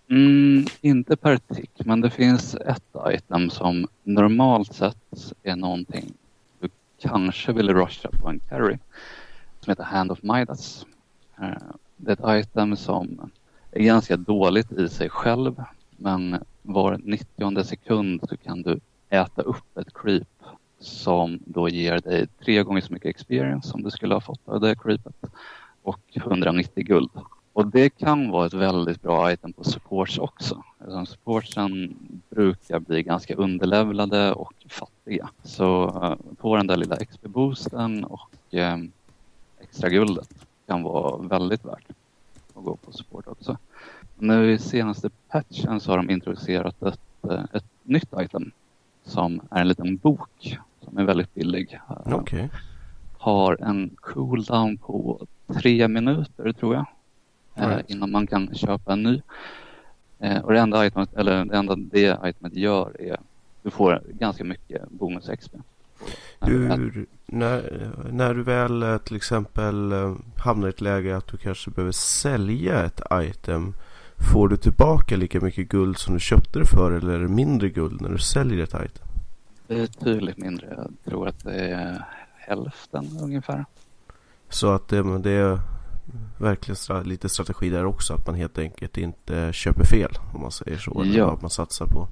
Mm, 0.09 0.65
inte 0.81 1.17
per 1.17 1.37
tick, 1.37 1.71
men 1.85 2.01
det 2.01 2.09
finns 2.09 2.55
ett 2.55 2.95
item 3.09 3.49
som 3.49 3.87
normalt 4.03 4.73
sett 4.73 5.33
är 5.43 5.55
någonting 5.55 6.13
du 6.59 6.69
kanske 7.01 7.53
vill 7.53 7.73
rusha 7.73 8.09
på 8.21 8.29
en 8.29 8.39
carry 8.39 8.77
som 9.61 9.71
heter 9.71 9.83
Hand 9.83 10.11
of 10.11 10.23
Midas. 10.23 10.85
Eh, 11.41 11.51
det 11.97 12.19
är 12.19 12.35
ett 12.35 12.45
item 12.45 12.75
som 12.75 13.31
är 13.71 13.83
ganska 13.83 14.17
dåligt 14.17 14.71
i 14.71 14.89
sig 14.89 15.09
själv 15.09 15.63
men 15.97 16.43
var 16.61 16.99
90 17.03 17.63
sekund 17.63 18.21
så 18.29 18.37
kan 18.37 18.61
du 18.61 18.79
äta 19.09 19.41
upp 19.41 19.77
ett 19.77 19.93
creep 19.93 20.27
som 20.79 21.39
då 21.45 21.69
ger 21.69 21.99
dig 21.99 22.27
tre 22.27 22.63
gånger 22.63 22.81
så 22.81 22.93
mycket 22.93 23.09
experience 23.09 23.69
som 23.69 23.83
du 23.83 23.91
skulle 23.91 24.13
ha 24.13 24.21
fått 24.21 24.47
av 24.47 24.59
det 24.59 24.75
creepet 24.75 25.15
och 25.81 26.01
190 26.13 26.83
guld. 26.85 27.09
Och 27.53 27.67
det 27.67 27.89
kan 27.89 28.29
vara 28.29 28.45
ett 28.45 28.53
väldigt 28.53 29.01
bra 29.01 29.31
item 29.31 29.53
på 29.53 29.63
supports 29.63 30.17
också. 30.17 30.63
Eftersom 30.79 31.05
supportsen 31.05 31.95
brukar 32.29 32.79
bli 32.79 33.03
ganska 33.03 33.35
underlevlade 33.35 34.33
och 34.33 34.53
fattiga. 34.69 35.29
Så 35.43 35.85
eh, 36.03 36.35
på 36.37 36.55
den 36.55 36.67
där 36.67 36.77
lilla 36.77 36.95
XP-boosten 36.95 38.03
och 38.03 38.55
eh, 38.55 38.77
extra 39.61 39.89
guldet 39.89 40.29
kan 40.67 40.83
vara 40.83 41.17
väldigt 41.27 41.65
värt 41.65 41.85
att 42.55 42.63
gå 42.63 42.75
på 42.75 42.91
support 42.91 43.27
också. 43.27 43.57
Nu 44.17 44.51
i 44.51 44.57
senaste 44.57 45.09
patchen 45.29 45.79
så 45.79 45.91
har 45.91 45.97
de 45.97 46.09
introducerat 46.09 46.83
ett, 46.83 46.99
eh, 47.29 47.43
ett 47.53 47.65
nytt 47.83 48.13
item 48.19 48.51
som 49.03 49.41
är 49.51 49.61
en 49.61 49.67
liten 49.67 49.97
bok 49.97 50.57
som 50.83 50.97
är 50.97 51.03
väldigt 51.03 51.33
billig. 51.33 51.79
Eh, 51.89 52.13
Okej. 52.15 52.49
har 53.17 53.57
en 53.61 53.89
cooldown 54.01 54.77
på 54.77 55.27
tre 55.61 55.87
minuter 55.87 56.51
tror 56.53 56.75
jag. 56.75 56.85
Eh, 57.55 57.67
Right. 57.67 57.89
innan 57.89 58.11
man 58.11 58.27
kan 58.27 58.55
köpa 58.55 58.93
en 58.93 59.03
ny. 59.03 59.21
Och 60.43 60.53
det 60.53 60.59
enda, 60.59 60.85
itemet, 60.85 61.13
eller 61.13 61.45
det 61.45 61.57
enda 61.57 61.75
det 61.75 62.19
itemet 62.25 62.55
gör 62.55 63.01
är 63.01 63.17
du 63.63 63.69
får 63.69 64.01
ganska 64.09 64.43
mycket 64.43 64.89
bonus 64.89 65.29
XP. 65.39 65.55
När, 67.33 67.89
när 68.11 68.33
du 68.33 68.43
väl 68.43 68.83
eh, 68.83 68.97
till 68.97 69.15
exempel 69.15 69.91
eh, 69.91 70.15
hamnar 70.37 70.67
i 70.67 70.69
ett 70.69 70.81
läge 70.81 71.17
att 71.17 71.27
du 71.27 71.37
kanske 71.37 71.71
behöver 71.71 71.91
sälja 71.91 72.83
ett 72.85 73.01
item 73.13 73.73
Får 74.33 74.47
du 74.47 74.57
tillbaka 74.57 75.17
lika 75.17 75.39
mycket 75.41 75.69
guld 75.69 75.97
som 75.97 76.13
du 76.13 76.19
köpte 76.19 76.59
det 76.59 76.65
för 76.65 76.91
eller 76.91 77.13
är 77.13 77.19
det 77.19 77.27
mindre 77.27 77.69
guld 77.69 78.01
när 78.01 78.09
du 78.09 78.17
säljer 78.17 78.63
ett 78.63 78.73
item? 78.85 79.07
Betydligt 79.67 80.37
mindre. 80.37 80.67
Jag 80.77 80.91
tror 81.05 81.27
att 81.27 81.43
det 81.43 81.55
är 81.69 82.05
hälften 82.35 83.07
ungefär. 83.21 83.65
Så 84.49 84.71
att 84.71 84.87
det, 84.87 85.19
det 85.19 85.31
är 85.31 85.59
verkligen 86.37 86.75
stra- 86.75 87.03
lite 87.03 87.29
strategi 87.29 87.69
där 87.69 87.85
också 87.85 88.13
att 88.13 88.25
man 88.27 88.35
helt 88.35 88.57
enkelt 88.57 88.97
inte 88.97 89.53
köper 89.53 89.85
fel 89.85 90.11
om 90.33 90.41
man 90.41 90.51
säger 90.51 90.77
så. 90.77 91.01
Eller 91.01 91.17
Ja. 91.17 91.25
vad 91.27 91.41
man 91.41 91.49
satsar 91.49 91.85
på. 91.85 92.07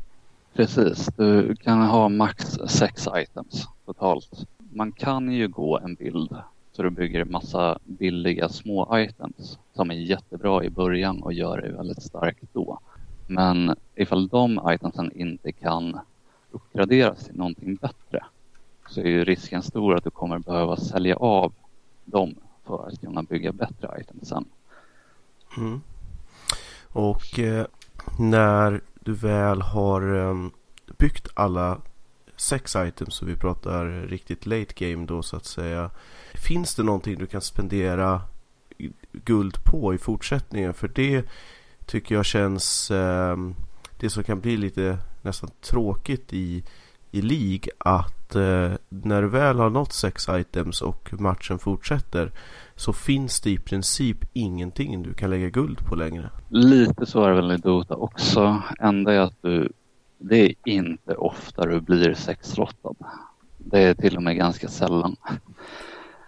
Precis, 0.55 1.09
du 1.17 1.55
kan 1.55 1.81
ha 1.81 2.09
max 2.09 2.45
sex 2.67 3.07
items 3.15 3.67
totalt. 3.85 4.47
Man 4.69 4.91
kan 4.91 5.31
ju 5.31 5.47
gå 5.47 5.79
en 5.79 5.95
bild 5.95 6.35
så 6.71 6.83
du 6.83 6.89
bygger 6.89 7.25
massa 7.25 7.79
billiga 7.83 8.49
små 8.49 8.99
items 8.99 9.59
som 9.73 9.91
är 9.91 9.95
jättebra 9.95 10.63
i 10.63 10.69
början 10.69 11.23
och 11.23 11.33
gör 11.33 11.61
dig 11.61 11.71
väldigt 11.71 12.03
stark 12.03 12.37
då. 12.53 12.79
Men 13.27 13.75
ifall 13.95 14.27
de 14.27 14.71
itemsen 14.73 15.11
inte 15.11 15.51
kan 15.51 15.99
uppgraderas 16.51 17.25
till 17.25 17.35
någonting 17.35 17.75
bättre 17.75 18.23
så 18.89 19.01
är 19.01 19.05
ju 19.05 19.23
risken 19.23 19.63
stor 19.63 19.95
att 19.95 20.03
du 20.03 20.09
kommer 20.09 20.39
behöva 20.39 20.77
sälja 20.77 21.15
av 21.15 21.53
dem 22.05 22.35
för 22.65 22.87
att 22.87 23.01
kunna 23.01 23.23
bygga 23.23 23.51
bättre 23.51 24.01
items 24.01 24.29
sen. 24.29 24.45
Mm. 25.57 25.81
Och 26.87 27.39
eh, 27.39 27.65
när 28.19 28.81
du 28.99 29.13
väl 29.13 29.61
har 29.61 30.29
eh, 30.29 30.49
byggt 30.97 31.27
alla 31.33 31.77
sex 32.39 32.75
items 32.75 33.15
så 33.15 33.25
vi 33.25 33.35
pratar 33.35 34.07
riktigt 34.07 34.45
late 34.45 34.73
game 34.75 35.05
då 35.05 35.21
så 35.21 35.35
att 35.35 35.45
säga. 35.45 35.89
Finns 36.33 36.75
det 36.75 36.83
någonting 36.83 37.19
du 37.19 37.27
kan 37.27 37.41
spendera 37.41 38.21
guld 39.11 39.63
på 39.63 39.93
i 39.93 39.97
fortsättningen? 39.97 40.73
För 40.73 40.87
det 40.87 41.25
tycker 41.85 42.15
jag 42.15 42.25
känns 42.25 42.91
eh, 42.91 43.37
det 43.99 44.09
som 44.09 44.23
kan 44.23 44.39
bli 44.39 44.57
lite 44.57 44.97
nästan 45.21 45.49
tråkigt 45.61 46.33
i, 46.33 46.63
i 47.11 47.21
League 47.21 47.69
att 47.77 48.35
eh, 48.35 48.71
när 48.89 49.21
du 49.21 49.27
väl 49.27 49.59
har 49.59 49.69
nått 49.69 49.93
sex 49.93 50.27
items 50.29 50.81
och 50.81 51.13
matchen 51.19 51.59
fortsätter 51.59 52.31
så 52.75 52.93
finns 52.93 53.41
det 53.41 53.49
i 53.49 53.57
princip 53.57 54.17
ingenting 54.33 55.03
du 55.03 55.13
kan 55.13 55.29
lägga 55.29 55.49
guld 55.49 55.85
på 55.85 55.95
längre. 55.95 56.29
Lite 56.49 57.05
så 57.05 57.23
är 57.23 57.29
det 57.29 57.35
väl 57.35 57.51
i 57.51 57.57
Dota 57.57 57.95
också. 57.95 58.61
Enda 58.79 59.13
är 59.13 59.19
att 59.19 59.41
du 59.41 59.71
det 60.19 60.37
är 60.37 60.53
inte 60.63 61.15
ofta 61.15 61.65
du 61.65 61.79
blir 61.79 62.13
sexlottad. 62.13 62.95
Det 63.57 63.79
är 63.79 63.93
till 63.93 64.17
och 64.17 64.23
med 64.23 64.37
ganska 64.37 64.67
sällan. 64.67 65.15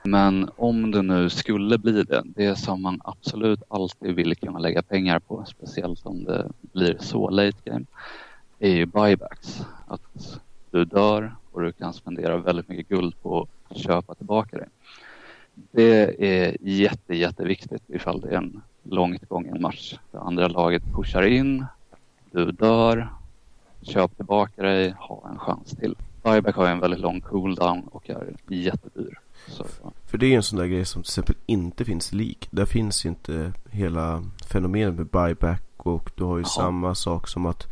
Men 0.04 0.50
om 0.56 0.92
du 0.92 1.02
nu 1.02 1.30
skulle 1.30 1.78
bli 1.78 2.04
det, 2.04 2.24
det 2.26 2.56
som 2.56 2.82
man 2.82 3.02
absolut 3.04 3.64
alltid 3.68 4.16
vill 4.16 4.36
kunna 4.36 4.60
lägga 4.60 4.82
pengar 4.82 5.20
på, 5.20 5.46
speciellt 5.48 6.06
om 6.06 6.24
det 6.24 6.52
blir 6.62 6.98
så 7.00 7.30
late 7.30 7.58
game, 7.64 7.86
är 8.60 8.70
ju 8.70 8.86
buybacks. 8.86 9.62
Att 9.88 10.40
du 10.72 10.86
dör 10.86 11.36
och 11.52 11.62
du 11.62 11.72
kan 11.72 11.94
spendera 11.94 12.38
väldigt 12.38 12.70
mycket 12.70 12.90
guld 12.90 13.22
på 13.22 13.48
att 13.70 13.78
köpa 13.78 14.16
tillbaka 14.16 14.58
det. 14.58 14.68
Det 15.72 16.24
är 16.28 16.58
jätte, 16.62 17.16
jätteviktigt 17.16 17.84
ifall 17.88 18.22
det 18.22 18.30
är 18.30 18.38
en 18.38 18.62
långt 18.84 19.30
gången 19.30 19.62
match. 19.62 19.96
Det 20.12 20.20
andra 20.20 20.48
laget 20.48 20.84
pushar 20.96 21.24
in, 21.24 21.66
du 22.32 22.52
dör, 22.52 23.10
köp 23.82 24.16
tillbaka 24.16 24.62
dig, 24.62 24.96
ha 25.00 25.30
en 25.32 25.40
chans 25.40 25.76
till. 25.80 25.96
Buyback 26.24 26.56
har 26.56 26.68
en 26.68 26.80
väldigt 26.80 27.00
lång 27.00 27.22
cooldown 27.22 27.88
och 27.92 28.10
är 28.10 28.36
jättedyr. 28.48 29.20
Så, 29.48 29.66
För 30.06 30.18
det 30.18 30.26
är 30.26 30.36
en 30.36 30.44
sån 30.44 30.60
där 30.60 30.66
grej 30.66 30.86
som 30.86 31.04
till 31.04 31.10
exempel 31.10 31.36
inte 31.46 31.86
finns 31.86 32.12
lik. 32.12 32.48
Där 32.52 32.66
finns 32.66 33.06
ju 33.06 33.10
inte 33.10 33.54
hela 33.70 34.24
fenomenet 34.48 34.96
med 34.96 35.08
buyback 35.08 35.64
och 35.78 36.12
du 36.16 36.24
har 36.24 36.38
ju 36.38 36.44
Jaha. 36.44 36.50
samma 36.50 36.96
sak 36.96 37.28
som 37.28 37.46
att 37.46 37.68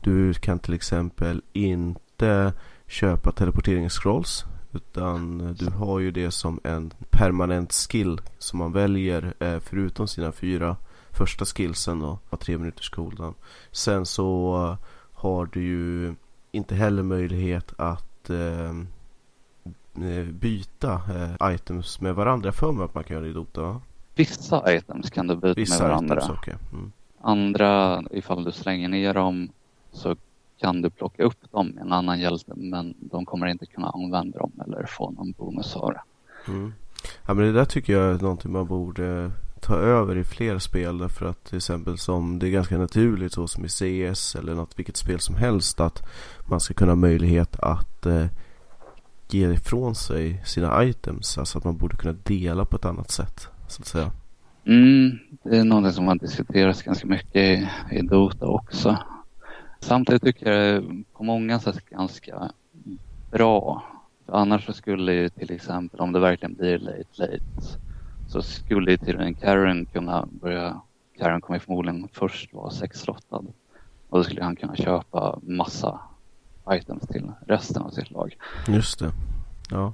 du 0.00 0.34
kan 0.34 0.58
till 0.58 0.74
exempel 0.74 1.42
inte 1.52 2.52
köpa 2.86 3.32
teleporteringsscrolls 3.32 4.44
utan 4.72 5.38
du 5.58 5.70
har 5.70 5.98
ju 5.98 6.10
det 6.10 6.30
som 6.30 6.60
en 6.64 6.92
permanent 7.10 7.72
skill 7.72 8.20
som 8.38 8.58
man 8.58 8.72
väljer 8.72 9.34
eh, 9.38 9.58
förutom 9.58 10.08
sina 10.08 10.32
fyra 10.32 10.76
första 11.10 11.44
skillsen 11.44 12.02
och 12.02 12.22
har 12.30 12.38
tre 12.38 12.58
minuters 12.58 12.90
cooldown. 12.90 13.34
Sen 13.72 14.06
så 14.06 14.76
har 15.20 15.46
du 15.52 15.62
ju 15.62 16.14
inte 16.52 16.74
heller 16.74 17.02
möjlighet 17.02 17.72
att 17.76 18.30
eh, 18.30 18.70
eh, 20.08 20.24
byta 20.24 20.92
eh, 20.94 21.54
items 21.54 22.00
med 22.00 22.14
varandra. 22.14 22.52
För 22.52 22.72
mig 22.72 22.84
att 22.84 22.94
man 22.94 23.04
kan 23.04 23.14
göra 23.14 23.24
det 23.24 23.30
i 23.30 23.32
Dota 23.32 23.62
va? 23.62 23.80
Vissa 24.14 24.74
items 24.74 25.10
kan 25.10 25.26
du 25.26 25.36
byta 25.36 25.60
Vissa 25.60 25.82
med 25.82 25.90
varandra. 25.90 26.16
items, 26.16 26.38
okej. 26.38 26.54
Mm. 26.72 26.92
Andra, 27.20 28.02
ifall 28.10 28.44
du 28.44 28.52
slänger 28.52 28.88
ner 28.88 29.14
dem 29.14 29.48
så 29.92 30.16
kan 30.60 30.82
du 30.82 30.90
plocka 30.90 31.22
upp 31.22 31.52
dem 31.52 31.66
med 31.66 31.84
en 31.84 31.92
annan 31.92 32.20
hjälte 32.20 32.52
men 32.56 32.94
de 32.98 33.26
kommer 33.26 33.46
inte 33.46 33.66
kunna 33.66 33.90
använda 33.90 34.38
dem 34.38 34.52
eller 34.66 34.86
få 34.86 35.10
någon 35.10 35.32
bonus 35.32 35.76
av 35.76 35.92
det. 35.92 36.00
Mm. 36.48 36.72
Ja 37.26 37.34
men 37.34 37.46
det 37.46 37.52
där 37.52 37.64
tycker 37.64 37.92
jag 37.92 38.14
är 38.14 38.22
någonting 38.22 38.52
man 38.52 38.66
borde 38.66 39.30
ta 39.60 39.74
över 39.74 40.16
i 40.16 40.24
fler 40.24 40.58
spel 40.58 40.98
därför 40.98 41.26
att 41.26 41.44
till 41.44 41.56
exempel 41.56 41.98
som 41.98 42.38
det 42.38 42.48
är 42.48 42.50
ganska 42.50 42.78
naturligt 42.78 43.32
så 43.32 43.48
som 43.48 43.64
i 43.64 43.68
CS 43.68 44.36
eller 44.36 44.54
något 44.54 44.78
vilket 44.78 44.96
spel 44.96 45.20
som 45.20 45.34
helst 45.34 45.80
att 45.80 46.02
man 46.48 46.60
ska 46.60 46.74
kunna 46.74 46.90
ha 46.90 46.96
möjlighet 46.96 47.60
att 47.60 48.06
eh, 48.06 48.26
ge 49.28 49.52
ifrån 49.52 49.94
sig 49.94 50.42
sina 50.44 50.84
items 50.84 51.38
alltså 51.38 51.58
att 51.58 51.64
man 51.64 51.76
borde 51.76 51.96
kunna 51.96 52.18
dela 52.22 52.64
på 52.64 52.76
ett 52.76 52.84
annat 52.84 53.10
sätt 53.10 53.48
så 53.68 53.82
att 53.82 53.86
säga. 53.86 54.10
Mm, 54.64 55.18
det 55.42 55.58
är 55.58 55.64
något 55.64 55.94
som 55.94 56.06
har 56.06 56.14
diskuterats 56.14 56.82
ganska 56.82 57.06
mycket 57.06 57.68
i, 57.90 58.02
Dota 58.02 58.46
också. 58.46 58.98
Samtidigt 59.80 60.22
tycker 60.22 60.50
jag 60.50 60.58
det 60.58 60.88
är 60.88 61.04
på 61.12 61.24
många 61.24 61.60
sätt 61.60 61.84
ganska 61.90 62.50
bra. 63.30 63.84
För 64.26 64.32
annars 64.32 64.66
så 64.66 64.72
skulle 64.72 65.12
ju 65.12 65.28
till 65.28 65.52
exempel 65.52 66.00
om 66.00 66.12
det 66.12 66.20
verkligen 66.20 66.54
blir 66.54 66.78
late 66.78 67.04
late 67.14 67.80
så 68.30 68.42
skulle 68.42 68.96
tydligen 68.96 69.34
till 69.34 69.42
Karen 69.42 69.86
kunna 69.86 70.28
börja, 70.30 70.80
Karen 71.18 71.40
kommer 71.40 71.58
förmodligen 71.58 72.08
först 72.12 72.54
vara 72.54 72.70
sexlottad 72.70 73.44
och 74.08 74.18
då 74.18 74.24
skulle 74.24 74.42
han 74.42 74.56
kunna 74.56 74.76
köpa 74.76 75.38
massa 75.42 76.00
items 76.70 77.06
till 77.06 77.32
resten 77.46 77.82
av 77.82 77.90
sitt 77.90 78.10
lag. 78.10 78.36
Just 78.68 78.98
det. 78.98 79.12
Ja. 79.70 79.92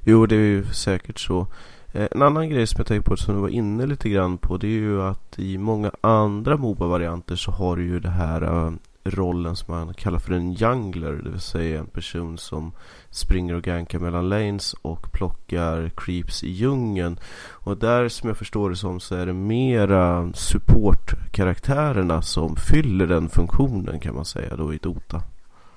Jo, 0.00 0.26
det 0.26 0.36
är 0.36 0.40
ju 0.40 0.64
säkert 0.64 1.18
så. 1.18 1.46
Eh, 1.92 2.08
en 2.10 2.22
annan 2.22 2.48
grej 2.48 2.66
som 2.66 2.78
jag 2.78 2.86
tänkte 2.86 3.10
på 3.10 3.16
som 3.16 3.34
du 3.34 3.40
var 3.40 3.48
inne 3.48 3.86
lite 3.86 4.08
grann 4.08 4.38
på 4.38 4.56
det 4.56 4.66
är 4.66 4.70
ju 4.70 5.02
att 5.02 5.38
i 5.38 5.58
många 5.58 5.90
andra 6.00 6.56
Moba-varianter 6.56 7.36
så 7.36 7.50
har 7.50 7.76
du 7.76 7.84
ju 7.84 8.00
det 8.00 8.10
här 8.10 8.42
eh, 8.42 8.72
rollen 9.10 9.56
som 9.56 9.74
man 9.74 9.94
kallar 9.94 10.18
för 10.18 10.32
en 10.32 10.52
jungler. 10.52 11.12
Det 11.12 11.30
vill 11.30 11.40
säga 11.40 11.78
en 11.78 11.86
person 11.86 12.38
som 12.38 12.72
springer 13.10 13.54
och 13.54 13.62
gankar 13.62 13.98
mellan 13.98 14.28
lanes 14.28 14.74
och 14.82 15.12
plockar 15.12 15.90
creeps 15.96 16.44
i 16.44 16.50
djungeln. 16.50 17.18
Och 17.52 17.76
där 17.76 18.08
som 18.08 18.28
jag 18.28 18.36
förstår 18.36 18.70
det 18.70 18.76
som 18.76 19.00
så 19.00 19.14
är 19.14 19.26
det 19.26 19.32
mera 19.32 20.32
support-karaktärerna 20.34 22.22
som 22.22 22.56
fyller 22.56 23.06
den 23.06 23.28
funktionen 23.28 24.00
kan 24.00 24.14
man 24.14 24.24
säga 24.24 24.56
då 24.56 24.74
i 24.74 24.78
Dota. 24.78 25.22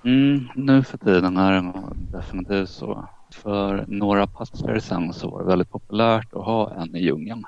Mm, 0.03 0.47
nu 0.55 0.83
för 0.83 0.97
tiden 0.97 1.37
är 1.37 1.51
det 1.51 1.73
definitivt 2.11 2.69
så. 2.69 3.07
För 3.31 3.85
några 3.87 4.27
patcher 4.27 4.79
sedan 4.79 5.13
så 5.13 5.29
var 5.29 5.39
det 5.39 5.47
väldigt 5.47 5.69
populärt 5.69 6.33
att 6.33 6.45
ha 6.45 6.73
en 6.73 6.95
i 6.95 6.99
djungeln. 6.99 7.45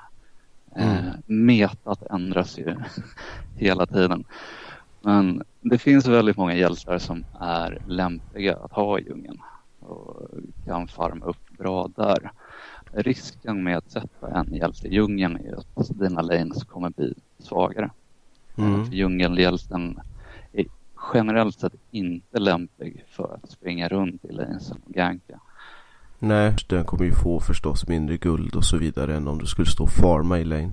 Mm. 0.76 0.96
Eh, 0.96 1.12
metat 1.26 2.02
ändras 2.10 2.58
ju 2.58 2.76
hela 3.56 3.86
tiden. 3.86 4.24
Men 5.02 5.42
det 5.60 5.78
finns 5.78 6.06
väldigt 6.06 6.36
många 6.36 6.54
hjältar 6.54 6.98
som 6.98 7.24
är 7.40 7.82
lämpliga 7.86 8.56
att 8.56 8.72
ha 8.72 8.98
i 8.98 9.02
djungeln 9.02 9.38
och 9.80 10.28
kan 10.66 10.88
farma 10.88 11.26
upp 11.26 11.58
bra 11.58 11.90
där. 11.96 12.32
Risken 12.92 13.64
med 13.64 13.76
att 13.76 13.90
sätta 13.90 14.30
en 14.30 14.54
hjälte 14.54 14.88
i 14.88 14.94
djungeln 14.94 15.36
är 15.36 15.54
att 15.54 15.98
dina 15.98 16.22
lanes 16.22 16.64
kommer 16.64 16.90
bli 16.90 17.14
svagare. 17.38 17.90
Mm. 18.56 18.84
Djungelhjälten 18.84 20.00
är 20.52 20.66
generellt 21.14 21.60
sett 21.60 21.74
inte 21.90 22.38
lämplig 22.38 23.04
för 23.08 23.38
att 23.42 23.50
springa 23.50 23.88
runt 23.88 24.24
i 24.24 24.32
lanesen 24.32 24.80
och 24.86 24.92
ganka. 24.92 25.40
Nej, 26.18 26.56
den 26.68 26.84
kommer 26.84 27.04
ju 27.04 27.12
få 27.12 27.40
förstås 27.40 27.88
mindre 27.88 28.16
guld 28.16 28.56
och 28.56 28.64
så 28.64 28.76
vidare 28.76 29.16
än 29.16 29.28
om 29.28 29.38
du 29.38 29.46
skulle 29.46 29.68
stå 29.68 29.84
och 29.84 29.90
farma 29.90 30.38
i 30.38 30.44
lane. 30.44 30.72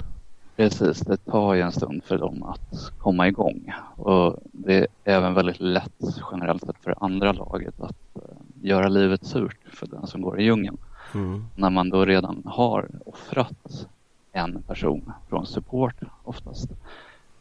Precis, 0.59 0.99
det 0.99 1.17
tar 1.17 1.53
ju 1.53 1.61
en 1.61 1.71
stund 1.71 2.03
för 2.03 2.17
dem 2.17 2.43
att 2.43 2.91
komma 2.97 3.27
igång. 3.27 3.73
Och 3.95 4.39
det 4.51 4.77
är 4.77 4.87
även 5.03 5.33
väldigt 5.33 5.59
lätt 5.59 6.17
generellt 6.31 6.65
sett 6.65 6.83
för 6.83 6.95
andra 6.99 7.31
laget 7.31 7.81
att 7.81 8.15
eh, 8.15 8.21
göra 8.61 8.87
livet 8.87 9.25
surt 9.25 9.57
för 9.73 9.87
den 9.87 10.07
som 10.07 10.21
går 10.21 10.39
i 10.39 10.43
djungeln. 10.43 10.77
Mm. 11.13 11.45
När 11.55 11.69
man 11.69 11.89
då 11.89 12.05
redan 12.05 12.41
har 12.45 12.89
offrat 13.05 13.87
en 14.31 14.61
person 14.61 15.11
från 15.29 15.45
support 15.45 15.95
oftast 16.23 16.69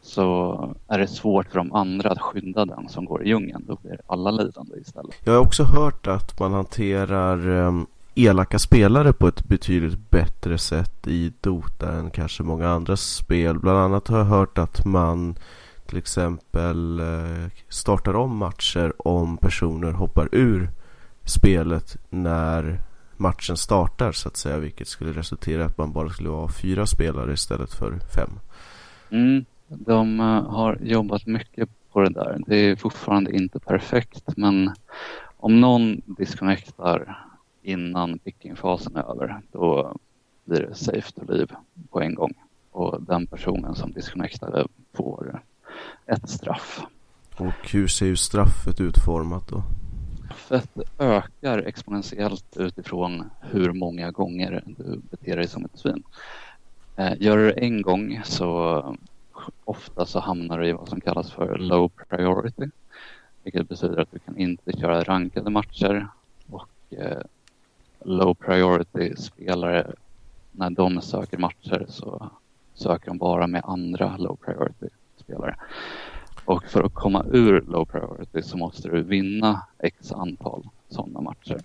så 0.01 0.75
är 0.87 0.99
det 0.99 1.07
svårt 1.07 1.47
för 1.47 1.57
de 1.57 1.73
andra 1.73 2.11
att 2.11 2.21
skydda 2.21 2.65
den 2.65 2.89
som 2.89 3.05
går 3.05 3.23
i 3.23 3.27
djungeln. 3.27 3.65
Då 3.67 3.77
blir 3.81 4.01
alla 4.07 4.31
lidande 4.31 4.77
istället. 4.77 5.15
Jag 5.23 5.33
har 5.33 5.39
också 5.39 5.63
hört 5.63 6.07
att 6.07 6.39
man 6.39 6.53
hanterar 6.53 7.47
um, 7.47 7.87
elaka 8.19 8.59
spelare 8.59 9.13
på 9.13 9.27
ett 9.27 9.43
betydligt 9.43 10.09
bättre 10.09 10.57
sätt 10.57 11.07
i 11.07 11.33
Dota 11.41 11.91
än 11.91 12.11
kanske 12.11 12.43
många 12.43 12.69
andra 12.69 12.97
spel. 12.97 13.59
Bland 13.59 13.77
annat 13.77 14.07
har 14.07 14.17
jag 14.17 14.25
hört 14.25 14.57
att 14.57 14.85
man 14.85 15.35
till 15.85 15.97
exempel 15.97 16.99
eh, 16.99 17.51
startar 17.69 18.15
om 18.15 18.37
matcher 18.37 18.93
om 18.97 19.37
personer 19.37 19.91
hoppar 19.91 20.29
ur 20.31 20.69
spelet 21.23 21.97
när 22.09 22.79
matchen 23.17 23.57
startar 23.57 24.11
så 24.11 24.27
att 24.27 24.37
säga. 24.37 24.57
Vilket 24.57 24.87
skulle 24.87 25.11
resultera 25.11 25.61
i 25.61 25.65
att 25.65 25.77
man 25.77 25.91
bara 25.91 26.09
skulle 26.09 26.29
vara 26.29 26.51
fyra 26.61 26.85
spelare 26.85 27.33
istället 27.33 27.73
för 27.73 27.99
fem. 28.15 28.29
Mm, 29.09 29.45
de 29.67 30.19
eh, 30.19 30.51
har 30.51 30.77
jobbat 30.81 31.25
mycket 31.25 31.69
på 31.91 32.01
det 32.01 32.09
där. 32.09 32.41
Det 32.47 32.55
är 32.55 32.75
fortfarande 32.75 33.35
inte 33.35 33.59
perfekt 33.59 34.23
men 34.37 34.73
om 35.37 35.61
någon 35.61 36.01
disconnectar 36.05 37.28
innan 37.61 38.19
pickingfasen 38.19 38.95
är 38.95 39.11
över 39.11 39.41
då 39.51 39.97
blir 40.45 40.59
det 40.61 40.75
safe 40.75 41.11
to 41.11 41.31
leave 41.31 41.55
på 41.89 42.01
en 42.01 42.15
gång. 42.15 42.33
Och 42.71 43.01
den 43.01 43.27
personen 43.27 43.75
som 43.75 43.91
disconnectade 43.91 44.67
får 44.93 45.41
ett 46.05 46.29
straff. 46.29 46.81
Och 47.37 47.69
hur 47.73 47.87
ser 47.87 48.05
ju 48.05 48.15
straffet 48.15 48.81
utformat 48.81 49.47
då? 49.47 49.63
Straffet 50.45 50.79
ökar 50.99 51.57
exponentiellt 51.59 52.57
utifrån 52.57 53.29
hur 53.41 53.73
många 53.73 54.11
gånger 54.11 54.63
du 54.65 55.01
beter 55.11 55.37
dig 55.37 55.47
som 55.47 55.65
ett 55.65 55.79
svin. 55.79 56.03
Eh, 56.95 57.13
Gör 57.19 57.37
du 57.37 57.45
det 57.45 57.59
en 57.59 57.81
gång 57.81 58.21
så 58.23 58.83
ofta 59.63 60.05
så 60.05 60.19
hamnar 60.19 60.59
du 60.59 60.67
i 60.67 60.71
vad 60.71 60.89
som 60.89 61.01
kallas 61.01 61.31
för 61.31 61.57
low 61.57 61.91
priority. 62.09 62.65
Vilket 63.43 63.69
betyder 63.69 63.97
att 63.97 64.11
du 64.11 64.19
kan 64.19 64.37
inte 64.37 64.71
köra 64.77 65.03
rankade 65.03 65.49
matcher 65.49 66.07
och 66.49 66.69
eh, 66.89 67.21
low 68.05 68.33
priority 68.33 69.15
spelare 69.15 69.91
när 70.51 70.69
de 70.69 71.01
söker 71.01 71.37
matcher 71.37 71.85
så 71.89 72.29
söker 72.73 73.07
de 73.07 73.17
bara 73.17 73.47
med 73.47 73.61
andra 73.65 74.17
low 74.17 74.35
priority 74.35 74.87
spelare. 75.17 75.55
Och 76.45 76.63
för 76.63 76.83
att 76.83 76.93
komma 76.93 77.25
ur 77.31 77.61
low 77.61 77.85
priority 77.85 78.41
så 78.41 78.57
måste 78.57 78.89
du 78.89 79.01
vinna 79.01 79.61
x 79.79 80.11
antal 80.11 80.63
sådana 80.89 81.21
matcher. 81.21 81.61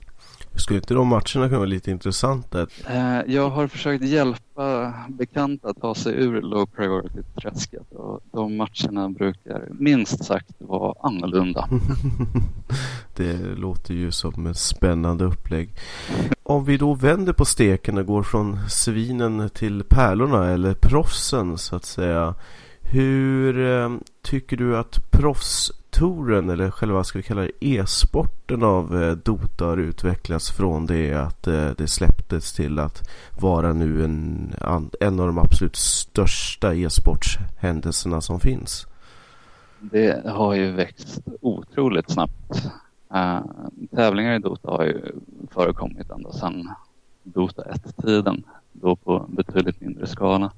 Skulle 0.56 0.78
inte 0.78 0.94
de 0.94 1.08
matcherna 1.08 1.22
kunna 1.48 1.58
vara 1.58 1.64
lite 1.64 1.90
intressanta? 1.90 2.66
Eh, 2.86 3.20
jag 3.26 3.50
har 3.50 3.66
försökt 3.66 4.04
hjälpa 4.04 4.94
bekanta 5.08 5.68
att 5.68 5.80
ta 5.80 5.94
sig 5.94 6.14
ur 6.14 6.42
low 6.42 6.66
priority-träsket 6.66 7.92
och 7.92 8.20
de 8.32 8.56
matcherna 8.56 9.08
brukar 9.08 9.68
minst 9.70 10.24
sagt 10.24 10.54
vara 10.58 10.94
annorlunda. 11.02 11.68
det 13.16 13.36
låter 13.56 13.94
ju 13.94 14.10
som 14.12 14.46
ett 14.46 14.58
spännande 14.58 15.24
upplägg. 15.24 15.70
Om 16.42 16.64
vi 16.64 16.76
då 16.76 16.94
vänder 16.94 17.32
på 17.32 17.44
steken 17.44 17.98
och 17.98 18.06
går 18.06 18.22
från 18.22 18.58
svinen 18.68 19.50
till 19.50 19.84
pärlorna 19.88 20.50
eller 20.50 20.74
proffsen 20.74 21.58
så 21.58 21.76
att 21.76 21.84
säga. 21.84 22.34
Hur 22.86 23.66
eh, 23.66 23.90
tycker 24.22 24.56
du 24.56 24.76
att 24.76 25.10
proffstouren 25.94 26.50
eller 26.50 26.70
själva 26.70 27.04
ska 27.04 27.18
vi 27.18 27.22
kalla 27.22 27.42
det 27.42 27.50
e-sporten 27.60 28.62
av 28.62 29.02
eh, 29.02 29.12
Dota 29.12 29.64
har 29.64 29.76
utvecklats 29.76 30.50
från 30.50 30.86
det 30.86 31.12
att 31.14 31.46
eh, 31.46 31.70
det 31.78 31.88
släpptes 31.88 32.52
till 32.52 32.78
att 32.78 33.08
vara 33.40 33.72
nu 33.72 34.04
en, 34.04 34.54
en 35.00 35.20
av 35.20 35.26
de 35.26 35.38
absolut 35.38 35.76
största 35.76 36.74
e-sportshändelserna 36.74 38.20
som 38.20 38.40
finns? 38.40 38.86
Det 39.80 40.26
har 40.26 40.54
ju 40.54 40.72
växt 40.72 41.20
otroligt 41.40 42.10
snabbt. 42.10 42.64
Uh, 43.14 43.40
tävlingar 43.94 44.34
i 44.34 44.38
Dota 44.38 44.70
har 44.70 44.84
ju 44.84 45.00
förekommit 45.50 46.10
ända 46.10 46.32
sedan 46.32 46.68
Dota 47.22 47.62
1-tiden, 47.62 48.44
då 48.72 48.96
på 48.96 49.26
betydligt 49.28 49.80
mindre 49.80 50.06
skala. 50.06 50.52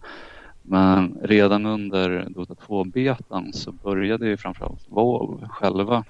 Men 0.68 1.18
redan 1.22 1.66
under 1.66 2.26
Dota 2.30 2.54
2-betan 2.54 3.52
så 3.52 3.72
började 3.72 4.28
ju 4.28 4.36
framförallt 4.36 4.84
Valve 4.88 5.48
själva 5.48 6.04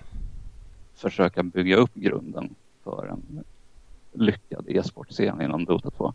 försöka 0.95 1.43
bygga 1.43 1.77
upp 1.77 1.95
grunden 1.95 2.55
för 2.85 3.07
en 3.07 3.45
lyckad 4.13 4.65
e-sportscen 4.69 5.43
inom 5.43 5.65
Dota 5.65 5.91
2. 5.91 6.15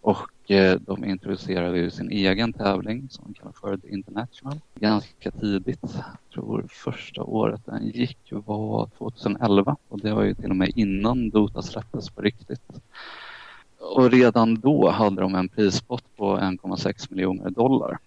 Och 0.00 0.50
eh, 0.50 0.80
de 0.80 1.04
introducerade 1.04 1.78
ju 1.78 1.90
sin 1.90 2.10
egen 2.10 2.52
tävling 2.52 3.08
som 3.10 3.24
de 3.24 3.34
kallar 3.34 3.52
för 3.52 3.76
The 3.76 3.88
International 3.88 4.60
ganska 4.74 5.30
tidigt. 5.30 5.78
Jag 5.82 6.32
tror 6.34 6.66
första 6.68 7.22
året 7.22 7.60
den 7.64 7.86
gick 7.86 8.18
var 8.30 8.90
2011 8.98 9.76
och 9.88 10.00
det 10.00 10.14
var 10.14 10.22
ju 10.22 10.34
till 10.34 10.50
och 10.50 10.56
med 10.56 10.70
innan 10.74 11.30
Dota 11.30 11.62
släpptes 11.62 12.10
på 12.10 12.22
riktigt. 12.22 12.80
Och 13.96 14.10
redan 14.10 14.54
då 14.54 14.90
hade 14.90 15.20
de 15.20 15.34
en 15.34 15.48
prispott 15.48 16.04
på 16.16 16.38
1,6 16.38 17.06
miljoner 17.10 17.50
dollar. 17.50 17.98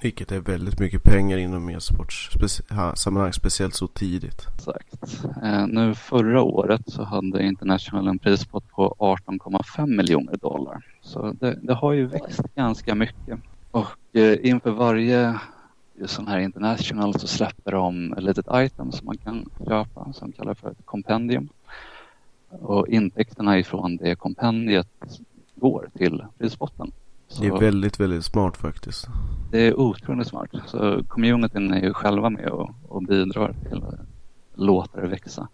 Vilket 0.00 0.32
är 0.32 0.40
väldigt 0.40 0.80
mycket 0.80 1.02
pengar 1.02 1.38
inom 1.38 1.68
e-sportsammanhang, 1.68 3.32
speciellt 3.32 3.74
så 3.74 3.86
tidigt. 3.86 4.46
Exakt. 4.54 5.24
Eh, 5.42 5.66
nu 5.66 5.94
förra 5.94 6.42
året 6.42 6.82
så 6.86 7.02
hade 7.02 7.42
International 7.42 8.08
en 8.08 8.18
prispott 8.18 8.68
på 8.70 8.94
18,5 8.98 9.96
miljoner 9.96 10.36
dollar. 10.36 10.86
Så 11.02 11.32
det, 11.40 11.58
det, 11.62 11.74
har 11.74 11.92
ju 11.92 12.06
växt 12.06 12.54
ganska 12.54 12.94
mycket. 12.94 13.38
Och 13.70 14.16
eh, 14.16 14.46
inför 14.46 14.70
varje 14.70 15.38
sån 16.06 16.28
här 16.28 16.38
International 16.38 17.18
så 17.18 17.26
släpper 17.26 17.72
de 17.72 18.12
ett 18.12 18.22
litet 18.22 18.46
item 18.54 18.92
som 18.92 19.06
man 19.06 19.16
kan 19.16 19.50
köpa 19.68 20.12
som 20.12 20.32
kallas 20.32 20.58
för 20.58 20.70
ett 20.70 20.86
kompendium. 20.86 21.48
Och 22.60 22.88
intäkterna 22.88 23.58
ifrån 23.58 23.96
det 23.96 24.14
kompendiet 24.14 24.88
går 25.54 25.90
till 25.96 26.24
prisbotten. 26.38 26.92
det 27.40 27.46
är 27.46 27.58
väldigt, 27.58 28.00
väldigt 28.00 28.24
smart 28.24 28.56
faktiskt. 28.56 29.06
Det 29.50 29.58
är 29.58 29.80
otroligt 29.80 30.28
smart. 30.28 30.50
Så 30.66 31.04
communityn 31.08 31.72
är 31.72 31.82
ju 31.82 31.92
själva 31.92 32.30
med 32.30 32.48
och, 32.48 32.70
och 32.88 33.02
bidrar 33.02 33.54
till 33.68 33.82
att 33.82 33.94
låta 34.54 35.00
det 35.00 35.08
växa. 35.08 35.48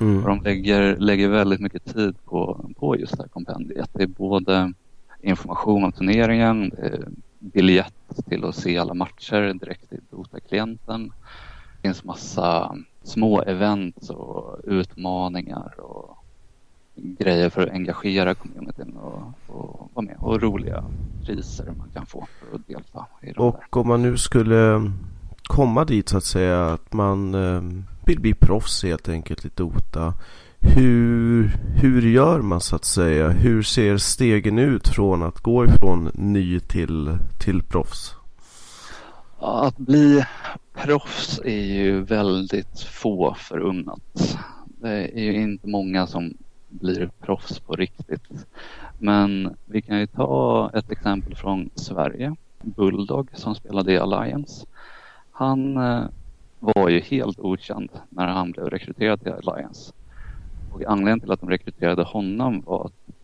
Mm. 0.00 0.22
Och 0.22 0.28
de 0.28 0.42
lägger, 0.42 0.96
lägger 0.96 1.28
väldigt 1.28 1.60
mycket 1.60 1.94
tid 1.94 2.14
på, 2.24 2.70
på 2.78 2.96
just 2.96 3.16
det 3.16 3.22
här 3.22 3.28
kompendiet. 3.28 3.90
Det 3.92 4.02
är 4.02 4.06
både 4.06 4.72
information 5.22 5.84
om 5.84 5.92
turneringen, 5.92 6.72
biljett 7.38 7.94
till 8.28 8.44
att 8.44 8.56
se 8.56 8.78
alla 8.78 8.94
matcher 8.94 9.54
direkt 9.54 9.88
till 9.88 10.00
Dota-klienten. 10.10 11.12
Det 11.76 11.82
finns 11.82 12.04
massa 12.04 12.76
små 13.02 13.42
event 13.42 14.10
och 14.10 14.60
utmaningar 14.64 15.80
och 15.80 16.17
grejer 17.02 17.50
för 17.50 17.62
att 17.62 17.72
engagera 17.72 18.34
communityn 18.34 18.96
och, 18.96 19.22
och 19.46 19.90
vara 19.94 20.06
med 20.06 20.16
och 20.20 20.42
roliga 20.42 20.84
priser 21.24 21.72
man 21.78 21.88
kan 21.94 22.06
få 22.06 22.26
för 22.40 22.56
att 22.56 22.66
delta. 22.66 23.06
I 23.22 23.32
och 23.36 23.52
där. 23.52 23.78
om 23.80 23.88
man 23.88 24.02
nu 24.02 24.16
skulle 24.16 24.92
komma 25.42 25.84
dit 25.84 26.08
så 26.08 26.16
att 26.16 26.24
säga 26.24 26.66
att 26.66 26.92
man 26.92 27.34
eh, 27.34 27.62
vill 28.06 28.20
bli 28.20 28.34
proffs 28.34 28.82
helt 28.82 29.08
enkelt 29.08 29.44
i 29.44 29.50
Dota. 29.54 30.14
Hur, 30.60 31.58
hur 31.74 32.02
gör 32.02 32.42
man 32.42 32.60
så 32.60 32.76
att 32.76 32.84
säga? 32.84 33.28
Hur 33.28 33.62
ser 33.62 33.96
stegen 33.96 34.58
ut 34.58 34.88
från 34.88 35.22
att 35.22 35.40
gå 35.40 35.64
ifrån 35.64 36.10
ny 36.14 36.60
till, 36.60 37.18
till 37.38 37.62
proffs? 37.62 38.14
Att 39.38 39.76
bli 39.76 40.24
proffs 40.74 41.40
är 41.44 41.64
ju 41.64 42.00
väldigt 42.00 42.80
få 42.80 43.34
förunnat. 43.38 44.38
Det 44.64 45.18
är 45.18 45.22
ju 45.22 45.42
inte 45.42 45.68
många 45.68 46.06
som 46.06 46.34
blir 46.68 47.10
proffs 47.20 47.60
på 47.60 47.72
riktigt. 47.72 48.46
Men 48.98 49.56
vi 49.66 49.82
kan 49.82 49.98
ju 49.98 50.06
ta 50.06 50.70
ett 50.74 50.90
exempel 50.90 51.36
från 51.36 51.70
Sverige. 51.74 52.36
Bulldog 52.62 53.28
som 53.34 53.54
spelade 53.54 53.92
i 53.92 53.98
Alliance. 53.98 54.66
Han 55.32 55.76
eh, 55.76 56.04
var 56.60 56.88
ju 56.88 57.00
helt 57.00 57.38
okänd 57.38 57.90
när 58.08 58.26
han 58.26 58.50
blev 58.52 58.70
rekryterad 58.70 59.22
till 59.22 59.32
Alliance. 59.32 59.92
Och 60.72 60.82
anledningen 60.82 61.20
till 61.20 61.32
att 61.32 61.40
de 61.40 61.50
rekryterade 61.50 62.02
honom 62.02 62.62
var 62.66 62.84
att 62.84 63.14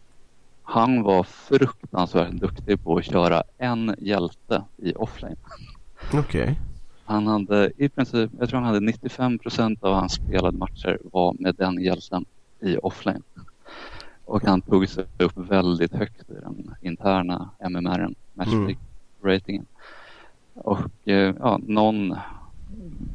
han 0.62 1.02
var 1.02 1.22
fruktansvärt 1.22 2.32
duktig 2.32 2.84
på 2.84 2.96
att 2.96 3.04
köra 3.04 3.42
en 3.58 3.94
hjälte 3.98 4.64
i 4.76 4.94
offlane. 4.94 5.36
Okej. 6.12 6.42
Okay. 6.42 6.54
Han 7.04 7.26
hade 7.26 7.72
i 7.76 7.88
princip, 7.88 8.30
jag 8.38 8.48
tror 8.48 8.60
han 8.60 8.68
hade 8.68 8.80
95 8.80 9.38
procent 9.38 9.84
av 9.84 9.94
hans 9.94 10.12
spelade 10.12 10.58
matcher 10.58 10.98
var 11.12 11.34
med 11.38 11.54
den 11.54 11.82
hjälten 11.82 12.24
i 12.60 12.76
offlane. 12.76 13.20
Och 14.24 14.42
han 14.46 14.60
tog 14.60 14.88
sig 14.88 15.04
upp 15.18 15.36
väldigt 15.36 15.92
högt 15.92 16.30
i 16.30 16.34
den 16.34 16.74
interna 16.80 17.50
MMRen, 17.70 18.14
matchratingen. 18.34 19.66
Mm. 19.66 19.66
Och 20.54 21.08
eh, 21.08 21.34
ja, 21.38 21.60
någon 21.62 22.16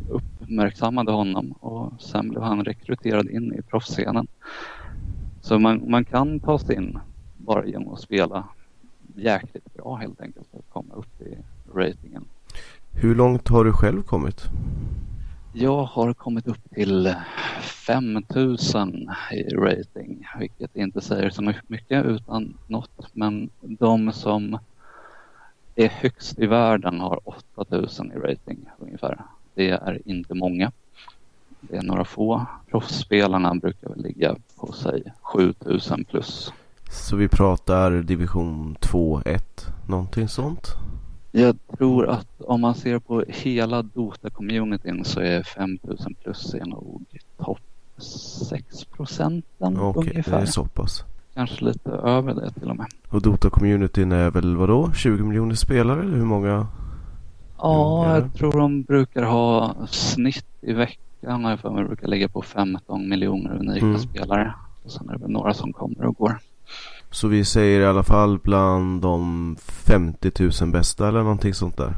uppmärksammade 0.10 1.12
honom 1.12 1.52
och 1.52 2.02
sen 2.02 2.30
blev 2.30 2.44
han 2.44 2.66
rekryterad 2.66 3.30
in 3.30 3.54
i 3.54 3.62
proffsscenen. 3.62 4.28
Så 5.42 5.60
man, 5.60 5.92
man 5.92 6.06
kan 6.06 6.40
ta 6.40 6.60
sig 6.60 6.76
in 6.76 7.00
bara 7.38 7.66
genom 7.66 7.94
att 7.94 8.00
spela 8.00 8.44
jäkligt 9.16 9.74
bra 9.74 9.96
helt 9.96 10.22
enkelt 10.22 10.48
för 10.52 10.60
att 10.60 10.70
komma 10.70 10.94
upp 10.94 11.22
i 11.22 11.38
ratingen. 11.76 12.26
Hur 12.92 13.16
långt 13.16 13.48
har 13.48 13.66
du 13.66 13.74
själv 13.74 14.04
kommit? 14.04 14.50
Jag 15.54 15.84
har 15.84 16.14
kommit 16.14 16.48
upp 16.48 16.72
till 16.74 17.16
5000 17.62 19.10
i 19.32 19.44
rating, 19.44 20.28
vilket 20.40 20.76
inte 20.76 21.02
säger 21.02 21.30
så 21.30 21.54
mycket 21.68 22.06
utan 22.06 22.58
något. 22.68 23.08
Men 23.14 23.50
de 23.62 24.12
som 24.12 24.60
är 25.76 25.88
högst 25.88 26.40
i 26.40 26.46
världen 26.46 27.00
har 27.00 27.20
8000 27.56 28.12
i 28.12 28.16
rating 28.16 28.58
ungefär. 28.78 29.18
Det 29.54 29.70
är 29.70 30.00
inte 30.06 30.34
många. 30.34 30.72
Det 31.62 31.78
är 31.78 31.84
några 31.84 32.06
få. 32.06 32.46
Proffsspelarna 32.70 33.56
brukar 33.56 33.90
väl 33.90 34.02
ligga 34.02 34.36
på 34.56 34.72
sig 34.72 35.04
7000 35.22 36.06
plus. 36.06 36.54
Så 36.92 37.16
vi 37.16 37.28
pratar 37.28 37.92
division 37.92 38.76
2-1, 38.82 39.40
någonting 39.88 40.28
sånt? 40.28 40.68
Jag 41.32 41.56
tror 41.78 42.10
att 42.10 42.42
om 42.42 42.62
man 42.62 42.76
ser 42.76 43.00
på 43.00 43.24
hela 43.28 43.82
Dota-communityn 43.82 45.04
så 45.04 45.20
är 45.20 45.44
5000 45.44 46.16
plus 46.24 46.54
är 46.54 46.66
nog 46.66 47.06
topp 47.38 47.60
6 47.98 48.86
procenten 48.86 49.80
Okej, 49.80 50.12
ungefär. 50.12 50.32
det 50.32 50.42
är 50.42 50.46
så 50.46 50.66
pass. 50.66 51.04
Kanske 51.34 51.66
lite 51.66 51.92
över 51.92 52.34
det 52.34 52.52
till 52.52 52.70
och 52.70 52.76
med. 52.76 52.88
Och 53.10 53.22
Dota-communityn 53.22 54.12
är 54.12 54.32
väl 54.32 54.56
vadå? 54.56 54.92
20 54.94 55.24
miljoner 55.24 55.56
spelare? 55.56 56.02
Eller 56.02 56.18
hur 56.18 56.26
många? 56.26 56.68
Ja, 57.58 58.14
jag 58.16 58.34
tror 58.34 58.52
de 58.52 58.82
brukar 58.82 59.24
ha 59.24 59.76
snitt 59.88 60.46
i 60.62 60.74
veckan. 60.74 61.44
Jag 61.44 61.60
för 61.60 61.70
mig 61.70 61.86
brukar 61.86 62.08
ligga 62.08 62.28
på 62.28 62.42
15 62.42 63.10
miljoner 63.10 63.58
unika 63.60 63.86
mm. 63.86 64.00
spelare. 64.00 64.54
Och 64.84 64.92
sen 64.92 65.10
är 65.10 65.14
det 65.14 65.20
väl 65.20 65.32
några 65.32 65.54
som 65.54 65.74
kommer 65.74 66.06
och 66.06 66.18
går. 66.18 66.40
Så 67.12 67.28
vi 67.28 67.46
säger 67.46 67.80
i 67.80 67.86
alla 67.86 68.04
fall 68.04 68.40
bland 68.40 69.02
de 69.02 69.56
50 69.60 70.32
000 70.62 70.72
bästa 70.72 71.08
eller 71.08 71.24
någonting 71.24 71.54
sånt 71.54 71.78
där? 71.78 71.94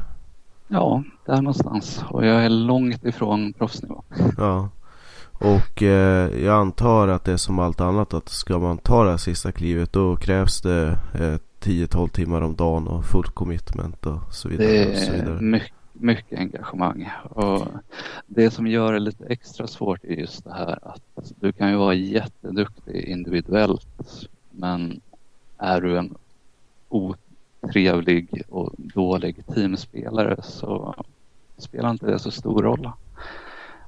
Ja, 0.68 1.02
där 1.26 1.36
någonstans. 1.36 2.04
Och 2.08 2.26
jag 2.26 2.44
är 2.44 2.48
långt 2.48 3.04
ifrån 3.04 3.52
proffsnivå. 3.52 4.02
Ja. 4.38 4.68
Och 5.32 5.82
eh, 5.82 6.44
jag 6.44 6.54
antar 6.54 7.08
att 7.08 7.24
det 7.24 7.32
är 7.32 7.36
som 7.36 7.58
allt 7.58 7.80
annat 7.80 8.14
att 8.14 8.28
ska 8.28 8.58
man 8.58 8.78
ta 8.78 9.04
det 9.04 9.10
här 9.10 9.16
sista 9.16 9.52
klivet 9.52 9.92
då 9.92 10.16
krävs 10.16 10.60
det 10.60 10.98
eh, 11.14 11.38
10-12 11.60 12.08
timmar 12.08 12.40
om 12.40 12.54
dagen 12.54 12.88
och 12.88 13.04
full 13.04 13.24
commitment 13.24 14.06
och 14.06 14.34
så 14.34 14.48
vidare. 14.48 14.68
Det 14.68 15.08
är 15.08 15.40
mycket, 15.40 15.74
mycket 15.92 16.38
engagemang. 16.38 17.10
Och 17.30 17.66
det 18.26 18.50
som 18.50 18.66
gör 18.66 18.92
det 18.92 18.98
lite 18.98 19.24
extra 19.26 19.66
svårt 19.66 20.04
är 20.04 20.14
just 20.14 20.44
det 20.44 20.52
här 20.52 20.78
att 20.82 21.32
du 21.40 21.52
kan 21.52 21.70
ju 21.70 21.76
vara 21.76 21.94
jätteduktig 21.94 23.04
individuellt 23.04 24.28
men 24.52 25.00
är 25.58 25.80
du 25.80 25.98
en 25.98 26.14
otrevlig 26.88 28.42
och 28.48 28.72
dålig 28.76 29.46
teamspelare 29.46 30.42
så 30.42 30.94
spelar 31.56 31.90
inte 31.90 32.06
det 32.06 32.18
så 32.18 32.30
stor 32.30 32.62
roll. 32.62 32.90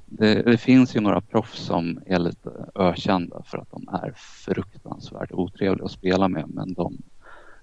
Det, 0.05 0.41
det, 0.41 0.57
finns 0.57 0.95
ju 0.95 0.99
några 0.99 1.21
proffs 1.21 1.59
som 1.59 1.99
är 2.05 2.19
lite 2.19 2.51
ökända 2.75 3.41
för 3.45 3.57
att 3.57 3.71
de 3.71 3.87
är 4.03 4.13
fruktansvärt 4.15 5.31
otrevliga 5.31 5.85
att 5.85 5.91
spela 5.91 6.27
med 6.27 6.45
men 6.47 6.73
de 6.73 6.97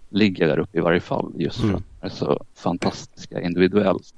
ligger 0.08 0.46
där 0.46 0.58
uppe 0.58 0.78
i 0.78 0.80
varje 0.80 1.00
fall 1.00 1.32
just 1.36 1.60
för 1.60 1.68
mm. 1.68 1.76
att 1.76 2.00
de 2.00 2.06
är 2.06 2.10
så 2.10 2.44
fantastiska 2.54 3.40
individuellt. 3.40 4.14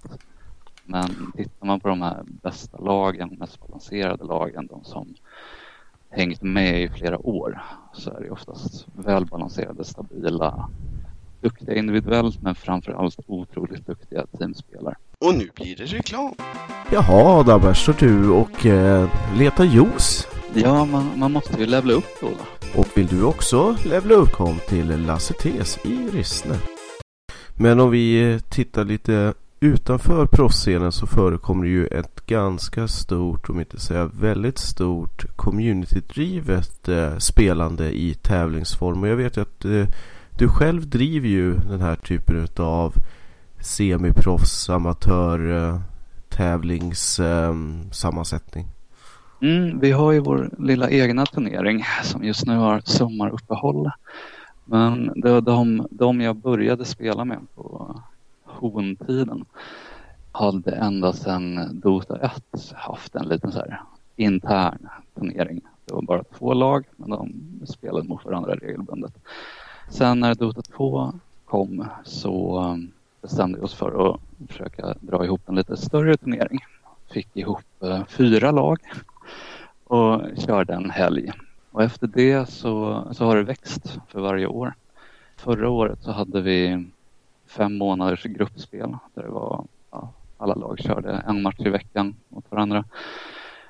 Men 0.85 1.33
tittar 1.37 1.67
man 1.67 1.81
på 1.81 1.89
de 1.89 2.03
här 2.03 2.23
bästa 2.27 2.79
lagen, 2.79 3.37
mest 3.39 3.61
balanserade 3.61 4.25
lagen, 4.25 4.67
de 4.67 4.85
som 4.85 5.15
hängt 6.17 6.43
med 6.43 6.83
i 6.83 6.89
flera 6.89 7.27
år 7.27 7.63
så 7.93 8.11
är 8.11 8.21
det 8.21 8.31
oftast 8.31 8.87
välbalanserade, 8.93 9.85
stabila, 9.85 10.69
duktiga 11.41 11.75
individuellt 11.75 12.43
men 12.43 12.55
framförallt 12.55 13.19
otroligt 13.27 13.87
duktiga 13.87 14.27
teamspelare. 14.39 14.95
Och 15.19 15.35
nu 15.35 15.51
blir 15.55 15.77
det 15.77 15.85
reklam. 15.85 16.35
Jaha, 16.93 17.43
där 17.43 17.75
står 17.75 17.97
du 17.99 18.31
och 18.31 18.67
eh, 18.67 19.11
letar 19.39 19.65
juice. 19.65 20.29
Ja, 20.55 20.85
man, 20.85 21.11
man 21.17 21.33
måste 21.33 21.61
ju 21.61 21.67
levla 21.67 21.93
upp 21.93 22.21
då. 22.21 22.31
Och 22.81 22.87
vill 22.95 23.07
du 23.07 23.25
också 23.25 23.77
levla 23.85 24.15
upp, 24.15 24.33
kom 24.33 24.59
till 24.69 25.07
Lasse 25.07 25.35
Tes 25.35 25.79
i 25.85 26.09
Rissne. 26.13 26.55
Men 27.57 27.81
om 27.81 27.91
vi 27.91 28.41
tittar 28.51 28.85
lite 28.85 29.35
utanför 29.65 30.27
proffsscenen 30.27 30.93
så 30.93 31.07
förekommer 31.07 31.65
det 31.65 31.71
ju 31.71 31.87
ett 31.87 32.27
ganska 32.27 32.89
stort, 32.89 33.51
om 33.51 33.61
inte 33.61 33.81
säga 33.81 34.11
väldigt 34.21 34.59
stort, 34.59 35.25
communitydrivet 35.37 36.89
eh, 36.89 37.19
spelande 37.19 37.99
i 37.99 38.15
tävlingsform. 38.15 39.03
Och 39.03 39.09
jag 39.09 39.17
vet 39.17 39.37
ju 39.37 39.41
att 39.41 39.65
eh, 39.65 39.87
du 40.39 40.49
själv 40.49 40.89
driver 40.89 41.29
ju 41.29 41.55
den 41.55 41.81
här 41.81 41.97
typen 41.97 42.47
av 42.57 42.95
semiproffs, 43.61 44.71
amatör, 44.71 45.57
eh, 45.57 45.81
tävlingssammansättning. 46.29 48.67
Ehm, 49.41 49.57
mm, 49.57 49.81
vi 49.81 49.93
har 49.93 50.13
ju 50.13 50.21
vår 50.21 50.51
lilla 50.59 50.91
egna 50.91 51.27
turnering 51.27 51.85
som 52.03 52.25
just 52.25 52.47
nu 52.47 52.57
har 52.57 52.83
sommaruppehåll. 52.85 53.91
Men 54.65 55.13
det 55.17 55.33
var 55.33 55.41
de, 55.41 55.87
de 55.91 56.21
jag 56.21 56.37
började 56.37 56.85
spela 56.85 57.25
med 57.25 57.39
på 57.55 58.01
hontiden 58.55 59.45
hade 60.33 60.71
ända 60.73 61.13
sedan 61.13 61.81
Dota 61.81 62.19
1 62.19 62.73
haft 62.75 63.15
en 63.15 63.29
liten 63.29 63.53
så 63.53 63.59
här 63.59 63.83
intern 64.17 64.89
turnering. 65.15 65.61
Det 65.85 65.95
var 65.95 66.03
bara 66.03 66.25
två 66.25 66.55
lag 66.55 66.85
men 66.97 67.11
de 67.11 67.33
spelade 67.67 68.09
mot 68.09 68.25
varandra 68.25 68.55
regelbundet. 68.55 69.13
Sen 69.89 70.21
när 70.21 70.35
Dota 70.35 70.63
2 70.63 71.13
kom 71.45 71.87
så 72.05 72.63
um, 72.63 72.91
bestämde 73.23 73.59
vi 73.59 73.65
oss 73.65 73.75
för 73.75 74.11
att 74.11 74.21
försöka 74.49 74.95
dra 75.01 75.25
ihop 75.25 75.49
en 75.49 75.55
lite 75.55 75.77
större 75.77 76.17
turnering. 76.17 76.59
Fick 77.11 77.37
ihop 77.37 77.65
uh, 77.85 78.05
fyra 78.05 78.51
lag 78.51 78.79
och 79.85 80.21
körde 80.37 80.75
en 80.75 80.91
helg. 80.91 81.33
Och 81.71 81.83
efter 81.83 82.07
det 82.07 82.49
så, 82.49 83.05
så 83.13 83.25
har 83.25 83.37
det 83.37 83.43
växt 83.43 83.99
för 84.09 84.21
varje 84.21 84.47
år. 84.47 84.75
Förra 85.37 85.71
året 85.71 86.03
så 86.03 86.13
hade 86.13 86.41
vi 86.41 86.87
fem 87.57 87.79
månaders 87.79 88.23
gruppspel 88.23 88.97
där 89.15 89.23
det 89.23 89.29
var 89.29 89.65
ja, 89.91 90.13
alla 90.39 90.55
lag 90.55 90.79
körde 90.79 91.13
en 91.13 91.43
match 91.43 91.61
i 91.61 91.69
veckan 91.69 92.17
mot 92.29 92.51
varandra. 92.51 92.85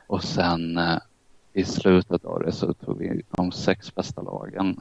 Och 0.06 0.24
sen 0.24 0.78
eh, 0.78 0.98
i 1.52 1.64
slutet 1.64 2.24
av 2.24 2.42
det 2.42 2.52
så 2.52 2.72
tog 2.72 2.98
vi 2.98 3.22
de 3.30 3.52
sex 3.52 3.94
bästa 3.94 4.22
lagen 4.22 4.80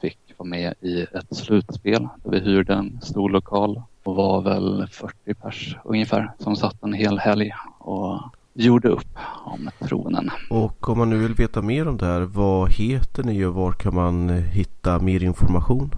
fick 0.00 0.18
vara 0.36 0.48
med 0.48 0.74
i 0.80 1.02
ett 1.02 1.36
slutspel 1.36 2.08
där 2.24 2.30
vi 2.30 2.40
hyrde 2.40 2.74
en 2.74 3.00
stor 3.02 3.30
lokal 3.30 3.82
och 4.04 4.16
var 4.16 4.42
väl 4.42 4.86
40 4.90 5.34
pers 5.34 5.76
ungefär 5.84 6.32
som 6.38 6.56
satt 6.56 6.82
en 6.82 6.92
hel 6.92 7.18
helg 7.18 7.52
och 7.78 8.20
gjorde 8.54 8.88
upp 8.88 9.18
om 9.44 9.70
tronen. 9.78 10.30
Och 10.50 10.88
om 10.88 10.98
man 10.98 11.10
nu 11.10 11.18
vill 11.18 11.34
veta 11.34 11.62
mer 11.62 11.88
om 11.88 11.96
det 11.96 12.06
här, 12.06 12.20
vad 12.20 12.72
heter 12.72 13.22
ni 13.22 13.44
och 13.44 13.54
var 13.54 13.72
kan 13.72 13.94
man 13.94 14.28
hitta 14.28 14.98
mer 14.98 15.22
information? 15.24 15.90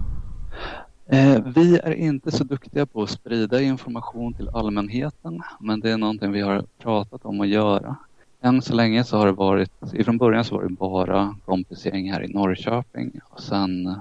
Eh, 1.07 1.43
vi 1.55 1.79
är 1.79 1.93
inte 1.93 2.31
så 2.31 2.45
duktiga 2.45 2.87
på 2.87 3.03
att 3.03 3.11
sprida 3.11 3.61
information 3.61 4.35
till 4.35 4.49
allmänheten 4.49 5.43
men 5.61 5.81
det 5.81 5.91
är 5.91 5.97
någonting 5.97 6.33
vi 6.33 6.41
har 6.41 6.65
pratat 6.79 7.25
om 7.25 7.41
att 7.41 7.49
göra. 7.49 7.97
Än 8.41 8.63
så 8.63 8.75
länge 8.75 9.05
så 9.05 9.17
har 9.17 9.27
det 9.27 9.33
varit, 9.33 9.73
ifrån 9.93 10.19
början 10.19 10.45
så 10.45 10.55
var 10.55 10.63
det 10.63 10.69
bara 10.69 11.37
kompisgäng 11.45 12.13
här 12.13 12.25
i 12.25 12.33
Norrköping 12.33 13.21
och 13.25 13.41
sen 13.41 13.95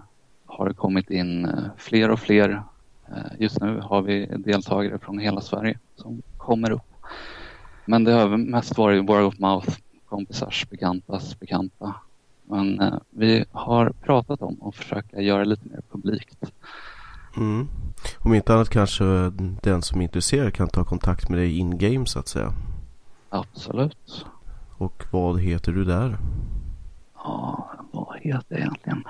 har 0.45 0.68
det 0.68 0.74
kommit 0.74 1.10
in 1.10 1.45
eh, 1.45 1.64
fler 1.78 2.12
och 2.12 2.20
fler. 2.20 2.64
Eh, 3.08 3.32
just 3.39 3.62
nu 3.62 3.80
har 3.80 4.02
vi 4.02 4.26
deltagare 4.26 4.99
från 4.99 5.20
hela 5.20 5.41
Sverige 5.41 5.80
som 5.95 6.22
kommer 6.38 6.72
upp. 6.72 6.91
Men 7.86 8.04
det 8.04 8.12
har 8.12 8.38
mest 8.38 8.78
varit 8.78 9.10
word 9.10 9.24
of 9.24 9.39
mouth, 9.39 9.70
kompisars 10.06 10.70
bekantas 10.70 11.39
bekanta. 11.39 11.95
Men 12.45 12.80
eh, 12.80 12.97
vi 13.10 13.45
har 13.52 13.89
pratat 13.89 14.41
om 14.41 14.58
att 14.62 14.76
försöka 14.76 15.22
göra 15.22 15.39
det 15.39 15.49
lite 15.49 15.70
mer 15.70 15.82
publikt. 15.91 16.52
Mm. 17.38 17.67
Om 18.17 18.34
inte 18.34 18.53
annat 18.53 18.69
kanske 18.69 19.03
den 19.61 19.82
som 19.82 19.99
är 19.99 20.03
intresserad 20.03 20.53
kan 20.53 20.69
ta 20.69 20.84
kontakt 20.84 21.29
med 21.29 21.39
dig 21.39 21.57
in-game 21.57 22.05
så 22.05 22.19
att 22.19 22.27
säga. 22.27 22.53
Absolut. 23.29 24.25
Och 24.77 25.03
vad 25.11 25.41
heter 25.41 25.71
du 25.71 25.84
där? 25.84 26.17
Ja, 27.15 27.71
vad 27.91 28.17
heter 28.19 28.45
jag 28.49 28.59
egentligen? 28.59 29.03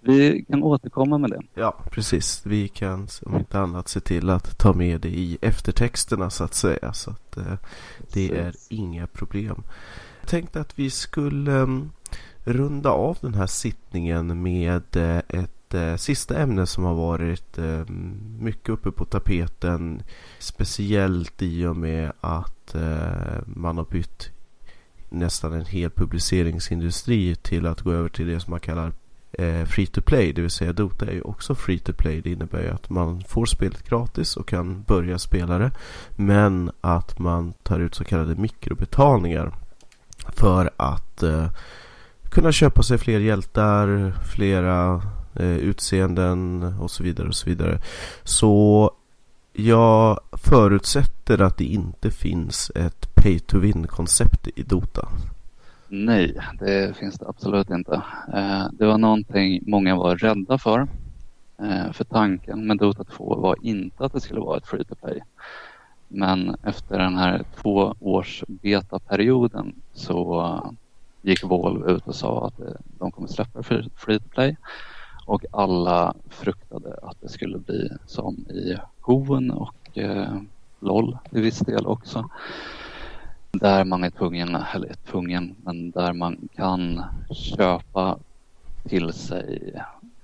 Vi 0.00 0.44
kan 0.44 0.62
återkomma 0.62 1.18
med 1.18 1.30
det. 1.30 1.42
Ja, 1.54 1.74
precis. 1.90 2.46
Vi 2.46 2.68
kan 2.68 3.08
om 3.26 3.36
inte 3.36 3.58
annat 3.58 3.88
se 3.88 4.00
till 4.00 4.30
att 4.30 4.58
ta 4.58 4.72
med 4.72 5.00
det 5.00 5.08
i 5.08 5.38
eftertexterna 5.40 6.30
så 6.30 6.44
att 6.44 6.54
säga. 6.54 6.92
Så 6.92 7.10
att 7.10 7.36
eh, 7.36 7.54
det 8.12 8.38
är 8.38 8.54
inga 8.68 9.06
problem. 9.06 9.62
Jag 10.20 10.28
tänkte 10.28 10.60
att 10.60 10.78
vi 10.78 10.90
skulle 10.90 11.52
um, 11.52 11.92
runda 12.44 12.90
av 12.90 13.18
den 13.20 13.34
här 13.34 13.46
sittningen 13.46 14.42
med 14.42 14.96
eh, 14.96 15.18
ett 15.28 15.57
eh, 15.74 15.96
sista 15.96 16.38
ämne 16.38 16.66
som 16.66 16.84
har 16.84 16.94
varit 16.94 17.58
eh, 17.58 17.84
mycket 18.38 18.68
uppe 18.68 18.90
på 18.90 19.04
tapeten. 19.04 20.02
Speciellt 20.38 21.42
i 21.42 21.66
och 21.66 21.76
med 21.76 22.12
att 22.20 22.74
eh, 22.74 23.38
man 23.46 23.76
har 23.76 23.84
bytt 23.84 24.30
nästan 25.08 25.52
en 25.52 25.64
hel 25.64 25.90
publiceringsindustri 25.90 27.34
till 27.34 27.66
att 27.66 27.80
gå 27.80 27.92
över 27.92 28.08
till 28.08 28.26
det 28.26 28.40
som 28.40 28.50
man 28.50 28.60
kallar 28.60 28.92
eh, 29.32 29.64
free 29.64 29.86
to 29.86 30.00
play. 30.00 30.32
Det 30.32 30.40
vill 30.40 30.50
säga 30.50 30.72
Dota 30.72 31.06
är 31.06 31.12
ju 31.12 31.22
också 31.22 31.54
free 31.54 31.78
to 31.78 31.92
play. 31.92 32.20
Det 32.20 32.30
innebär 32.30 32.62
ju 32.62 32.68
att 32.68 32.90
man 32.90 33.22
får 33.28 33.46
spelet 33.46 33.88
gratis 33.88 34.36
och 34.36 34.48
kan 34.48 34.82
börja 34.82 35.18
spela 35.18 35.58
det. 35.58 35.70
Men 36.16 36.70
att 36.80 37.18
man 37.18 37.52
tar 37.52 37.80
ut 37.80 37.94
så 37.94 38.04
kallade 38.04 38.34
mikrobetalningar 38.34 39.52
för 40.36 40.70
att 40.76 41.22
eh, 41.22 41.50
kunna 42.30 42.52
köpa 42.52 42.82
sig 42.82 42.98
fler 42.98 43.20
hjältar, 43.20 44.14
flera 44.34 45.02
Eh, 45.34 45.56
utseenden 45.56 46.62
och 46.80 46.90
så 46.90 47.02
vidare 47.02 47.28
och 47.28 47.34
så 47.34 47.50
vidare. 47.50 47.78
Så 48.24 48.90
jag 49.52 50.20
förutsätter 50.32 51.42
att 51.42 51.56
det 51.56 51.64
inte 51.64 52.10
finns 52.10 52.70
ett 52.74 53.14
pay 53.14 53.38
to 53.38 53.58
win 53.58 53.86
koncept 53.86 54.48
i 54.56 54.62
Dota. 54.62 55.08
Nej, 55.88 56.38
det 56.58 56.96
finns 56.96 57.18
det 57.18 57.28
absolut 57.28 57.70
inte. 57.70 58.02
Eh, 58.34 58.66
det 58.72 58.86
var 58.86 58.98
någonting 58.98 59.62
många 59.66 59.96
var 59.96 60.16
rädda 60.16 60.58
för. 60.58 60.88
Eh, 61.58 61.92
för 61.92 62.04
tanken 62.04 62.66
med 62.66 62.76
Dota 62.76 63.04
2 63.04 63.34
var 63.34 63.56
inte 63.62 64.04
att 64.04 64.12
det 64.12 64.20
skulle 64.20 64.40
vara 64.40 64.56
ett 64.56 64.66
free 64.66 64.84
to 64.84 64.94
play. 64.94 65.20
Men 66.08 66.56
efter 66.62 66.98
den 66.98 67.16
här 67.16 67.44
två 67.62 67.94
års 68.00 68.44
betaperioden 68.46 69.74
så 69.92 70.74
gick 71.22 71.44
Valve 71.44 71.92
ut 71.92 72.06
och 72.06 72.14
sa 72.14 72.46
att 72.46 72.60
eh, 72.60 72.66
de 72.98 73.10
kommer 73.10 73.28
släppa 73.28 73.62
free 73.62 74.18
to 74.20 74.28
play. 74.30 74.56
Och 75.28 75.44
alla 75.52 76.14
fruktade 76.28 76.98
att 77.02 77.20
det 77.20 77.28
skulle 77.28 77.58
bli 77.58 77.88
som 78.06 78.34
i 78.34 78.76
Hoen 79.00 79.50
och 79.50 79.98
eh, 79.98 80.40
LOL 80.80 81.18
till 81.30 81.42
viss 81.42 81.58
del 81.58 81.86
också. 81.86 82.28
Där 83.50 83.84
man 83.84 84.04
är 84.04 84.10
tvungen, 84.10 84.54
eller 84.74 84.88
är 84.88 84.94
tvungen, 84.94 85.54
men 85.62 85.90
där 85.90 86.12
man 86.12 86.48
kan 86.56 87.02
köpa 87.30 88.18
till 88.88 89.12
sig 89.12 89.72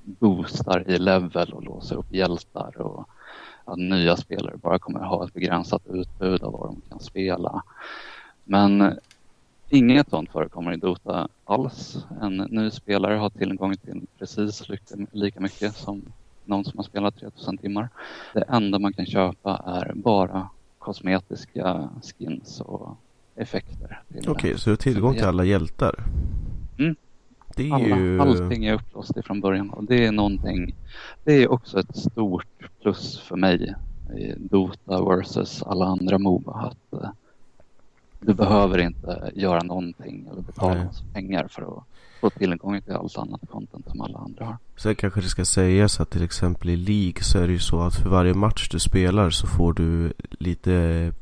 boostar 0.04 0.90
i 0.90 0.98
level 0.98 1.52
och 1.52 1.64
låsa 1.64 1.94
upp 1.94 2.12
hjältar 2.12 2.80
och 2.80 3.08
att 3.64 3.78
nya 3.78 4.16
spelare 4.16 4.56
bara 4.56 4.78
kommer 4.78 5.00
ha 5.00 5.24
ett 5.24 5.34
begränsat 5.34 5.82
utbud 5.86 6.42
av 6.42 6.52
vad 6.52 6.68
de 6.68 6.80
kan 6.88 7.00
spela. 7.00 7.62
Men 8.44 8.98
Inget 9.68 10.10
sånt 10.10 10.32
förekommer 10.32 10.72
i 10.72 10.76
Dota 10.76 11.28
alls. 11.44 12.06
En 12.22 12.36
ny 12.36 12.70
spelare 12.70 13.14
har 13.14 13.30
tillgång 13.30 13.76
till 13.76 14.06
precis 14.18 14.62
lika 15.12 15.40
mycket 15.40 15.76
som 15.76 16.02
någon 16.44 16.64
som 16.64 16.78
har 16.78 16.84
spelat 16.84 17.20
3000 17.20 17.58
timmar. 17.58 17.88
Det 18.34 18.44
enda 18.48 18.78
man 18.78 18.92
kan 18.92 19.06
köpa 19.06 19.62
är 19.66 19.92
bara 19.94 20.48
kosmetiska 20.78 21.88
skins 22.02 22.60
och 22.60 22.96
effekter. 23.36 24.02
Okej, 24.08 24.30
okay, 24.30 24.56
så 24.56 24.70
du 24.70 24.72
har 24.72 24.76
tillgång 24.76 25.14
till 25.14 25.24
alla 25.24 25.44
hjältar? 25.44 26.04
Mm. 26.78 26.96
Det 27.56 27.68
är 27.68 27.74
alla, 27.74 27.96
ju... 27.96 28.20
Allting 28.20 28.64
är 28.64 28.74
upplåst 28.74 29.16
ifrån 29.16 29.40
början 29.40 29.70
och 29.70 29.84
det 29.84 30.06
är 30.06 30.12
någonting. 30.12 30.74
Det 31.24 31.32
är 31.32 31.52
också 31.52 31.80
ett 31.80 31.96
stort 31.96 32.46
plus 32.82 33.20
för 33.20 33.36
mig 33.36 33.74
i 34.16 34.32
Dota 34.36 35.04
versus 35.04 35.62
alla 35.62 35.84
andra 35.84 36.18
Moba 36.18 36.52
att 36.52 36.98
uh, 37.00 37.08
du 38.26 38.34
behöver 38.34 38.78
inte 38.78 39.32
göra 39.34 39.62
någonting 39.62 40.28
eller 40.32 40.42
betala 40.42 40.74
Nej. 40.74 40.88
pengar 41.12 41.48
för 41.50 41.62
att 41.62 41.84
få 42.20 42.30
tillgång 42.30 42.80
till 42.80 42.92
allt 42.92 43.18
annat 43.18 43.40
content 43.50 43.88
som 43.90 44.00
alla 44.00 44.18
andra 44.18 44.44
har. 44.44 44.56
Sen 44.76 44.94
kanske 44.94 45.20
det 45.20 45.28
ska 45.28 45.44
sägas 45.44 46.00
att 46.00 46.10
till 46.10 46.22
exempel 46.22 46.70
i 46.70 46.76
League 46.76 47.22
så 47.22 47.38
är 47.38 47.46
det 47.46 47.52
ju 47.52 47.58
så 47.58 47.80
att 47.80 47.94
för 47.94 48.10
varje 48.10 48.34
match 48.34 48.68
du 48.68 48.78
spelar 48.78 49.30
så 49.30 49.46
får 49.46 49.72
du 49.72 50.12
lite 50.30 51.12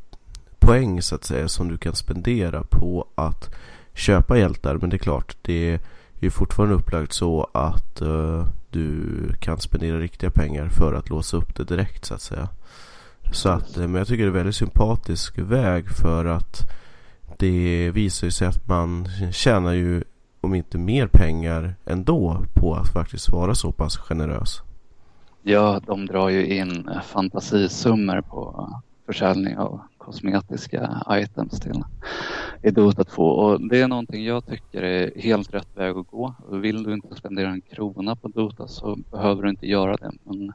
poäng 0.59 1.03
så 1.03 1.14
att 1.14 1.24
säga 1.24 1.48
som 1.48 1.68
du 1.68 1.78
kan 1.78 1.94
spendera 1.94 2.64
på 2.70 3.07
att 3.14 3.55
köpa 3.94 4.38
hjältar. 4.38 4.76
Men 4.76 4.90
det 4.90 4.96
är 4.96 4.98
klart, 4.98 5.36
det 5.42 5.80
är 6.20 6.30
fortfarande 6.30 6.74
upplagt 6.74 7.12
så 7.12 7.50
att 7.53 8.03
uh, 8.03 8.46
du 8.70 9.16
kan 9.40 9.59
spendera 9.59 9.98
riktiga 9.98 10.30
pengar 10.30 10.68
för 10.68 10.94
att 10.94 11.11
låsa 11.11 11.36
upp 11.36 11.57
det 11.57 11.64
direkt 11.64 12.05
så 12.05 12.14
att 12.14 12.20
säga. 12.20 12.48
Så 13.32 13.48
att, 13.48 13.76
men 13.76 13.94
jag 13.94 14.07
tycker 14.07 14.22
det 14.22 14.26
är 14.26 14.28
en 14.28 14.34
väldigt 14.34 14.57
sympatisk 14.57 15.38
väg 15.38 15.90
för 15.90 16.24
att 16.24 16.70
det 17.38 17.90
visar 17.90 18.30
sig 18.30 18.48
att 18.48 18.68
man 18.68 19.08
tjänar 19.32 19.72
ju 19.72 20.02
om 20.40 20.54
inte 20.54 20.78
mer 20.78 21.06
pengar 21.06 21.74
ändå 21.84 22.44
på 22.54 22.74
att 22.74 22.92
faktiskt 22.92 23.32
vara 23.32 23.54
så 23.54 23.72
pass 23.72 23.96
generös. 23.96 24.62
Ja, 25.42 25.80
de 25.86 26.06
drar 26.06 26.28
ju 26.28 26.46
in 26.46 26.90
fantasisummor 27.04 28.20
på 28.20 28.70
försäljning 29.06 29.56
av 29.56 29.80
kosmetiska 29.98 31.02
items 31.10 31.60
till 31.60 31.84
i 32.62 32.70
Dota 32.70 33.04
2 33.04 33.24
och 33.24 33.68
det 33.68 33.80
är 33.80 33.88
någonting 33.88 34.24
jag 34.24 34.46
tycker 34.46 34.82
är 34.82 35.20
helt 35.20 35.54
rätt 35.54 35.68
väg 35.76 35.96
att 35.96 36.10
gå. 36.10 36.34
Vill 36.50 36.82
du 36.82 36.92
inte 36.92 37.14
spendera 37.14 37.48
en 37.48 37.60
krona 37.60 38.16
på 38.16 38.28
Dota 38.28 38.68
så 38.68 38.98
behöver 39.10 39.42
du 39.42 39.50
inte 39.50 39.66
göra 39.66 39.96
det 39.96 40.12
men 40.24 40.52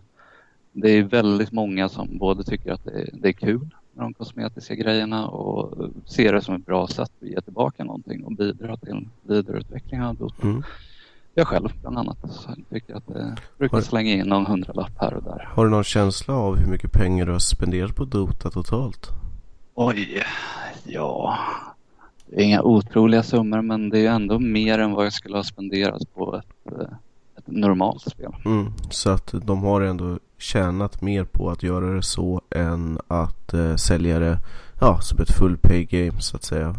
det 0.71 0.89
är 0.89 1.03
väldigt 1.03 1.51
många 1.51 1.89
som 1.89 2.17
både 2.17 2.43
tycker 2.43 2.71
att 2.71 2.83
det 2.83 2.91
är, 2.91 3.09
det 3.13 3.27
är 3.27 3.33
kul 3.33 3.69
med 3.97 4.05
de 4.05 4.13
kosmetiska 4.13 4.75
grejerna 4.75 5.27
och 5.27 5.89
ser 6.05 6.33
det 6.33 6.41
som 6.41 6.55
ett 6.55 6.65
bra 6.65 6.87
sätt 6.87 7.11
att 7.21 7.27
ge 7.29 7.41
tillbaka 7.41 7.83
någonting 7.83 8.23
och 8.23 8.31
bidra 8.31 8.77
till 8.77 9.09
vidareutveckling 9.21 10.01
av 10.01 10.15
Dota. 10.15 10.47
Mm. 10.47 10.63
Jag 11.33 11.47
själv 11.47 11.69
bland 11.81 11.97
annat 11.97 12.17
så 12.29 12.55
tycker 12.69 12.95
att 12.95 13.07
det 13.07 13.35
brukar 13.57 13.81
slänga 13.81 14.11
in 14.11 14.27
någon 14.27 14.45
hundralapp 14.45 14.91
här 14.99 15.13
och 15.13 15.23
där. 15.23 15.49
Har 15.53 15.65
du 15.65 15.71
någon 15.71 15.83
känsla 15.83 16.33
av 16.33 16.55
hur 16.55 16.67
mycket 16.67 16.91
pengar 16.91 17.25
du 17.25 17.31
har 17.31 17.39
spenderat 17.39 17.95
på 17.95 18.05
Dota 18.05 18.49
totalt? 18.49 19.09
Oj, 19.75 20.23
ja. 20.83 21.37
Det 22.25 22.41
är 22.41 22.45
inga 22.45 22.61
otroliga 22.61 23.23
summor 23.23 23.61
men 23.61 23.89
det 23.89 24.05
är 24.05 24.11
ändå 24.11 24.39
mer 24.39 24.79
än 24.79 24.91
vad 24.91 25.05
jag 25.05 25.13
skulle 25.13 25.37
ha 25.37 25.43
spenderat 25.43 26.13
på 26.13 26.35
ett, 26.35 26.73
eh, 26.73 26.87
ett 27.37 27.47
normalt 27.47 28.01
spel. 28.01 28.35
Mm, 28.45 28.73
så 28.89 29.09
att 29.09 29.33
de 29.43 29.63
har 29.63 29.81
ändå 29.81 30.19
tjänat 30.37 31.01
mer 31.01 31.23
på 31.23 31.49
att 31.49 31.63
göra 31.63 31.93
det 31.93 32.03
så 32.03 32.41
än 32.49 32.99
att 33.07 33.53
eh, 33.53 33.75
sälja 33.75 34.19
det 34.19 34.39
ja, 34.79 34.99
som 35.01 35.21
ett 35.21 35.31
full 35.31 35.57
pay 35.57 35.85
game 35.85 36.21
så 36.21 36.35
att 36.35 36.43
säga. 36.43 36.75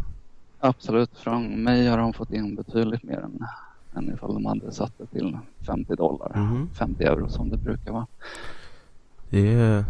Absolut, 0.61 1.11
från 1.17 1.63
mig 1.63 1.87
har 1.87 1.99
de 1.99 2.13
fått 2.13 2.33
in 2.33 2.55
betydligt 2.55 3.03
mer 3.03 3.19
än, 3.19 3.47
än 3.97 4.15
ifall 4.15 4.35
de 4.35 4.47
hade 4.47 4.73
satt 4.73 4.93
det 4.99 5.07
till 5.07 5.39
50 5.67 5.95
dollar, 5.95 6.33
mm. 6.35 6.69
50 6.75 7.05
euro 7.05 7.29
som 7.29 7.51
det 7.51 7.57
brukar 7.57 7.93
vara. 7.93 8.07
Det, 9.31 9.85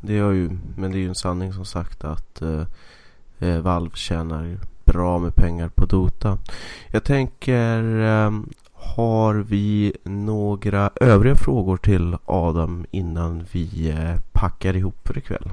det 0.00 0.18
är 0.18 0.30
ju, 0.30 0.50
men 0.76 0.92
det 0.92 0.98
är 0.98 1.00
ju 1.00 1.08
en 1.08 1.14
sanning 1.14 1.52
som 1.52 1.64
sagt 1.64 2.04
att 2.04 2.42
eh, 2.42 2.66
eh 3.38 3.60
Valve 3.60 3.96
tjänar 3.96 4.58
bra 4.84 5.18
med 5.18 5.34
pengar 5.34 5.68
på 5.68 5.86
Dota. 5.86 6.38
Jag 6.90 7.04
tänker 7.04 8.00
eh, 8.00 8.30
har 8.82 9.34
vi 9.34 9.92
några 10.02 10.90
övriga 11.00 11.36
frågor 11.36 11.76
till 11.76 12.16
Adam 12.24 12.86
innan 12.90 13.46
vi 13.52 13.90
eh, 13.90 14.16
packar 14.32 14.76
ihop 14.76 15.08
för 15.08 15.18
ikväll? 15.18 15.44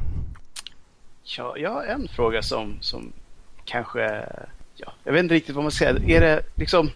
Ja, 1.24 1.58
jag 1.58 1.72
har 1.72 1.84
en 1.84 2.08
fråga 2.08 2.42
som, 2.42 2.78
som 2.82 3.12
kanske... 3.66 4.26
Ja, 4.76 4.92
jag 5.04 5.14
vet 5.14 5.24
inte 5.24 5.36
riktigt 5.36 5.56
vad 5.56 5.64
man 5.64 5.72
ska 5.72 5.86
säga. 5.86 6.18
Är 6.18 6.22
det 6.22 6.42
liksom 6.56 6.90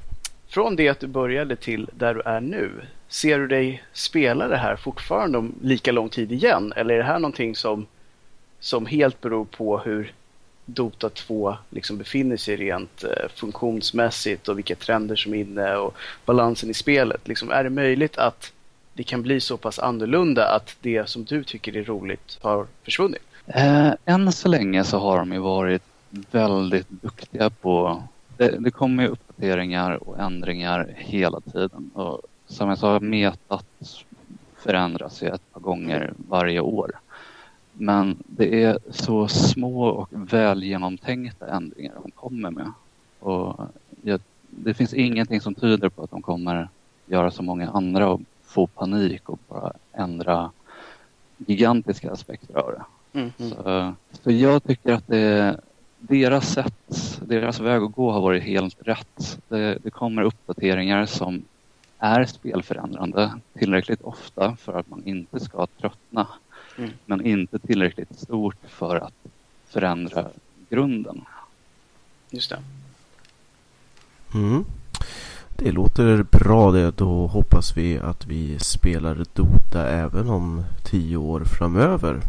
från 0.47 0.75
det 0.75 0.89
att 0.89 0.99
du 0.99 1.07
började 1.07 1.55
till 1.55 1.89
där 1.93 2.13
du 2.13 2.21
är 2.21 2.41
nu? 2.41 2.71
Ser 3.07 3.39
du 3.39 3.47
dig 3.47 3.83
spela 3.93 4.47
det 4.47 4.57
här 4.57 4.75
fortfarande 4.75 5.37
om 5.37 5.55
lika 5.61 5.91
lång 5.91 6.09
tid 6.09 6.31
igen? 6.31 6.73
Eller 6.75 6.93
är 6.93 6.97
det 6.97 7.03
här 7.03 7.19
någonting 7.19 7.55
som, 7.55 7.85
som 8.59 8.85
helt 8.85 9.21
beror 9.21 9.45
på 9.45 9.79
hur 9.79 10.13
Dota 10.65 11.09
2 11.09 11.57
liksom 11.69 11.97
befinner 11.97 12.37
sig 12.37 12.55
rent 12.55 13.03
eh, 13.03 13.29
funktionsmässigt 13.35 14.47
och 14.47 14.57
vilka 14.57 14.75
trender 14.75 15.15
som 15.15 15.33
är 15.33 15.37
inne 15.37 15.75
och 15.75 15.95
balansen 16.25 16.69
i 16.69 16.73
spelet. 16.73 17.27
Liksom, 17.27 17.51
är 17.51 17.63
det 17.63 17.69
möjligt 17.69 18.17
att 18.17 18.51
det 18.93 19.03
kan 19.03 19.21
bli 19.21 19.39
så 19.39 19.57
pass 19.57 19.79
annorlunda 19.79 20.47
att 20.47 20.75
det 20.81 21.09
som 21.09 21.23
du 21.23 21.43
tycker 21.43 21.77
är 21.77 21.83
roligt 21.83 22.39
har 22.41 22.67
försvunnit? 22.83 23.21
Eh, 23.47 23.91
än 24.05 24.31
så 24.31 24.47
länge 24.47 24.83
så 24.83 24.99
har 24.99 25.17
de 25.17 25.33
ju 25.33 25.39
varit 25.39 25.83
väldigt 26.31 26.89
duktiga 26.89 27.49
på... 27.49 28.03
Det, 28.37 28.55
det 28.59 28.71
kommer 28.71 29.03
ju 29.03 29.09
uppdateringar 29.09 30.09
och 30.09 30.19
ändringar 30.19 30.93
hela 30.97 31.41
tiden. 31.41 31.91
Och 31.93 32.21
som 32.47 32.69
jag 32.69 32.77
sa, 32.77 32.99
metat 32.99 33.65
förändras 34.57 35.23
ju 35.23 35.27
ett 35.27 35.53
par 35.53 35.61
gånger 35.61 36.13
varje 36.29 36.59
år. 36.59 36.91
Men 37.73 38.17
det 38.25 38.63
är 38.63 38.79
så 38.89 39.27
små 39.27 39.87
och 39.87 40.09
väl 40.11 40.63
genomtänkta 40.63 41.47
ändringar 41.47 41.93
de 42.03 42.11
kommer 42.11 42.51
med. 42.51 42.71
Och 43.19 43.59
det 44.49 44.73
finns 44.73 44.93
ingenting 44.93 45.41
som 45.41 45.55
tyder 45.55 45.89
på 45.89 46.03
att 46.03 46.11
de 46.11 46.21
kommer 46.21 46.69
göra 47.05 47.31
så 47.31 47.43
många 47.43 47.69
andra 47.69 48.09
och 48.09 48.21
få 48.43 48.67
panik 48.67 49.29
och 49.29 49.39
bara 49.47 49.73
ändra 49.93 50.51
gigantiska 51.37 52.11
aspekter 52.11 52.55
av 52.55 52.71
det. 52.71 52.83
Mm. 53.19 53.31
Så, 53.37 53.93
så, 54.23 54.31
jag 54.31 54.63
tycker 54.63 54.93
att 54.93 55.07
det, 55.07 55.59
deras 55.99 56.53
sätt, 56.53 57.19
deras 57.21 57.59
väg 57.59 57.81
att 57.81 57.91
gå 57.95 58.11
har 58.11 58.21
varit 58.21 58.43
helt 58.43 58.77
rätt. 58.87 59.39
Det, 59.47 59.77
det 59.83 59.89
kommer 59.89 60.21
uppdateringar 60.21 61.05
som 61.05 61.43
är 61.99 62.25
spelförändrande 62.25 63.33
tillräckligt 63.53 64.01
ofta 64.01 64.55
för 64.55 64.79
att 64.79 64.89
man 64.89 65.03
inte 65.05 65.39
ska 65.39 65.67
tröttna 65.81 66.27
Mm. 66.77 66.89
Men 67.05 67.25
inte 67.25 67.59
tillräckligt 67.59 68.19
stort 68.19 68.57
för 68.67 68.95
att 68.95 69.13
förändra 69.67 70.27
grunden. 70.69 71.21
Just 72.29 72.49
det. 72.49 72.59
Mm. 74.33 74.65
Det 75.57 75.71
låter 75.71 76.23
bra 76.23 76.71
det. 76.71 76.91
Då 76.91 77.27
hoppas 77.27 77.77
vi 77.77 77.97
att 77.97 78.25
vi 78.25 78.59
spelar 78.59 79.25
Dota 79.33 79.89
även 79.89 80.29
om 80.29 80.63
tio 80.83 81.17
år 81.17 81.43
framöver. 81.45 82.21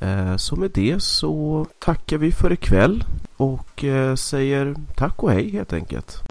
Eh, 0.00 0.36
så 0.36 0.56
med 0.56 0.70
det 0.70 1.02
så 1.02 1.66
tackar 1.78 2.18
vi 2.18 2.32
för 2.32 2.52
ikväll 2.52 3.04
och 3.36 3.84
eh, 3.84 4.14
säger 4.14 4.74
tack 4.94 5.22
och 5.22 5.30
hej 5.30 5.50
helt 5.50 5.72
enkelt. 5.72 6.22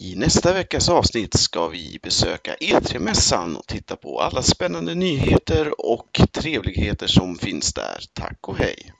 I 0.00 0.16
nästa 0.16 0.52
veckas 0.52 0.88
avsnitt 0.88 1.34
ska 1.34 1.68
vi 1.68 1.98
besöka 2.02 2.54
E3-mässan 2.54 3.56
och 3.56 3.66
titta 3.66 3.96
på 3.96 4.20
alla 4.20 4.42
spännande 4.42 4.94
nyheter 4.94 5.86
och 5.86 6.20
trevligheter 6.32 7.06
som 7.06 7.38
finns 7.38 7.74
där. 7.74 8.04
Tack 8.12 8.48
och 8.48 8.56
hej! 8.56 8.92